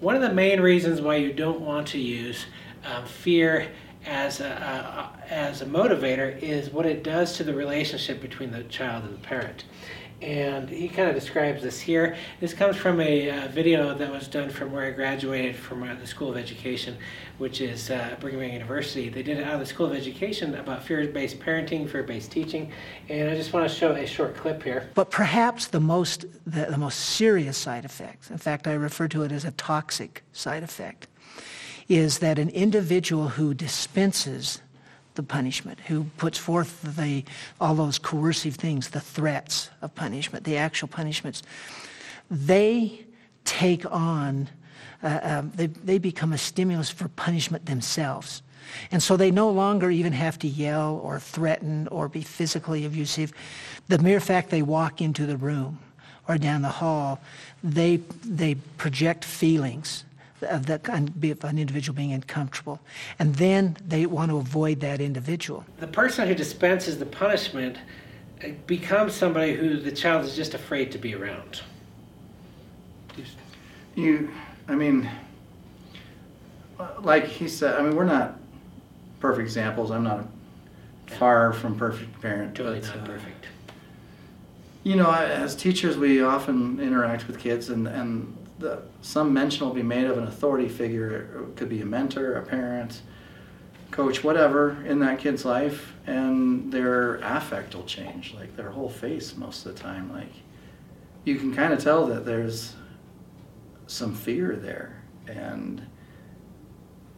One 0.00 0.14
of 0.14 0.22
the 0.22 0.32
main 0.32 0.60
reasons 0.60 1.00
why 1.00 1.16
you 1.16 1.32
don't 1.32 1.60
want 1.60 1.88
to 1.88 1.98
use 1.98 2.46
um, 2.84 3.06
fear 3.06 3.68
as 4.06 4.40
a, 4.40 5.10
as 5.30 5.62
a 5.62 5.66
motivator 5.66 6.40
is 6.42 6.70
what 6.70 6.84
it 6.84 7.02
does 7.02 7.36
to 7.38 7.44
the 7.44 7.54
relationship 7.54 8.20
between 8.20 8.50
the 8.50 8.64
child 8.64 9.04
and 9.04 9.14
the 9.14 9.20
parent. 9.20 9.64
And 10.24 10.70
he 10.70 10.88
kind 10.88 11.06
of 11.06 11.14
describes 11.14 11.62
this 11.62 11.78
here. 11.78 12.16
This 12.40 12.54
comes 12.54 12.76
from 12.76 12.98
a 12.98 13.28
uh, 13.28 13.48
video 13.48 13.92
that 13.92 14.10
was 14.10 14.26
done 14.26 14.48
from 14.48 14.72
where 14.72 14.86
I 14.86 14.90
graduated 14.90 15.54
from 15.54 15.82
uh, 15.82 15.94
the 15.96 16.06
School 16.06 16.30
of 16.30 16.38
Education, 16.38 16.96
which 17.36 17.60
is 17.60 17.90
uh, 17.90 18.16
Brigham 18.20 18.40
Young 18.40 18.54
University. 18.54 19.10
They 19.10 19.22
did 19.22 19.38
it 19.38 19.44
out 19.44 19.52
of 19.52 19.60
the 19.60 19.66
School 19.66 19.84
of 19.84 19.92
Education 19.92 20.54
about 20.54 20.82
fear-based 20.82 21.40
parenting, 21.40 21.86
fear-based 21.86 22.32
teaching, 22.32 22.72
and 23.10 23.28
I 23.28 23.34
just 23.34 23.52
want 23.52 23.68
to 23.68 23.74
show 23.74 23.92
a 23.92 24.06
short 24.06 24.34
clip 24.34 24.62
here. 24.62 24.88
But 24.94 25.10
perhaps 25.10 25.66
the 25.66 25.80
most, 25.80 26.24
the, 26.46 26.68
the 26.70 26.78
most 26.78 26.98
serious 27.00 27.58
side 27.58 27.84
effect, 27.84 28.30
in 28.30 28.38
fact, 28.38 28.66
I 28.66 28.72
refer 28.72 29.08
to 29.08 29.24
it 29.24 29.32
as 29.32 29.44
a 29.44 29.50
toxic 29.50 30.22
side 30.32 30.62
effect, 30.62 31.06
is 31.86 32.20
that 32.20 32.38
an 32.38 32.48
individual 32.48 33.28
who 33.28 33.52
dispenses 33.52 34.62
the 35.14 35.22
punishment, 35.22 35.78
who 35.80 36.04
puts 36.16 36.38
forth 36.38 36.96
the, 36.96 37.24
all 37.60 37.74
those 37.74 37.98
coercive 37.98 38.56
things, 38.56 38.90
the 38.90 39.00
threats 39.00 39.70
of 39.80 39.94
punishment, 39.94 40.44
the 40.44 40.56
actual 40.56 40.88
punishments, 40.88 41.42
they 42.30 43.04
take 43.44 43.90
on, 43.90 44.48
uh, 45.02 45.20
um, 45.22 45.52
they, 45.54 45.66
they 45.66 45.98
become 45.98 46.32
a 46.32 46.38
stimulus 46.38 46.90
for 46.90 47.08
punishment 47.08 47.66
themselves. 47.66 48.42
And 48.90 49.02
so 49.02 49.16
they 49.16 49.30
no 49.30 49.50
longer 49.50 49.90
even 49.90 50.12
have 50.12 50.38
to 50.40 50.48
yell 50.48 51.00
or 51.02 51.20
threaten 51.20 51.86
or 51.88 52.08
be 52.08 52.22
physically 52.22 52.84
abusive. 52.84 53.32
The 53.88 53.98
mere 53.98 54.20
fact 54.20 54.50
they 54.50 54.62
walk 54.62 55.00
into 55.00 55.26
the 55.26 55.36
room 55.36 55.78
or 56.26 56.38
down 56.38 56.62
the 56.62 56.68
hall, 56.68 57.20
they, 57.62 57.96
they 58.24 58.54
project 58.54 59.24
feelings 59.24 60.04
of, 60.44 60.66
the, 60.66 60.74
of 60.74 61.44
an 61.44 61.58
individual 61.58 61.96
being 61.96 62.12
uncomfortable. 62.12 62.80
And 63.18 63.34
then 63.36 63.76
they 63.86 64.06
want 64.06 64.30
to 64.30 64.38
avoid 64.38 64.80
that 64.80 65.00
individual. 65.00 65.64
The 65.78 65.86
person 65.86 66.28
who 66.28 66.34
dispenses 66.34 66.98
the 66.98 67.06
punishment 67.06 67.78
uh, 68.42 68.48
becomes 68.66 69.14
somebody 69.14 69.54
who 69.54 69.78
the 69.78 69.92
child 69.92 70.24
is 70.24 70.36
just 70.36 70.54
afraid 70.54 70.92
to 70.92 70.98
be 70.98 71.14
around. 71.14 71.62
You, 73.94 74.30
I 74.68 74.74
mean, 74.74 75.08
like 77.00 77.26
he 77.26 77.48
said, 77.48 77.76
I 77.76 77.82
mean, 77.82 77.94
we're 77.94 78.04
not 78.04 78.38
perfect 79.20 79.42
examples. 79.42 79.90
I'm 79.90 80.04
not 80.04 80.26
far 81.06 81.52
from 81.52 81.78
perfect 81.78 82.20
parent. 82.20 82.56
Totally 82.56 82.80
but, 82.80 82.88
not 82.88 83.04
uh, 83.04 83.06
perfect. 83.06 83.46
You 84.82 84.96
know, 84.96 85.10
as 85.10 85.54
teachers, 85.54 85.96
we 85.96 86.22
often 86.22 86.80
interact 86.80 87.26
with 87.26 87.38
kids, 87.38 87.70
and, 87.70 87.86
and 87.86 88.36
the, 88.58 88.82
some 89.02 89.32
mention 89.32 89.66
will 89.66 89.74
be 89.74 89.82
made 89.82 90.04
of 90.04 90.18
an 90.18 90.24
authority 90.24 90.68
figure. 90.68 91.46
It 91.48 91.56
could 91.56 91.68
be 91.68 91.80
a 91.80 91.86
mentor, 91.86 92.36
a 92.36 92.42
parent, 92.42 93.02
coach, 93.90 94.24
whatever 94.24 94.84
in 94.84 94.98
that 95.00 95.18
kid's 95.18 95.44
life, 95.44 95.94
and 96.06 96.72
their 96.72 97.16
affect 97.16 97.74
will 97.74 97.84
change, 97.84 98.34
like 98.34 98.56
their 98.56 98.70
whole 98.70 98.88
face 98.88 99.36
most 99.36 99.64
of 99.66 99.74
the 99.74 99.80
time. 99.80 100.12
Like 100.12 100.32
you 101.24 101.36
can 101.36 101.54
kind 101.54 101.72
of 101.72 101.82
tell 101.82 102.06
that 102.06 102.24
there's 102.24 102.74
some 103.86 104.14
fear 104.14 104.56
there, 104.56 105.02
and 105.26 105.86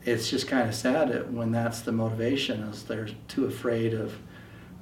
it's 0.05 0.31
just 0.31 0.47
kind 0.49 0.69
of 0.69 0.75
sad 0.75 1.33
when 1.35 1.51
that's 1.51 1.81
the 1.81 1.93
motivation 1.93 2.63
is 2.65 2.85
they're 2.85 3.09
too 3.29 3.47
afraid 3.47 3.93
of 3.93 4.15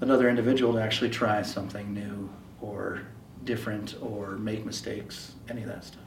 another 0.00 0.28
individual 0.28 0.74
to 0.74 0.82
actually 0.82 1.11
try 1.11 1.42
something 1.42 1.94
new 1.94 2.28
or 2.61 3.02
different 3.44 3.94
or 4.00 4.32
make 4.32 4.64
mistakes, 4.66 5.32
any 5.48 5.62
of 5.62 5.68
that 5.68 5.84
stuff. 5.84 6.03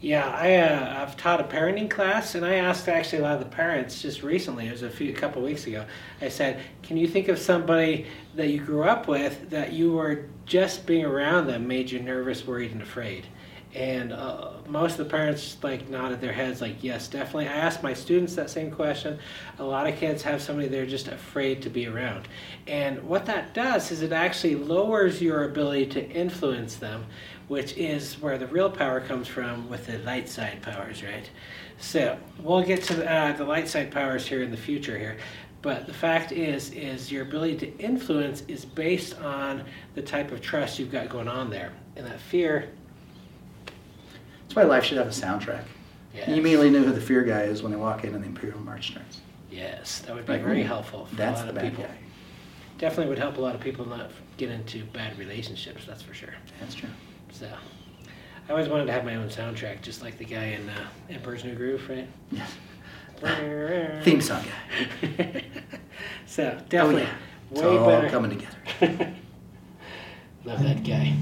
Yeah, 0.00 0.28
I, 0.28 0.54
uh, 0.54 1.02
I've 1.02 1.16
taught 1.16 1.40
a 1.40 1.44
parenting 1.44 1.90
class, 1.90 2.36
and 2.36 2.46
I 2.46 2.54
asked 2.54 2.88
actually 2.88 3.18
a 3.18 3.22
lot 3.22 3.34
of 3.34 3.40
the 3.40 3.46
parents 3.46 4.00
just 4.00 4.22
recently. 4.22 4.68
It 4.68 4.72
was 4.72 4.82
a 4.82 4.90
few 4.90 5.10
a 5.10 5.16
couple 5.16 5.42
weeks 5.42 5.66
ago. 5.66 5.86
I 6.20 6.28
said, 6.28 6.60
"Can 6.84 6.96
you 6.96 7.08
think 7.08 7.26
of 7.26 7.36
somebody 7.36 8.06
that 8.36 8.48
you 8.48 8.60
grew 8.60 8.84
up 8.84 9.08
with 9.08 9.50
that 9.50 9.72
you 9.72 9.92
were 9.92 10.26
just 10.46 10.86
being 10.86 11.04
around 11.04 11.48
them 11.48 11.66
made 11.66 11.90
you 11.90 11.98
nervous, 11.98 12.46
worried, 12.46 12.70
and 12.70 12.82
afraid?" 12.82 13.26
And 13.74 14.12
uh, 14.12 14.52
most 14.68 14.92
of 14.92 14.98
the 14.98 15.10
parents 15.10 15.56
like 15.62 15.88
nodded 15.88 16.20
their 16.20 16.32
heads, 16.32 16.60
like, 16.60 16.76
"Yes, 16.84 17.08
definitely." 17.08 17.48
I 17.48 17.54
asked 17.54 17.82
my 17.82 17.92
students 17.92 18.36
that 18.36 18.50
same 18.50 18.70
question. 18.70 19.18
A 19.58 19.64
lot 19.64 19.88
of 19.88 19.96
kids 19.96 20.22
have 20.22 20.40
somebody 20.40 20.68
they're 20.68 20.86
just 20.86 21.08
afraid 21.08 21.60
to 21.62 21.70
be 21.70 21.88
around, 21.88 22.28
and 22.68 23.02
what 23.02 23.26
that 23.26 23.52
does 23.52 23.90
is 23.90 24.02
it 24.02 24.12
actually 24.12 24.54
lowers 24.54 25.20
your 25.20 25.42
ability 25.42 25.86
to 25.86 26.08
influence 26.08 26.76
them 26.76 27.04
which 27.48 27.76
is 27.76 28.20
where 28.20 28.38
the 28.38 28.46
real 28.46 28.70
power 28.70 29.00
comes 29.00 29.26
from 29.26 29.68
with 29.68 29.86
the 29.86 29.98
light 29.98 30.28
side 30.28 30.60
powers, 30.62 31.02
right? 31.02 31.28
So 31.78 32.18
we'll 32.42 32.62
get 32.62 32.82
to 32.84 32.94
the, 32.94 33.10
uh, 33.10 33.32
the 33.32 33.44
light 33.44 33.68
side 33.68 33.90
powers 33.90 34.26
here 34.26 34.42
in 34.42 34.50
the 34.50 34.56
future 34.56 34.98
here. 34.98 35.16
But 35.62 35.86
the 35.86 35.94
fact 35.94 36.30
is, 36.30 36.70
is 36.72 37.10
your 37.10 37.22
ability 37.22 37.56
to 37.58 37.78
influence 37.78 38.42
is 38.48 38.64
based 38.64 39.18
on 39.20 39.64
the 39.94 40.02
type 40.02 40.30
of 40.30 40.40
trust 40.40 40.78
you've 40.78 40.92
got 40.92 41.08
going 41.08 41.26
on 41.28 41.50
there. 41.50 41.72
And 41.96 42.06
that 42.06 42.20
fear, 42.20 42.68
That's 44.42 44.54
why 44.54 44.62
life 44.64 44.84
should 44.84 44.98
have 44.98 45.08
a 45.08 45.10
soundtrack. 45.10 45.64
yes, 46.14 46.28
You 46.28 46.36
immediately 46.36 46.70
know 46.70 46.82
who 46.82 46.92
the 46.92 47.00
fear 47.00 47.22
guy 47.24 47.42
is 47.42 47.62
when 47.62 47.72
they 47.72 47.78
walk 47.78 48.04
in 48.04 48.14
and 48.14 48.22
the 48.22 48.28
Imperial 48.28 48.60
March 48.60 48.88
starts. 48.92 49.20
yes, 49.50 50.00
that 50.00 50.14
would 50.14 50.26
be 50.26 50.34
Like, 50.34 50.44
very 50.44 50.62
helpful 50.62 51.06
for 51.06 51.16
That's 51.16 51.40
a 51.40 51.46
lot 51.46 51.54
the 51.54 51.58
of 51.60 51.62
bad 51.64 51.70
people. 51.72 51.84
guy. 51.84 51.98
Definitely 52.78 53.08
would 53.08 53.18
help 53.18 53.38
a 53.38 53.40
lot 53.40 53.56
of 53.56 53.60
people 53.60 53.84
not 53.88 54.10
get 54.36 54.50
into 54.50 54.84
bad 54.84 55.18
relationships, 55.18 55.84
that's 55.86 56.02
for 56.02 56.14
sure. 56.14 56.34
That's 56.60 56.74
true. 56.76 56.88
So 57.38 57.48
I 58.48 58.50
always 58.50 58.68
wanted 58.68 58.86
to 58.86 58.92
have 58.92 59.04
my 59.04 59.14
own 59.14 59.28
soundtrack, 59.28 59.80
just 59.80 60.02
like 60.02 60.18
the 60.18 60.24
guy 60.24 60.46
in 60.46 60.68
uh, 60.68 60.88
Emperor's 61.08 61.44
New 61.44 61.54
Groove, 61.54 61.88
right? 61.88 62.08
Yes. 62.32 62.52
Theme 64.04 64.20
song 64.20 64.42
guy. 64.42 65.44
so 66.26 66.60
definitely 66.68 67.02
oh, 67.02 67.06
yeah. 67.06 67.14
It's 67.52 67.62
all 67.62 67.86
better. 67.86 68.08
coming 68.08 68.30
together. 68.30 68.56
Love 70.44 70.62
that 70.64 70.82
guy. 70.82 71.14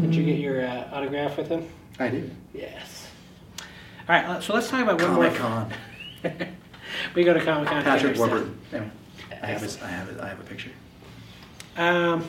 Did 0.00 0.14
you 0.14 0.24
get 0.24 0.38
your 0.38 0.64
uh, 0.64 0.88
autograph 0.90 1.36
with 1.36 1.48
him? 1.48 1.68
I 1.98 2.08
did. 2.08 2.34
Yes. 2.54 3.08
All 4.08 4.16
right, 4.16 4.42
so 4.42 4.54
let's 4.54 4.70
talk 4.70 4.82
about 4.82 5.02
one 5.02 5.12
more. 5.12 5.30
Comic 5.30 5.72
Con. 6.22 6.48
we 7.14 7.24
go 7.24 7.34
to 7.34 7.44
Comic 7.44 7.68
Con. 7.68 7.82
Patrick 7.82 8.16
Warburton. 8.16 8.58
Anyway, 8.72 8.90
I 9.42 9.46
have 9.46 9.60
his, 9.60 9.82
I 9.82 9.88
have 9.88 10.08
his, 10.08 10.18
I 10.18 10.28
have 10.28 10.40
a 10.40 10.44
picture. 10.44 10.70
Um, 11.76 12.26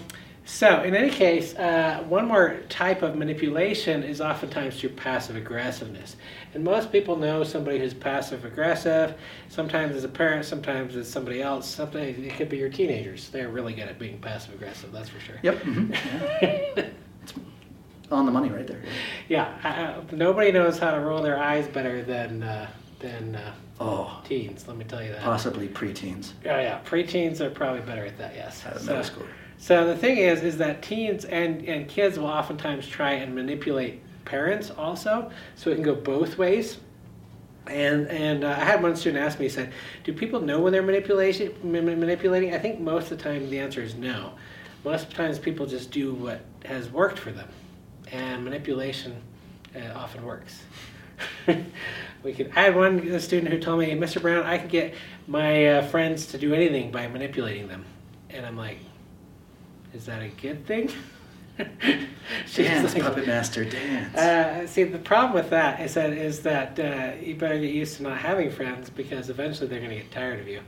so, 0.48 0.84
in 0.84 0.96
any 0.96 1.10
case, 1.10 1.56
uh, 1.56 2.04
one 2.08 2.28
more 2.28 2.58
type 2.70 3.02
of 3.02 3.16
manipulation 3.16 4.04
is 4.04 4.22
oftentimes 4.22 4.80
through 4.80 4.90
passive 4.92 5.36
aggressiveness. 5.36 6.16
And 6.54 6.64
most 6.64 6.92
people 6.92 7.16
know 7.18 7.44
somebody 7.44 7.80
who's 7.80 7.94
passive 7.96 8.46
aggressive. 8.46 9.16
Sometimes 9.50 9.96
as 9.96 10.04
a 10.04 10.08
parent, 10.08 10.46
sometimes 10.46 10.96
as 10.96 11.10
somebody 11.10 11.42
else. 11.42 11.68
Sometimes 11.68 12.18
it 12.20 12.36
could 12.36 12.50
be 12.50 12.58
your 12.58 12.70
teenagers. 12.70 13.30
They're 13.30 13.50
really 13.50 13.74
good 13.74 13.88
at 13.88 13.98
being 13.98 14.20
passive 14.20 14.54
aggressive, 14.54 14.92
that's 14.92 15.10
for 15.10 15.20
sure. 15.20 15.38
Yep. 15.42 15.56
mhm, 15.64 15.92
yeah. 16.42 16.86
It's 17.24 17.34
on 18.12 18.26
the 18.28 18.32
money 18.32 18.50
right 18.50 18.68
there. 18.68 18.84
Yeah, 19.28 19.52
I, 19.64 19.70
I, 19.70 20.16
nobody 20.16 20.52
knows 20.52 20.78
how 20.78 20.92
to 20.92 21.00
roll 21.00 21.22
their 21.24 21.40
eyes 21.40 21.68
better 21.68 22.04
than 22.04 22.44
uh, 22.44 22.70
than 23.00 23.36
uh, 23.36 23.54
Oh, 23.80 24.22
teens. 24.24 24.68
Let 24.68 24.78
me 24.78 24.86
tell 24.86 25.04
you 25.04 25.12
that. 25.12 25.22
possibly 25.22 25.68
preteens 25.68 26.32
Oh 26.46 26.50
yeah, 26.60 26.80
preteens 26.86 27.42
are 27.42 27.50
probably 27.50 27.82
better 27.82 28.06
at 28.06 28.18
that. 28.20 28.34
Yes. 28.36 28.64
at 28.66 28.80
So- 28.80 28.86
middle 28.88 29.04
school. 29.04 29.26
So 29.58 29.88
the 29.88 29.96
thing 29.96 30.18
is, 30.18 30.44
is 30.44 30.58
that 30.58 30.82
teens 30.82 31.26
and, 31.26 31.66
and 31.68 31.88
kids 31.88 32.20
will 32.20 32.28
oftentimes 32.28 32.88
try 32.88 33.14
and 33.14 33.34
manipulate 33.34 34.02
parents 34.26 34.72
also, 34.72 35.32
so 35.56 35.70
it 35.70 35.76
can 35.76 35.84
go 35.84 35.96
both 35.96 36.38
ways. 36.38 36.78
And 37.68 38.08
and 38.10 38.44
uh, 38.44 38.50
I 38.50 38.64
had 38.64 38.84
one 38.84 38.96
student 38.96 39.24
ask 39.24 39.40
me, 39.40 39.46
he 39.46 39.50
said, 39.50 39.74
"Do 40.04 40.14
people 40.14 40.40
know 40.40 40.60
when 40.60 40.72
they're 40.72 40.84
manipulation 40.84 41.52
ma- 41.64 41.82
manipulating?" 41.82 42.54
I 42.54 42.60
think 42.60 42.80
most 42.80 43.12
of 43.12 43.18
the 43.18 43.24
time 43.24 43.50
the 43.50 43.60
answer 43.60 43.82
is 43.82 43.96
no. 43.96 44.34
Most 44.84 45.10
times 45.10 45.40
people 45.40 45.66
just 45.66 45.90
do 45.90 46.14
what 46.14 46.42
has 46.66 46.90
worked 46.90 47.18
for 47.18 47.32
them, 47.32 47.50
and 48.12 48.44
manipulation 48.44 49.16
uh, 49.76 49.94
often 49.96 50.24
works. 50.24 50.62
we 52.24 52.34
could. 52.34 52.52
I 52.56 52.62
had 52.64 52.76
one 52.76 53.20
student 53.20 53.52
who 53.52 53.60
told 53.60 53.80
me, 53.80 53.92
"Mr. 53.94 54.22
Brown, 54.22 54.46
I 54.46 54.60
can 54.60 54.68
get 54.68 54.94
my 55.26 55.68
uh, 55.68 55.88
friends 55.88 56.28
to 56.28 56.38
do 56.38 56.54
anything 56.54 56.92
by 56.92 57.08
manipulating 57.08 57.68
them," 57.68 57.84
and 58.30 58.46
I'm 58.46 58.58
like, 58.58 58.78
"Is 59.96 60.06
that 60.06 60.22
a 60.22 60.30
good 60.30 60.66
thing?" 60.66 60.90
She's 62.48 62.68
Dance, 62.68 62.94
like, 62.94 63.04
puppet 63.04 63.28
master, 63.28 63.64
dance. 63.64 64.18
uh, 64.18 64.68
see, 64.68 64.84
the 64.84 65.00
problem 65.00 65.34
with 65.34 65.50
that 65.52 65.80
is 65.80 65.94
that 65.94 66.12
is 66.12 66.42
that 66.42 66.78
uh, 66.80 67.14
you 67.24 67.36
better 67.36 67.58
get 67.58 67.72
used 67.74 67.98
to 67.98 68.04
not 68.04 68.18
having 68.18 68.52
friends 68.52 68.90
because 68.90 69.30
eventually 69.30 69.68
they're 69.68 69.80
going 69.80 69.92
to 69.92 69.96
get 69.98 70.12
tired 70.12 70.40
of 70.42 70.48
you. 70.48 70.60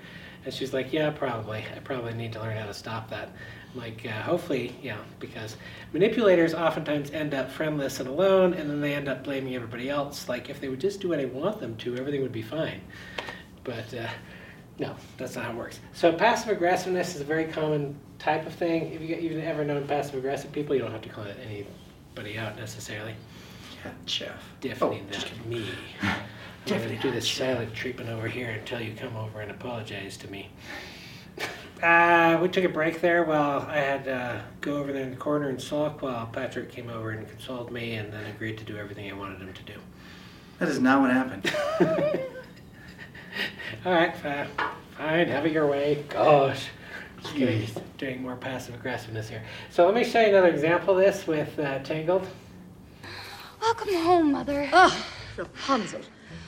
And 0.45 0.53
she's 0.53 0.73
like, 0.73 0.93
"Yeah, 0.93 1.09
probably. 1.09 1.65
I 1.75 1.79
probably 1.79 2.13
need 2.13 2.31
to 2.33 2.39
learn 2.39 2.55
how 2.55 2.65
to 2.67 2.73
stop 2.73 3.09
that." 3.09 3.29
I'm 3.73 3.81
like, 3.81 4.05
uh, 4.05 4.21
hopefully, 4.21 4.75
yeah, 4.81 4.97
because 5.19 5.57
manipulators 5.91 6.53
oftentimes 6.53 7.11
end 7.11 7.33
up 7.33 7.51
friendless 7.51 7.99
and 7.99 8.07
alone, 8.07 8.53
and 8.53 8.69
then 8.69 8.79
they 8.79 8.93
end 8.93 9.09
up 9.09 9.25
blaming 9.25 9.55
everybody 9.55 9.89
else. 9.89 10.29
Like, 10.29 10.49
if 10.49 10.61
they 10.61 10.69
would 10.69 10.79
just 10.79 11.01
do 11.01 11.09
what 11.09 11.19
I 11.19 11.25
want 11.25 11.59
them 11.59 11.75
to, 11.77 11.97
everything 11.97 12.21
would 12.21 12.31
be 12.31 12.41
fine. 12.41 12.79
But 13.65 13.93
uh, 13.93 14.07
no, 14.79 14.95
that's 15.17 15.35
not 15.35 15.45
how 15.45 15.51
it 15.51 15.57
works. 15.57 15.79
So 15.93 16.13
passive 16.13 16.49
aggressiveness 16.49 17.15
is 17.15 17.21
a 17.21 17.25
very 17.25 17.45
common 17.45 17.95
type 18.19 18.45
of 18.45 18.53
thing. 18.53 18.93
If 18.93 19.01
you 19.01 19.15
you've 19.15 19.43
ever 19.43 19.63
known 19.63 19.87
passive 19.87 20.15
aggressive 20.15 20.51
people, 20.51 20.75
you 20.75 20.81
don't 20.81 20.91
have 20.91 21.01
to 21.01 21.09
call 21.09 21.25
anybody 21.43 22.37
out 22.37 22.55
necessarily. 22.57 23.15
yeah, 23.83 23.91
chef. 24.05 24.43
Definitely 24.61 25.03
oh, 25.09 25.13
not 25.13 25.47
me. 25.47 25.65
I'm 26.01 26.79
going 26.79 26.89
to 26.89 27.01
do 27.01 27.11
this 27.11 27.27
silent 27.29 27.73
treatment 27.73 28.09
over 28.09 28.27
here 28.27 28.49
until 28.49 28.81
you 28.81 28.93
come 28.93 29.15
over 29.15 29.39
and 29.39 29.51
apologize 29.51 30.17
to 30.17 30.29
me. 30.29 30.49
Uh, 31.83 32.39
we 32.41 32.49
took 32.49 32.63
a 32.63 32.69
break 32.69 33.01
there 33.01 33.23
while 33.23 33.61
I 33.69 33.75
had 33.75 34.05
to 34.05 34.15
uh, 34.15 34.41
go 34.61 34.77
over 34.77 34.91
there 34.91 35.03
in 35.03 35.11
the 35.11 35.15
corner 35.15 35.49
and 35.49 35.61
sulk 35.61 36.01
while 36.01 36.25
Patrick 36.25 36.71
came 36.71 36.89
over 36.89 37.11
and 37.11 37.29
consoled 37.29 37.71
me 37.71 37.93
and 37.97 38.11
then 38.11 38.25
agreed 38.25 38.57
to 38.57 38.63
do 38.63 38.77
everything 38.77 39.11
I 39.11 39.13
wanted 39.13 39.41
him 39.41 39.53
to 39.53 39.61
do. 39.61 39.73
That 40.57 40.69
is 40.69 40.79
not 40.79 41.01
what 41.01 41.11
happened. 41.11 41.53
All 43.85 43.93
right, 43.93 44.15
fine, 44.15 44.47
fine, 44.97 45.27
have 45.27 45.45
it 45.45 45.51
your 45.51 45.67
way. 45.67 46.03
Gosh, 46.09 46.67
just 47.21 47.35
kidding. 47.35 47.59
He's 47.61 47.75
doing 47.97 48.21
more 48.21 48.35
passive 48.35 48.75
aggressiveness 48.75 49.29
here. 49.29 49.43
So 49.69 49.85
let 49.85 49.93
me 49.95 50.03
show 50.03 50.21
you 50.21 50.29
another 50.29 50.49
example 50.49 50.97
of 50.97 51.05
this 51.05 51.27
with 51.27 51.57
uh, 51.59 51.79
Tangled. 51.79 52.27
Welcome 53.61 53.93
home, 53.95 54.31
Mother. 54.31 54.69
Oh, 54.71 55.05
Rapunzel. 55.35 56.01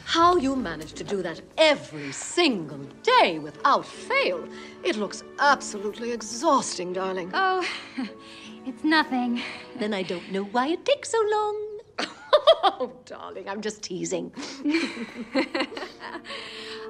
How 0.05 0.37
you 0.37 0.55
manage 0.55 0.93
to 0.93 1.03
do 1.03 1.21
that 1.21 1.41
every 1.57 2.11
single 2.11 2.79
day 3.03 3.37
without 3.37 3.85
fail. 3.85 4.43
It 4.83 4.95
looks 4.95 5.23
absolutely 5.37 6.11
exhausting, 6.11 6.93
darling. 6.93 7.29
Oh, 7.33 7.63
it's 8.65 8.83
nothing. 8.83 9.41
Then 9.77 9.93
I 9.93 10.01
don't 10.01 10.31
know 10.31 10.45
why 10.45 10.69
it 10.69 10.83
takes 10.83 11.09
so 11.09 11.21
long. 11.31 11.68
oh, 12.63 12.91
darling, 13.05 13.47
I'm 13.47 13.61
just 13.61 13.81
teasing. 13.81 14.31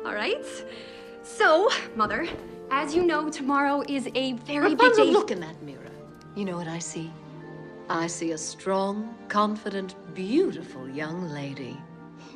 All 0.06 0.14
right. 0.14 0.46
So, 1.24 1.70
Mother, 1.96 2.28
as 2.72 2.96
you 2.96 3.06
know, 3.06 3.30
tomorrow 3.30 3.84
is 3.88 4.10
a 4.16 4.34
very 4.34 4.76
big 4.76 4.94
day. 4.96 5.04
look 5.04 5.32
in 5.32 5.40
that 5.42 5.62
mirror. 5.64 5.92
You 6.36 6.46
know 6.46 6.58
what 6.58 6.68
I 6.68 6.80
see? 6.80 7.12
I 7.90 8.08
see 8.08 8.32
a 8.32 8.38
strong, 8.38 9.16
confident, 9.30 9.96
beautiful 10.14 10.88
young 10.88 11.30
lady. 11.30 11.78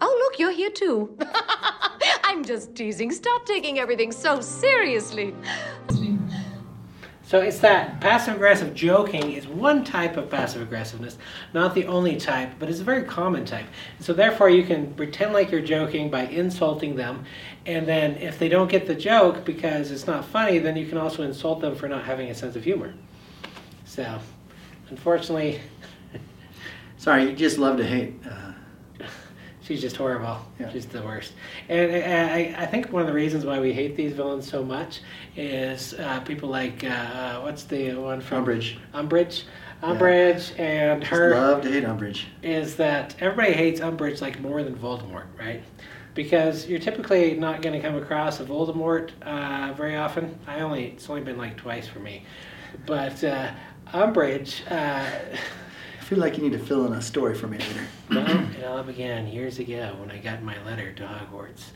oh, 0.00 0.18
look, 0.22 0.38
you're 0.38 0.52
here 0.52 0.70
too. 0.70 1.16
I'm 2.24 2.44
just 2.44 2.74
teasing. 2.74 3.10
Stop 3.10 3.44
taking 3.44 3.78
everything 3.78 4.12
so 4.12 4.40
seriously. 4.40 5.34
So 7.30 7.40
it's 7.40 7.60
that 7.60 8.00
passive 8.00 8.34
aggressive 8.34 8.74
joking 8.74 9.30
is 9.30 9.46
one 9.46 9.84
type 9.84 10.16
of 10.16 10.28
passive 10.28 10.62
aggressiveness, 10.62 11.16
not 11.54 11.76
the 11.76 11.86
only 11.86 12.16
type, 12.16 12.54
but 12.58 12.68
it's 12.68 12.80
a 12.80 12.82
very 12.82 13.04
common 13.04 13.44
type. 13.44 13.66
So 14.00 14.12
therefore, 14.12 14.50
you 14.50 14.64
can 14.64 14.92
pretend 14.94 15.32
like 15.32 15.52
you're 15.52 15.60
joking 15.60 16.10
by 16.10 16.22
insulting 16.22 16.96
them, 16.96 17.24
and 17.66 17.86
then 17.86 18.16
if 18.16 18.40
they 18.40 18.48
don't 18.48 18.68
get 18.68 18.88
the 18.88 18.96
joke 18.96 19.44
because 19.44 19.92
it's 19.92 20.08
not 20.08 20.24
funny, 20.24 20.58
then 20.58 20.74
you 20.74 20.88
can 20.88 20.98
also 20.98 21.22
insult 21.22 21.60
them 21.60 21.76
for 21.76 21.88
not 21.88 22.02
having 22.02 22.30
a 22.30 22.34
sense 22.34 22.56
of 22.56 22.64
humor. 22.64 22.94
So, 23.84 24.18
unfortunately, 24.88 25.60
Sorry, 26.98 27.30
you 27.30 27.36
just 27.36 27.58
love 27.58 27.76
to 27.76 27.86
hate. 27.86 28.12
Uh, 28.28 28.54
She's 29.70 29.82
just 29.82 29.96
horrible. 29.96 30.36
Yeah. 30.58 30.72
She's 30.72 30.86
the 30.86 31.00
worst. 31.00 31.32
And 31.68 31.92
I, 31.92 32.00
I, 32.00 32.62
I 32.62 32.66
think 32.66 32.92
one 32.92 33.02
of 33.02 33.06
the 33.06 33.14
reasons 33.14 33.46
why 33.46 33.60
we 33.60 33.72
hate 33.72 33.94
these 33.94 34.12
villains 34.12 34.50
so 34.50 34.64
much 34.64 35.00
is 35.36 35.94
uh, 35.94 36.18
people 36.22 36.48
like, 36.48 36.82
uh, 36.82 37.38
what's 37.42 37.62
the 37.62 37.94
one 37.94 38.20
from? 38.20 38.44
Umbridge. 38.44 38.78
Umbridge. 38.92 39.44
Umbridge 39.80 40.58
and 40.58 41.02
just 41.02 41.12
her 41.12 41.36
love 41.36 41.62
to 41.62 41.70
hate 41.70 41.84
Umbridge. 41.84 42.24
is 42.42 42.74
that 42.78 43.14
everybody 43.20 43.52
hates 43.52 43.78
Umbridge 43.78 44.20
like 44.20 44.40
more 44.40 44.64
than 44.64 44.74
Voldemort, 44.74 45.26
right? 45.38 45.62
Because 46.14 46.66
you're 46.66 46.80
typically 46.80 47.34
not 47.34 47.62
going 47.62 47.80
to 47.80 47.88
come 47.88 47.94
across 47.94 48.40
a 48.40 48.44
Voldemort 48.44 49.10
uh, 49.22 49.72
very 49.74 49.94
often. 49.94 50.36
I 50.48 50.62
only 50.62 50.86
it's 50.86 51.08
only 51.08 51.22
been 51.22 51.38
like 51.38 51.56
twice 51.56 51.86
for 51.86 52.00
me, 52.00 52.24
but 52.86 53.22
uh, 53.22 53.52
Umbridge. 53.94 54.62
Feel 56.10 56.18
like 56.18 56.36
you 56.36 56.42
need 56.42 56.58
to 56.58 56.58
fill 56.58 56.86
in 56.86 56.92
a 56.92 57.00
story 57.00 57.36
for 57.36 57.46
me 57.46 57.56
later. 57.58 57.86
well, 58.10 58.48
it 58.58 58.64
all 58.64 58.82
began 58.82 59.28
years 59.28 59.60
ago 59.60 59.94
when 60.00 60.10
I 60.10 60.18
got 60.18 60.42
my 60.42 60.60
letter 60.64 60.92
to 60.94 61.04
Hogwarts. 61.04 61.66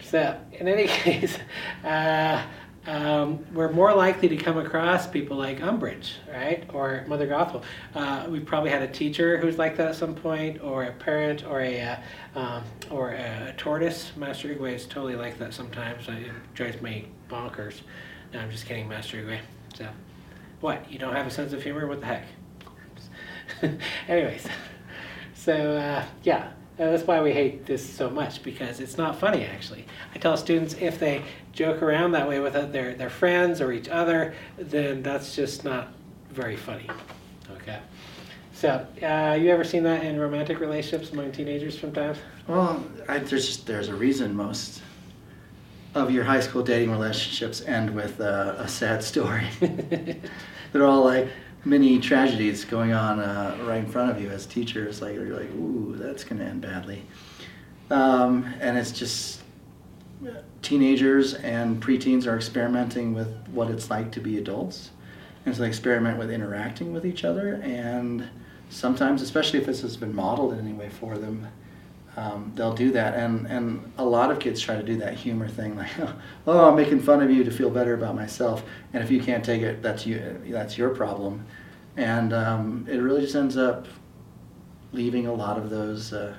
So, 0.00 0.40
in 0.52 0.68
any 0.68 0.86
case, 1.02 1.36
uh, 1.82 2.44
um, 2.86 3.44
we're 3.52 3.72
more 3.72 3.92
likely 3.92 4.28
to 4.28 4.36
come 4.36 4.56
across 4.58 5.08
people 5.08 5.36
like 5.36 5.58
Umbridge, 5.58 6.12
right, 6.32 6.62
or 6.72 7.04
Mother 7.08 7.26
Gothel. 7.26 7.64
Uh, 7.96 8.26
we 8.28 8.38
probably 8.38 8.70
had 8.70 8.82
a 8.82 8.86
teacher 8.86 9.36
who's 9.38 9.58
like 9.58 9.76
that 9.78 9.88
at 9.88 9.96
some 9.96 10.14
point, 10.14 10.62
or 10.62 10.84
a 10.84 10.92
parent, 10.92 11.44
or 11.44 11.60
a 11.60 11.80
uh, 11.80 11.96
um, 12.36 12.62
or 12.88 13.14
a, 13.14 13.52
tortoise. 13.56 14.12
Master 14.16 14.54
Oogway 14.54 14.74
is 14.74 14.86
totally 14.86 15.16
like 15.16 15.40
that 15.40 15.52
sometimes. 15.52 16.06
It 16.06 16.30
drives 16.54 16.80
me 16.80 17.08
bonkers. 17.28 17.80
No, 18.32 18.38
I'm 18.38 18.50
just 18.52 18.66
kidding, 18.66 18.88
Master 18.88 19.16
Oogway. 19.16 19.40
So, 19.74 19.88
what? 20.60 20.88
You 20.88 21.00
don't 21.00 21.16
have 21.16 21.26
a 21.26 21.32
sense 21.32 21.52
of 21.52 21.64
humor? 21.64 21.88
What 21.88 21.98
the 21.98 22.06
heck? 22.06 22.26
Anyways, 24.08 24.46
so 25.34 25.76
uh, 25.76 26.04
yeah, 26.22 26.50
that's 26.76 27.06
why 27.06 27.22
we 27.22 27.32
hate 27.32 27.66
this 27.66 27.88
so 27.88 28.10
much 28.10 28.42
because 28.42 28.80
it's 28.80 28.98
not 28.98 29.18
funny 29.18 29.44
actually. 29.44 29.86
I 30.14 30.18
tell 30.18 30.36
students 30.36 30.74
if 30.74 30.98
they 30.98 31.22
joke 31.52 31.82
around 31.82 32.12
that 32.12 32.28
way 32.28 32.40
with 32.40 32.54
their 32.72 32.94
their 32.94 33.10
friends 33.10 33.60
or 33.60 33.72
each 33.72 33.88
other, 33.88 34.34
then 34.56 35.02
that's 35.02 35.34
just 35.34 35.64
not 35.64 35.88
very 36.30 36.56
funny. 36.56 36.88
Okay. 37.56 37.78
So, 38.52 38.86
uh, 39.02 39.36
you 39.40 39.50
ever 39.50 39.64
seen 39.64 39.82
that 39.82 40.04
in 40.04 40.18
romantic 40.18 40.60
relationships 40.60 41.12
among 41.12 41.32
teenagers 41.32 41.78
sometimes? 41.78 42.18
Well, 42.46 42.84
I, 43.08 43.18
there's 43.18 43.46
just, 43.46 43.66
there's 43.66 43.88
a 43.88 43.94
reason 43.94 44.34
most 44.34 44.80
of 45.94 46.10
your 46.10 46.24
high 46.24 46.40
school 46.40 46.62
dating 46.62 46.90
relationships 46.90 47.62
end 47.62 47.94
with 47.94 48.20
uh, 48.20 48.54
a 48.58 48.68
sad 48.68 49.02
story. 49.02 49.46
They're 50.72 50.86
all 50.86 51.04
like 51.04 51.28
mini 51.64 51.98
tragedies 51.98 52.64
going 52.64 52.92
on 52.92 53.20
uh, 53.20 53.56
right 53.64 53.78
in 53.78 53.86
front 53.86 54.10
of 54.10 54.20
you 54.20 54.28
as 54.30 54.46
teachers. 54.46 55.00
Like 55.00 55.14
you're 55.14 55.36
like, 55.36 55.50
ooh, 55.52 55.96
that's 55.96 56.24
gonna 56.24 56.44
end 56.44 56.60
badly. 56.60 57.04
Um, 57.90 58.52
and 58.60 58.78
it's 58.78 58.92
just 58.92 59.42
teenagers 60.62 61.34
and 61.34 61.82
preteens 61.82 62.26
are 62.26 62.36
experimenting 62.36 63.14
with 63.14 63.28
what 63.48 63.70
it's 63.70 63.90
like 63.90 64.10
to 64.12 64.20
be 64.20 64.38
adults. 64.38 64.90
And 65.44 65.54
so 65.54 65.62
they 65.62 65.68
experiment 65.68 66.18
with 66.18 66.30
interacting 66.30 66.94
with 66.94 67.04
each 67.04 67.22
other, 67.22 67.60
and 67.62 68.26
sometimes, 68.70 69.20
especially 69.20 69.58
if 69.58 69.66
this 69.66 69.82
has 69.82 69.94
been 69.94 70.14
modeled 70.14 70.54
in 70.54 70.58
any 70.58 70.72
way 70.72 70.88
for 70.88 71.18
them, 71.18 71.48
um, 72.16 72.52
they'll 72.54 72.74
do 72.74 72.90
that. 72.92 73.14
And, 73.14 73.46
and 73.46 73.92
a 73.98 74.04
lot 74.04 74.30
of 74.30 74.38
kids 74.38 74.60
try 74.60 74.76
to 74.76 74.82
do 74.82 74.96
that 74.96 75.14
humor 75.14 75.48
thing, 75.48 75.76
like, 75.76 75.90
oh, 76.46 76.68
I'm 76.68 76.76
making 76.76 77.00
fun 77.00 77.22
of 77.22 77.30
you 77.30 77.44
to 77.44 77.50
feel 77.50 77.70
better 77.70 77.94
about 77.94 78.14
myself. 78.14 78.64
And 78.92 79.02
if 79.02 79.10
you 79.10 79.20
can't 79.20 79.44
take 79.44 79.62
it, 79.62 79.82
that's 79.82 80.06
you. 80.06 80.40
That's 80.48 80.78
your 80.78 80.90
problem. 80.90 81.44
And 81.96 82.32
um, 82.32 82.86
it 82.88 82.98
really 82.98 83.20
just 83.20 83.34
ends 83.34 83.56
up 83.56 83.86
leaving 84.92 85.26
a 85.26 85.32
lot 85.32 85.58
of 85.58 85.70
those. 85.70 86.12
Uh, 86.12 86.34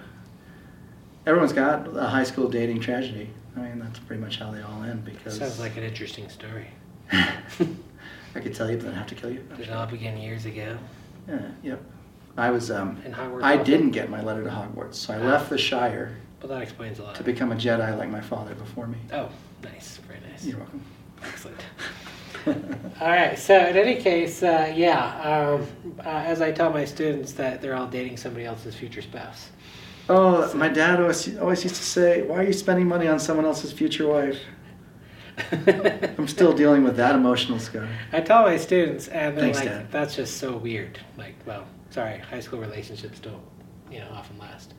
everyone's 1.26 1.54
got 1.54 1.96
a 1.96 2.08
high 2.08 2.24
school 2.24 2.50
dating 2.50 2.80
tragedy. 2.80 3.30
I 3.56 3.62
mean, 3.62 3.80
that's 3.80 4.00
pretty 4.00 4.22
much 4.22 4.38
how 4.38 4.52
they 4.52 4.62
all 4.62 4.84
end. 4.84 5.06
Because 5.06 5.38
Sounds 5.38 5.60
like 5.60 5.78
an 5.78 5.84
interesting 5.84 6.30
story. 6.30 6.68
I 7.12 8.42
could 8.42 8.54
tell 8.54 8.70
you, 8.70 8.78
but 8.78 8.88
I'd 8.88 8.96
have 8.96 9.08
to 9.08 9.16
kill 9.16 9.32
you. 9.32 9.46
Did 9.56 9.70
it 9.70 9.74
all 9.74 9.86
begin 9.86 10.18
years 10.18 10.46
ago? 10.46 10.78
Yeah, 11.28 11.40
yep. 11.64 11.82
I 12.38 12.50
was. 12.52 12.70
Um, 12.72 13.02
In 13.06 13.14
Hogwarts 13.14 13.44
I 13.44 13.54
also? 13.54 13.64
didn't 13.64 13.92
get 13.92 14.10
my 14.10 14.22
letter 14.22 14.44
to 14.44 14.50
Hogwarts, 14.50 14.96
so 14.96 15.14
I 15.14 15.18
left 15.18 15.50
the 15.50 15.58
Shire 15.58 16.16
Well, 16.42 16.50
that 16.50 16.62
explains 16.62 17.00
a 17.00 17.04
lot. 17.04 17.16
to 17.16 17.24
become 17.24 17.52
a 17.52 17.56
Jedi 17.56 17.98
like 17.98 18.10
my 18.10 18.22
father 18.22 18.54
before 18.56 18.88
me. 18.88 18.98
Oh, 19.14 19.30
nice, 19.64 19.98
very 20.08 20.20
nice. 20.30 20.46
You're 20.46 20.58
welcome. 20.58 20.82
Excellent. 21.24 21.58
all 23.02 23.08
right. 23.08 23.40
So 23.40 23.56
in 23.56 23.76
any 23.78 23.96
case, 23.96 24.44
uh, 24.44 24.72
yeah. 24.76 25.56
Um, 25.56 25.68
uh, 26.00 26.10
as 26.10 26.42
I 26.42 26.52
tell 26.52 26.72
my 26.72 26.86
students 26.86 27.32
that 27.34 27.62
they're 27.62 27.76
all 27.76 27.88
dating 27.88 28.18
somebody 28.18 28.46
else's 28.46 28.76
future 28.76 29.02
spouse. 29.02 29.50
Oh, 30.08 30.54
my 30.54 30.68
dad 30.70 31.00
always 31.00 31.36
always 31.40 31.64
used 31.64 31.78
to 31.78 31.82
say, 31.84 32.22
"Why 32.22 32.36
are 32.38 32.44
you 32.44 32.54
spending 32.54 32.88
money 32.88 33.08
on 33.08 33.20
someone 33.20 33.46
else's 33.46 33.72
future 33.72 34.06
wife?" 34.08 34.40
I'm 36.18 36.28
still 36.28 36.54
dealing 36.54 36.84
with 36.84 36.96
that 36.98 37.16
emotional 37.16 37.58
scar. 37.60 37.88
I 38.14 38.22
tell 38.22 38.44
my 38.44 38.58
students, 38.58 39.08
and 39.08 39.36
they're 39.36 39.46
Thanks, 39.46 39.60
like, 39.60 39.68
Dad. 39.70 39.92
"That's 39.92 40.16
just 40.16 40.38
so 40.38 40.56
weird." 40.58 41.00
Like, 41.18 41.34
well, 41.48 41.66
sorry, 41.90 42.20
high 42.20 42.40
school 42.40 42.60
relationships 42.60 43.20
don't, 43.20 43.44
you 43.92 44.00
know, 44.00 44.10
often 44.14 44.38
last. 44.38 44.74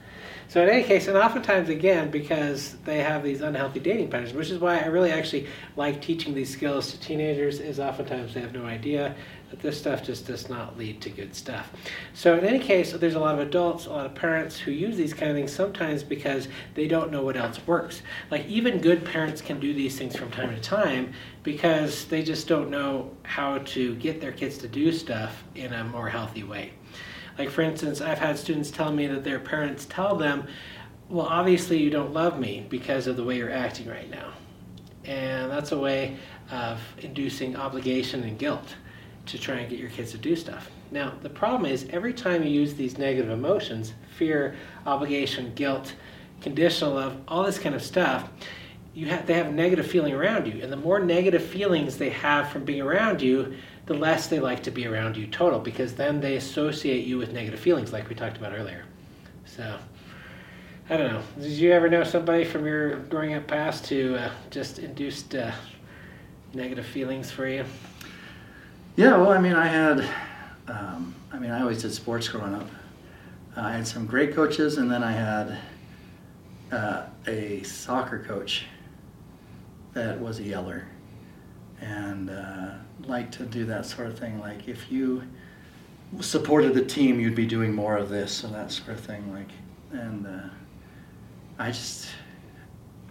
So 0.49 0.63
in 0.63 0.69
any 0.69 0.83
case, 0.85 1.09
and 1.09 1.17
oftentimes 1.17 1.69
again 1.69 2.11
because 2.11 2.77
they 2.85 2.99
have 2.99 3.25
these 3.25 3.41
unhealthy 3.41 3.81
dating 3.81 4.11
patterns, 4.11 4.33
which 4.33 4.51
is 4.51 4.61
why 4.61 4.79
I 4.79 4.87
really 4.87 5.11
actually 5.11 5.47
like 5.77 6.01
teaching 6.01 6.35
these 6.35 6.51
skills 6.51 6.93
to 6.93 7.01
teenagers. 7.01 7.59
Is 7.59 7.81
oftentimes 7.81 8.35
they 8.35 8.41
have 8.41 8.55
no 8.55 8.65
idea 8.65 9.15
that 9.51 9.61
this 9.61 9.79
stuff 9.79 10.05
just 10.05 10.27
does 10.27 10.49
not 10.49 10.77
lead 10.79 11.01
to 11.01 11.11
good 11.11 11.35
stuff. 11.35 11.73
So 12.15 12.37
in 12.37 12.45
any 12.45 12.59
case, 12.59 12.93
there's 12.93 13.15
a 13.15 13.21
lot 13.21 13.35
of 13.35 13.41
adults, 13.41 13.87
a 13.87 13.91
lot 13.91 14.07
of 14.07 14.15
parents 14.15 14.59
who 14.59 14.71
use 14.71 14.97
these 14.97 15.15
kind 15.15 15.31
of 15.31 15.37
things 15.37 15.53
sometimes 15.53 16.03
because 16.03 16.49
they 16.75 16.89
don't 16.89 17.11
know 17.11 17.23
what 17.23 17.37
else 17.37 17.65
works. 17.67 18.03
Like 18.31 18.47
even 18.47 18.81
good 18.81 19.05
parents 19.05 19.41
can 19.41 19.61
do 19.61 19.73
these 19.73 19.99
things 19.99 20.17
from 20.17 20.31
time 20.31 20.55
to 20.55 20.61
time 20.61 21.13
because 21.43 22.07
they 22.07 22.23
just 22.23 22.49
don't 22.49 22.71
know 22.71 23.11
how 23.23 23.59
to 23.59 23.95
get 23.97 24.21
their 24.21 24.33
kids 24.33 24.59
to 24.59 24.69
do 24.69 24.93
stuff 24.93 25.45
in 25.55 25.73
a 25.73 25.85
more 25.85 26.09
healthy 26.09 26.43
way. 26.43 26.73
Like, 27.39 27.51
for 27.51 27.63
instance, 27.63 28.01
I've 28.01 28.19
had 28.19 28.39
students 28.39 28.71
tell 28.71 28.93
me 28.93 29.07
that 29.07 29.25
their 29.25 29.39
parents 29.39 29.87
tell 29.87 30.17
them, 30.17 30.47
Well, 31.09 31.27
obviously, 31.27 31.79
you 31.79 31.91
don't 31.91 32.13
love 32.13 32.39
me 32.39 32.67
because 32.69 33.07
of 33.07 33.17
the 33.17 33.25
way 33.25 33.37
you're 33.37 33.53
acting 33.53 33.89
right 33.89 34.11
now. 34.11 34.33
And 35.05 35.51
that's 35.51 35.73
a 35.73 35.79
way 35.79 36.17
of 36.51 36.81
inducing 36.99 37.57
obligation 37.57 38.23
and 38.25 38.39
guilt 38.39 38.75
to 39.27 39.39
try 39.39 39.57
and 39.57 39.69
get 39.69 39.79
your 39.79 39.91
kids 39.91 40.13
to 40.13 40.19
do 40.19 40.35
stuff. 40.37 40.71
Now, 40.91 41.13
the 41.23 41.31
problem 41.31 41.71
is 41.71 41.87
every 41.91 42.13
time 42.13 42.43
you 42.43 42.51
use 42.51 42.75
these 42.75 42.99
negative 42.99 43.31
emotions 43.31 43.93
fear, 44.17 44.57
obligation, 44.87 45.53
guilt, 45.55 45.95
conditional 46.41 46.95
love, 46.95 47.21
all 47.29 47.45
this 47.45 47.59
kind 47.59 47.75
of 47.75 47.83
stuff 47.83 48.29
you 48.97 49.07
have 49.09 49.27
they 49.27 49.35
have 49.35 49.49
a 49.49 49.53
negative 49.53 49.87
feeling 49.87 50.15
around 50.15 50.47
you, 50.47 50.63
and 50.63 50.73
the 50.73 50.77
more 50.77 50.99
negative 50.99 51.45
feelings 51.45 51.99
they 51.99 52.09
have 52.09 52.49
from 52.49 52.65
being 52.65 52.81
around 52.81 53.21
you, 53.21 53.55
the 53.87 53.95
less 53.95 54.27
they 54.27 54.41
like 54.41 54.63
to 54.65 54.71
be 54.71 54.87
around 54.87 55.17
you 55.17 55.27
total 55.27 55.59
because 55.59 55.95
then 55.95 56.21
they 56.21 56.37
associate 56.37 57.07
you 57.07 57.19
with 57.19 57.33
negative 57.33 57.61
feelings, 57.61 57.93
like 57.93 58.09
we 58.09 58.15
talked 58.15 58.37
about 58.37 58.53
earlier. 58.53 58.85
So. 59.45 59.79
I 60.89 60.97
don't 60.97 61.13
know. 61.13 61.23
Did 61.41 61.51
you 61.51 61.73
ever 61.73 61.89
know 61.89 62.05
somebody 62.05 62.45
from 62.45 62.65
your 62.65 63.01
growing 63.01 63.35
up 63.35 63.49
past 63.49 63.89
who 63.89 64.15
uh, 64.15 64.31
just 64.51 64.79
induced 64.79 65.35
uh, 65.35 65.51
negative 66.55 66.87
feelings 66.87 67.29
for 67.29 67.49
you? 67.49 67.65
Yeah, 68.95 69.17
well, 69.17 69.33
I 69.33 69.41
mean, 69.41 69.55
I 69.55 69.67
had, 69.67 70.09
um, 70.69 71.13
I 71.33 71.41
mean, 71.41 71.51
I 71.51 71.61
always 71.61 71.83
did 71.83 71.93
sports 71.93 72.29
growing 72.29 72.55
up. 72.55 72.69
Uh, 73.57 73.63
I 73.63 73.73
had 73.73 73.87
some 73.87 74.07
great 74.07 74.33
coaches, 74.33 74.79
and 74.79 74.89
then 74.89 75.03
I 75.03 75.11
had 75.11 75.59
uh, 76.71 77.07
a 77.27 77.65
soccer 77.65 78.21
coach 78.21 78.67
that 79.93 80.21
was 80.21 80.39
a 80.39 80.45
yeller 80.45 80.87
and 81.81 82.31
uh, 83.05 83.07
liked 83.07 83.35
to 83.35 83.45
do 83.45 83.65
that 83.67 83.87
sort 83.87 84.09
of 84.09 84.19
thing. 84.19 84.41
Like, 84.41 84.69
if 84.69 84.91
you 84.91 85.23
supported 86.21 86.75
the 86.75 86.85
team, 86.85 87.21
you'd 87.21 87.35
be 87.35 87.47
doing 87.47 87.75
more 87.75 87.97
of 87.97 88.09
this 88.09 88.45
and 88.45 88.55
that 88.55 88.71
sort 88.71 88.91
of 88.91 89.01
thing. 89.01 89.33
Like, 89.33 89.51
and 89.93 90.27
uh, 90.27 90.49
I 91.59 91.69
just 91.69 92.09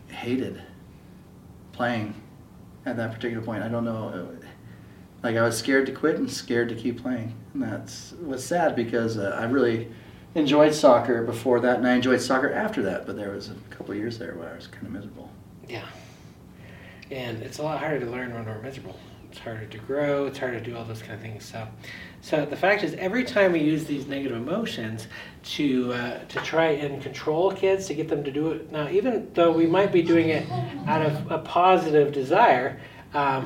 hated 0.07 0.61
playing 1.71 2.13
at 2.85 2.97
that 2.97 3.13
particular 3.13 3.43
point. 3.43 3.63
I 3.63 3.67
don't 3.67 3.85
know. 3.85 4.29
Like 5.23 5.37
I 5.37 5.41
was 5.41 5.57
scared 5.57 5.87
to 5.87 5.91
quit 5.91 6.17
and 6.17 6.31
scared 6.31 6.69
to 6.69 6.75
keep 6.75 7.01
playing, 7.01 7.33
and 7.53 7.63
that's 7.63 8.13
was 8.23 8.45
sad 8.45 8.75
because 8.75 9.17
uh, 9.17 9.35
I 9.39 9.45
really 9.45 9.89
enjoyed 10.35 10.73
soccer 10.73 11.23
before 11.23 11.59
that, 11.61 11.77
and 11.77 11.87
I 11.87 11.95
enjoyed 11.95 12.21
soccer 12.21 12.51
after 12.51 12.83
that. 12.83 13.05
But 13.07 13.15
there 13.15 13.31
was 13.31 13.49
a 13.49 13.55
couple 13.71 13.95
years 13.95 14.17
there 14.17 14.35
where 14.35 14.51
I 14.51 14.55
was 14.55 14.67
kind 14.67 14.85
of 14.85 14.91
miserable. 14.91 15.31
Yeah. 15.67 15.85
And 17.11 17.41
it's 17.41 17.59
a 17.59 17.63
lot 17.63 17.79
harder 17.79 17.99
to 17.99 18.11
learn 18.11 18.33
when 18.33 18.45
we're 18.45 18.61
miserable. 18.61 18.97
It's 19.35 19.43
harder 19.43 19.65
to 19.65 19.77
grow. 19.79 20.27
It's 20.27 20.39
harder 20.39 20.61
to 20.61 20.65
do 20.65 20.77
all 20.77 20.85
those 20.85 21.01
kind 21.01 21.15
of 21.15 21.19
things. 21.19 21.43
So, 21.43 21.67
so 22.21 22.45
the 22.45 22.55
fact 22.55 22.85
is, 22.85 22.93
every 22.93 23.25
time 23.25 23.51
we 23.51 23.59
use 23.59 23.83
these 23.83 24.07
negative 24.07 24.37
emotions 24.37 25.07
to 25.55 25.91
uh, 25.91 26.19
to 26.19 26.39
try 26.39 26.67
and 26.67 27.03
control 27.03 27.51
kids 27.51 27.87
to 27.87 27.95
get 27.95 28.07
them 28.07 28.23
to 28.23 28.31
do 28.31 28.51
it 28.51 28.71
now, 28.71 28.87
even 28.87 29.29
though 29.33 29.51
we 29.51 29.67
might 29.67 29.91
be 29.91 30.01
doing 30.01 30.29
it 30.29 30.49
out 30.87 31.05
of 31.05 31.29
a 31.29 31.39
positive 31.39 32.13
desire. 32.13 32.79
Um, 33.13 33.45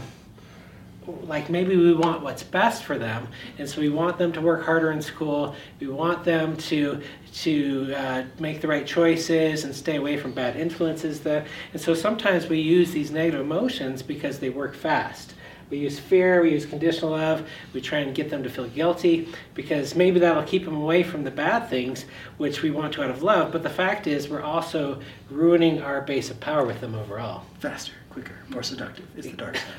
like 1.24 1.50
maybe 1.50 1.76
we 1.76 1.92
want 1.96 2.22
what's 2.22 2.44
best 2.44 2.84
for 2.84 3.00
them 3.00 3.28
and 3.58 3.68
so 3.68 3.82
we 3.82 3.90
want 3.90 4.20
them 4.20 4.32
to 4.32 4.42
work 4.42 4.64
harder 4.64 4.92
in 4.92 5.02
school 5.02 5.56
we 5.80 5.88
want 5.88 6.24
them 6.24 6.56
to 6.56 7.02
to 7.34 7.92
uh, 7.96 8.24
make 8.38 8.62
the 8.62 8.68
right 8.68 8.86
choices 8.86 9.64
and 9.64 9.74
stay 9.74 9.96
away 9.96 10.18
from 10.18 10.32
bad 10.34 10.56
influences 10.56 11.22
that 11.22 11.48
and 11.74 11.82
so 11.82 11.96
sometimes 11.96 12.46
we 12.46 12.60
use 12.60 12.92
these 12.92 13.10
negative 13.10 13.42
emotions 13.42 14.04
because 14.04 14.38
they 14.38 14.52
work 14.52 14.76
fast 14.76 15.34
we 15.70 15.78
use 15.78 16.00
fear, 16.00 16.42
we 16.42 16.52
use 16.52 16.66
conditional 16.66 17.12
love, 17.12 17.48
we 17.74 17.82
try 17.82 18.00
and 18.00 18.16
get 18.16 18.30
them 18.30 18.44
to 18.44 18.50
feel 18.50 18.68
guilty 18.68 19.30
because 19.54 19.96
maybe 19.96 20.20
that'll 20.20 20.44
keep 20.44 20.66
them 20.66 20.76
away 20.76 21.04
from 21.04 21.24
the 21.24 21.32
bad 21.32 21.70
things, 21.70 22.06
which 22.38 22.62
we 22.62 22.72
want 22.72 22.94
to 22.94 23.04
out 23.04 23.10
of 23.10 23.24
love. 23.24 23.52
But 23.52 23.64
the 23.64 23.70
fact 23.70 24.08
is, 24.08 24.30
we're 24.30 24.42
also 24.42 25.00
ruining 25.30 25.82
our 25.82 26.02
base 26.02 26.30
of 26.30 26.40
power 26.40 26.66
with 26.66 26.82
them 26.82 26.96
overall. 26.96 27.44
Faster, 27.60 27.94
quicker, 28.10 28.36
more 28.50 28.64
seductive 28.64 29.06
is 29.18 29.26
the 29.26 29.38
dark 29.38 29.58
side. 29.58 29.66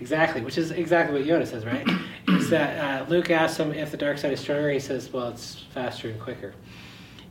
Exactly, 0.00 0.40
which 0.42 0.58
is 0.58 0.70
exactly 0.70 1.18
what 1.18 1.28
Yoda 1.28 1.46
says, 1.46 1.64
right? 1.66 1.86
is 2.28 2.50
that 2.50 3.02
uh, 3.02 3.10
Luke 3.10 3.30
asks 3.30 3.58
him 3.58 3.72
if 3.72 3.90
the 3.90 3.96
dark 3.96 4.16
side 4.18 4.32
is 4.32 4.38
stronger. 4.38 4.70
He 4.70 4.78
says, 4.78 5.12
"Well, 5.12 5.28
it's 5.28 5.64
faster 5.74 6.08
and 6.08 6.20
quicker." 6.20 6.54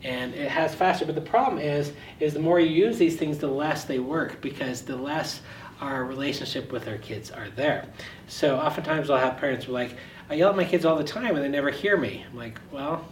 and 0.04 0.34
it 0.36 0.50
has 0.50 0.76
faster 0.76 1.06
but 1.06 1.16
the 1.16 1.22
problem 1.22 1.60
is 1.60 1.92
is 2.20 2.34
the 2.34 2.40
more 2.40 2.60
you 2.60 2.70
use 2.70 2.98
these 2.98 3.18
things 3.18 3.38
the 3.40 3.48
less 3.48 3.84
they 3.84 4.00
work 4.00 4.40
because 4.42 4.84
the 4.84 4.96
less 4.96 5.42
our 5.80 6.04
relationship 6.06 6.72
with 6.72 6.88
our 6.88 6.98
kids 6.98 7.32
are 7.32 7.50
there. 7.56 7.88
So 8.28 8.58
oftentimes 8.58 9.10
I'll 9.10 9.18
have 9.18 9.38
parents 9.38 9.66
who 9.66 9.72
are 9.72 9.74
like, 9.74 9.98
I 10.30 10.36
yell 10.36 10.50
at 10.50 10.56
my 10.56 10.66
kids 10.66 10.86
all 10.86 10.98
the 10.98 11.04
time 11.04 11.36
and 11.36 11.44
they 11.44 11.50
never 11.50 11.70
hear 11.70 11.98
me. 11.98 12.26
I'm 12.30 12.38
like, 12.38 12.60
well, 12.72 13.06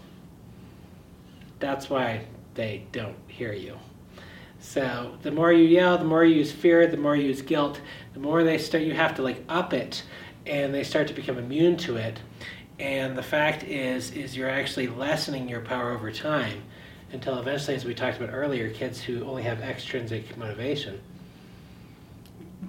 that's 1.59 1.89
why 1.89 2.25
they 2.55 2.85
don't 2.91 3.15
hear 3.27 3.53
you. 3.53 3.77
So 4.59 5.17
the 5.21 5.31
more 5.31 5.53
you 5.53 5.63
yell, 5.63 5.97
the 5.97 6.05
more 6.05 6.25
you 6.25 6.35
use 6.35 6.51
fear, 6.51 6.87
the 6.87 6.97
more 6.97 7.15
you 7.15 7.27
use 7.27 7.41
guilt, 7.41 7.79
the 8.13 8.19
more 8.19 8.43
they 8.43 8.57
start, 8.57 8.83
you 8.83 8.93
have 8.93 9.15
to 9.15 9.21
like 9.21 9.43
up 9.47 9.73
it 9.73 10.03
and 10.45 10.73
they 10.73 10.83
start 10.83 11.07
to 11.07 11.13
become 11.13 11.37
immune 11.37 11.77
to 11.77 11.97
it. 11.97 12.19
And 12.79 13.17
the 13.17 13.23
fact 13.23 13.63
is, 13.63 14.11
is 14.11 14.35
you're 14.35 14.49
actually 14.49 14.87
lessening 14.87 15.47
your 15.47 15.61
power 15.61 15.91
over 15.91 16.11
time 16.11 16.63
until 17.11 17.39
eventually, 17.39 17.75
as 17.75 17.85
we 17.85 17.93
talked 17.93 18.17
about 18.17 18.33
earlier, 18.33 18.69
kids 18.69 18.99
who 18.99 19.23
only 19.23 19.43
have 19.43 19.61
extrinsic 19.61 20.35
motivation 20.35 20.99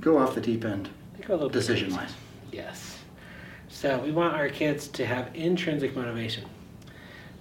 go 0.00 0.18
off 0.18 0.34
the 0.34 0.40
deep 0.40 0.64
end, 0.64 0.88
go 1.26 1.48
decision 1.48 1.94
wise. 1.94 2.12
Yes. 2.52 2.98
So 3.68 3.98
we 3.98 4.10
want 4.10 4.34
our 4.34 4.48
kids 4.48 4.88
to 4.88 5.04
have 5.04 5.30
intrinsic 5.34 5.94
motivation. 5.94 6.44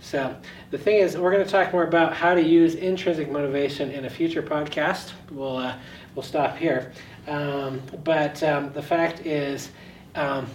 So 0.02 0.36
the 0.70 0.78
thing 0.78 0.98
is, 0.98 1.18
we're 1.18 1.32
going 1.32 1.44
to 1.44 1.50
talk 1.50 1.72
more 1.74 1.84
about 1.84 2.14
how 2.14 2.36
to 2.36 2.42
use 2.42 2.76
intrinsic 2.76 3.32
motivation 3.32 3.90
in 3.90 4.06
a 4.06 4.10
future 4.10 4.44
podcast. 4.44 5.14
We'll 5.32 5.58
uh, 5.58 5.78
we'll 6.14 6.24
stop 6.24 6.58
here. 6.58 6.92
Um, 7.28 7.82
but 8.04 8.44
um, 8.44 8.72
the 8.74 8.82
fact 8.82 9.26
is, 9.26 9.72
um, 10.14 10.48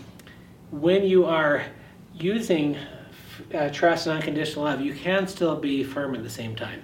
when 0.70 1.02
you 1.02 1.24
are 1.24 1.64
using 2.14 2.76
uh, 3.54 3.70
trust 3.70 4.06
and 4.06 4.16
unconditional 4.16 4.66
love, 4.66 4.80
you 4.80 4.94
can 4.94 5.26
still 5.26 5.56
be 5.56 5.82
firm 5.82 6.14
at 6.14 6.22
the 6.22 6.30
same 6.30 6.54
time. 6.54 6.82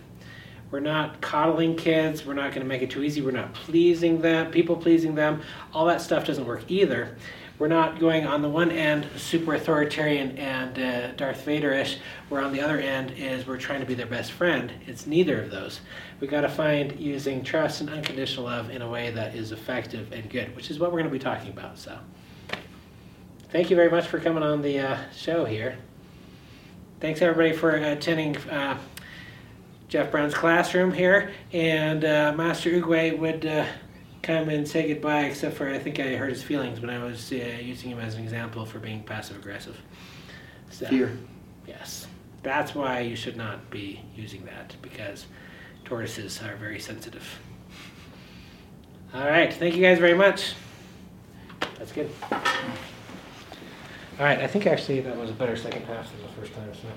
We're 0.77 0.81
not 0.81 1.22
coddling 1.22 1.74
kids. 1.74 2.27
We're 2.27 2.35
not 2.35 2.51
going 2.51 2.61
to 2.61 2.66
make 2.66 2.83
it 2.83 2.91
too 2.91 3.03
easy. 3.03 3.22
We're 3.22 3.31
not 3.31 3.55
pleasing 3.55 4.20
them, 4.20 4.51
people 4.51 4.77
pleasing 4.77 5.14
them. 5.14 5.41
All 5.72 5.87
that 5.87 6.03
stuff 6.03 6.27
doesn't 6.27 6.45
work 6.45 6.64
either. 6.68 7.16
We're 7.59 7.68
not 7.68 7.99
going 7.99 8.27
on 8.27 8.43
the 8.43 8.51
one 8.51 8.70
end 8.70 9.09
super 9.16 9.55
authoritarian 9.55 10.37
and 10.37 10.79
uh, 10.79 11.12
Darth 11.12 11.47
Vader-ish. 11.47 11.97
Where 12.29 12.43
on 12.43 12.53
the 12.53 12.61
other 12.61 12.79
end 12.79 13.12
is 13.12 13.47
we're 13.47 13.57
trying 13.57 13.81
to 13.81 13.87
be 13.87 13.95
their 13.95 14.05
best 14.05 14.33
friend. 14.33 14.70
It's 14.87 15.07
neither 15.07 15.41
of 15.41 15.51
those. 15.51 15.81
We 16.20 16.27
got 16.27 16.43
to 16.43 16.49
find 16.51 17.01
using 17.01 17.43
trust 17.43 17.81
and 17.81 17.89
unconditional 17.89 18.45
love 18.45 18.68
in 18.68 18.83
a 18.83 18.91
way 18.91 19.11
that 19.12 19.35
is 19.35 19.53
effective 19.53 20.12
and 20.12 20.29
good, 20.29 20.55
which 20.55 20.70
is 20.70 20.79
what 20.79 20.93
we're 20.93 20.99
going 20.99 21.11
to 21.11 21.18
be 21.18 21.24
talking 21.24 21.53
about. 21.53 21.79
So, 21.79 21.99
thank 23.49 23.70
you 23.70 23.77
very 23.77 23.91
much 23.91 24.09
for 24.09 24.20
coming 24.20 24.43
on 24.43 24.61
the 24.61 24.79
uh, 24.79 24.99
show 25.16 25.47
here. 25.47 25.79
Thanks 27.01 27.22
everybody 27.22 27.57
for 27.57 27.70
attending. 27.70 28.37
Uh, 28.49 28.77
Jeff 29.89 30.11
Brown's 30.11 30.34
classroom 30.34 30.93
here, 30.93 31.30
and 31.53 32.05
uh, 32.05 32.32
Master 32.37 32.70
Oogway 32.70 33.16
would 33.16 33.47
uh, 33.47 33.66
come 34.22 34.49
and 34.49 34.66
say 34.66 34.89
goodbye, 34.89 35.26
except 35.26 35.57
for 35.57 35.68
I 35.68 35.78
think 35.78 36.01
I 36.01 36.16
hurt 36.16 36.30
his 36.30 36.43
feelings 36.43 36.80
when 36.80 36.91
I 36.91 37.03
was 37.03 37.30
uh, 37.32 37.37
using 37.62 37.91
him 37.91 38.01
as 38.01 38.14
an 38.16 38.24
example 38.24 38.66
for 38.66 38.80
being 38.80 39.03
passive 39.05 39.37
aggressive. 39.37 39.80
So, 40.70 40.87
Fear. 40.87 41.16
Yes. 41.66 42.09
That's 42.43 42.74
why 42.74 43.01
you 43.01 43.16
should 43.16 43.37
not 43.37 43.70
be 43.70 44.01
using 44.14 44.45
that, 44.47 44.74
because 44.82 45.26
tortoises 45.84 46.41
are 46.43 46.57
very 46.57 46.80
sensitive. 46.80 47.39
All 49.14 49.26
right. 49.26 49.53
Thank 49.53 49.76
you 49.76 49.82
guys 49.82 49.99
very 49.99 50.14
much. 50.14 50.55
That's 51.78 51.93
good. 51.93 52.11
All 52.32 52.41
right. 54.24 54.39
I 54.41 54.47
think 54.47 54.66
actually 54.66 55.01
that 55.01 55.16
was 55.16 55.30
a 55.30 55.32
better 55.32 55.57
second 55.57 55.84
half 55.84 56.11
than 56.12 56.22
the 56.22 56.28
first 56.41 56.53
time. 56.55 56.72
So. 56.74 56.89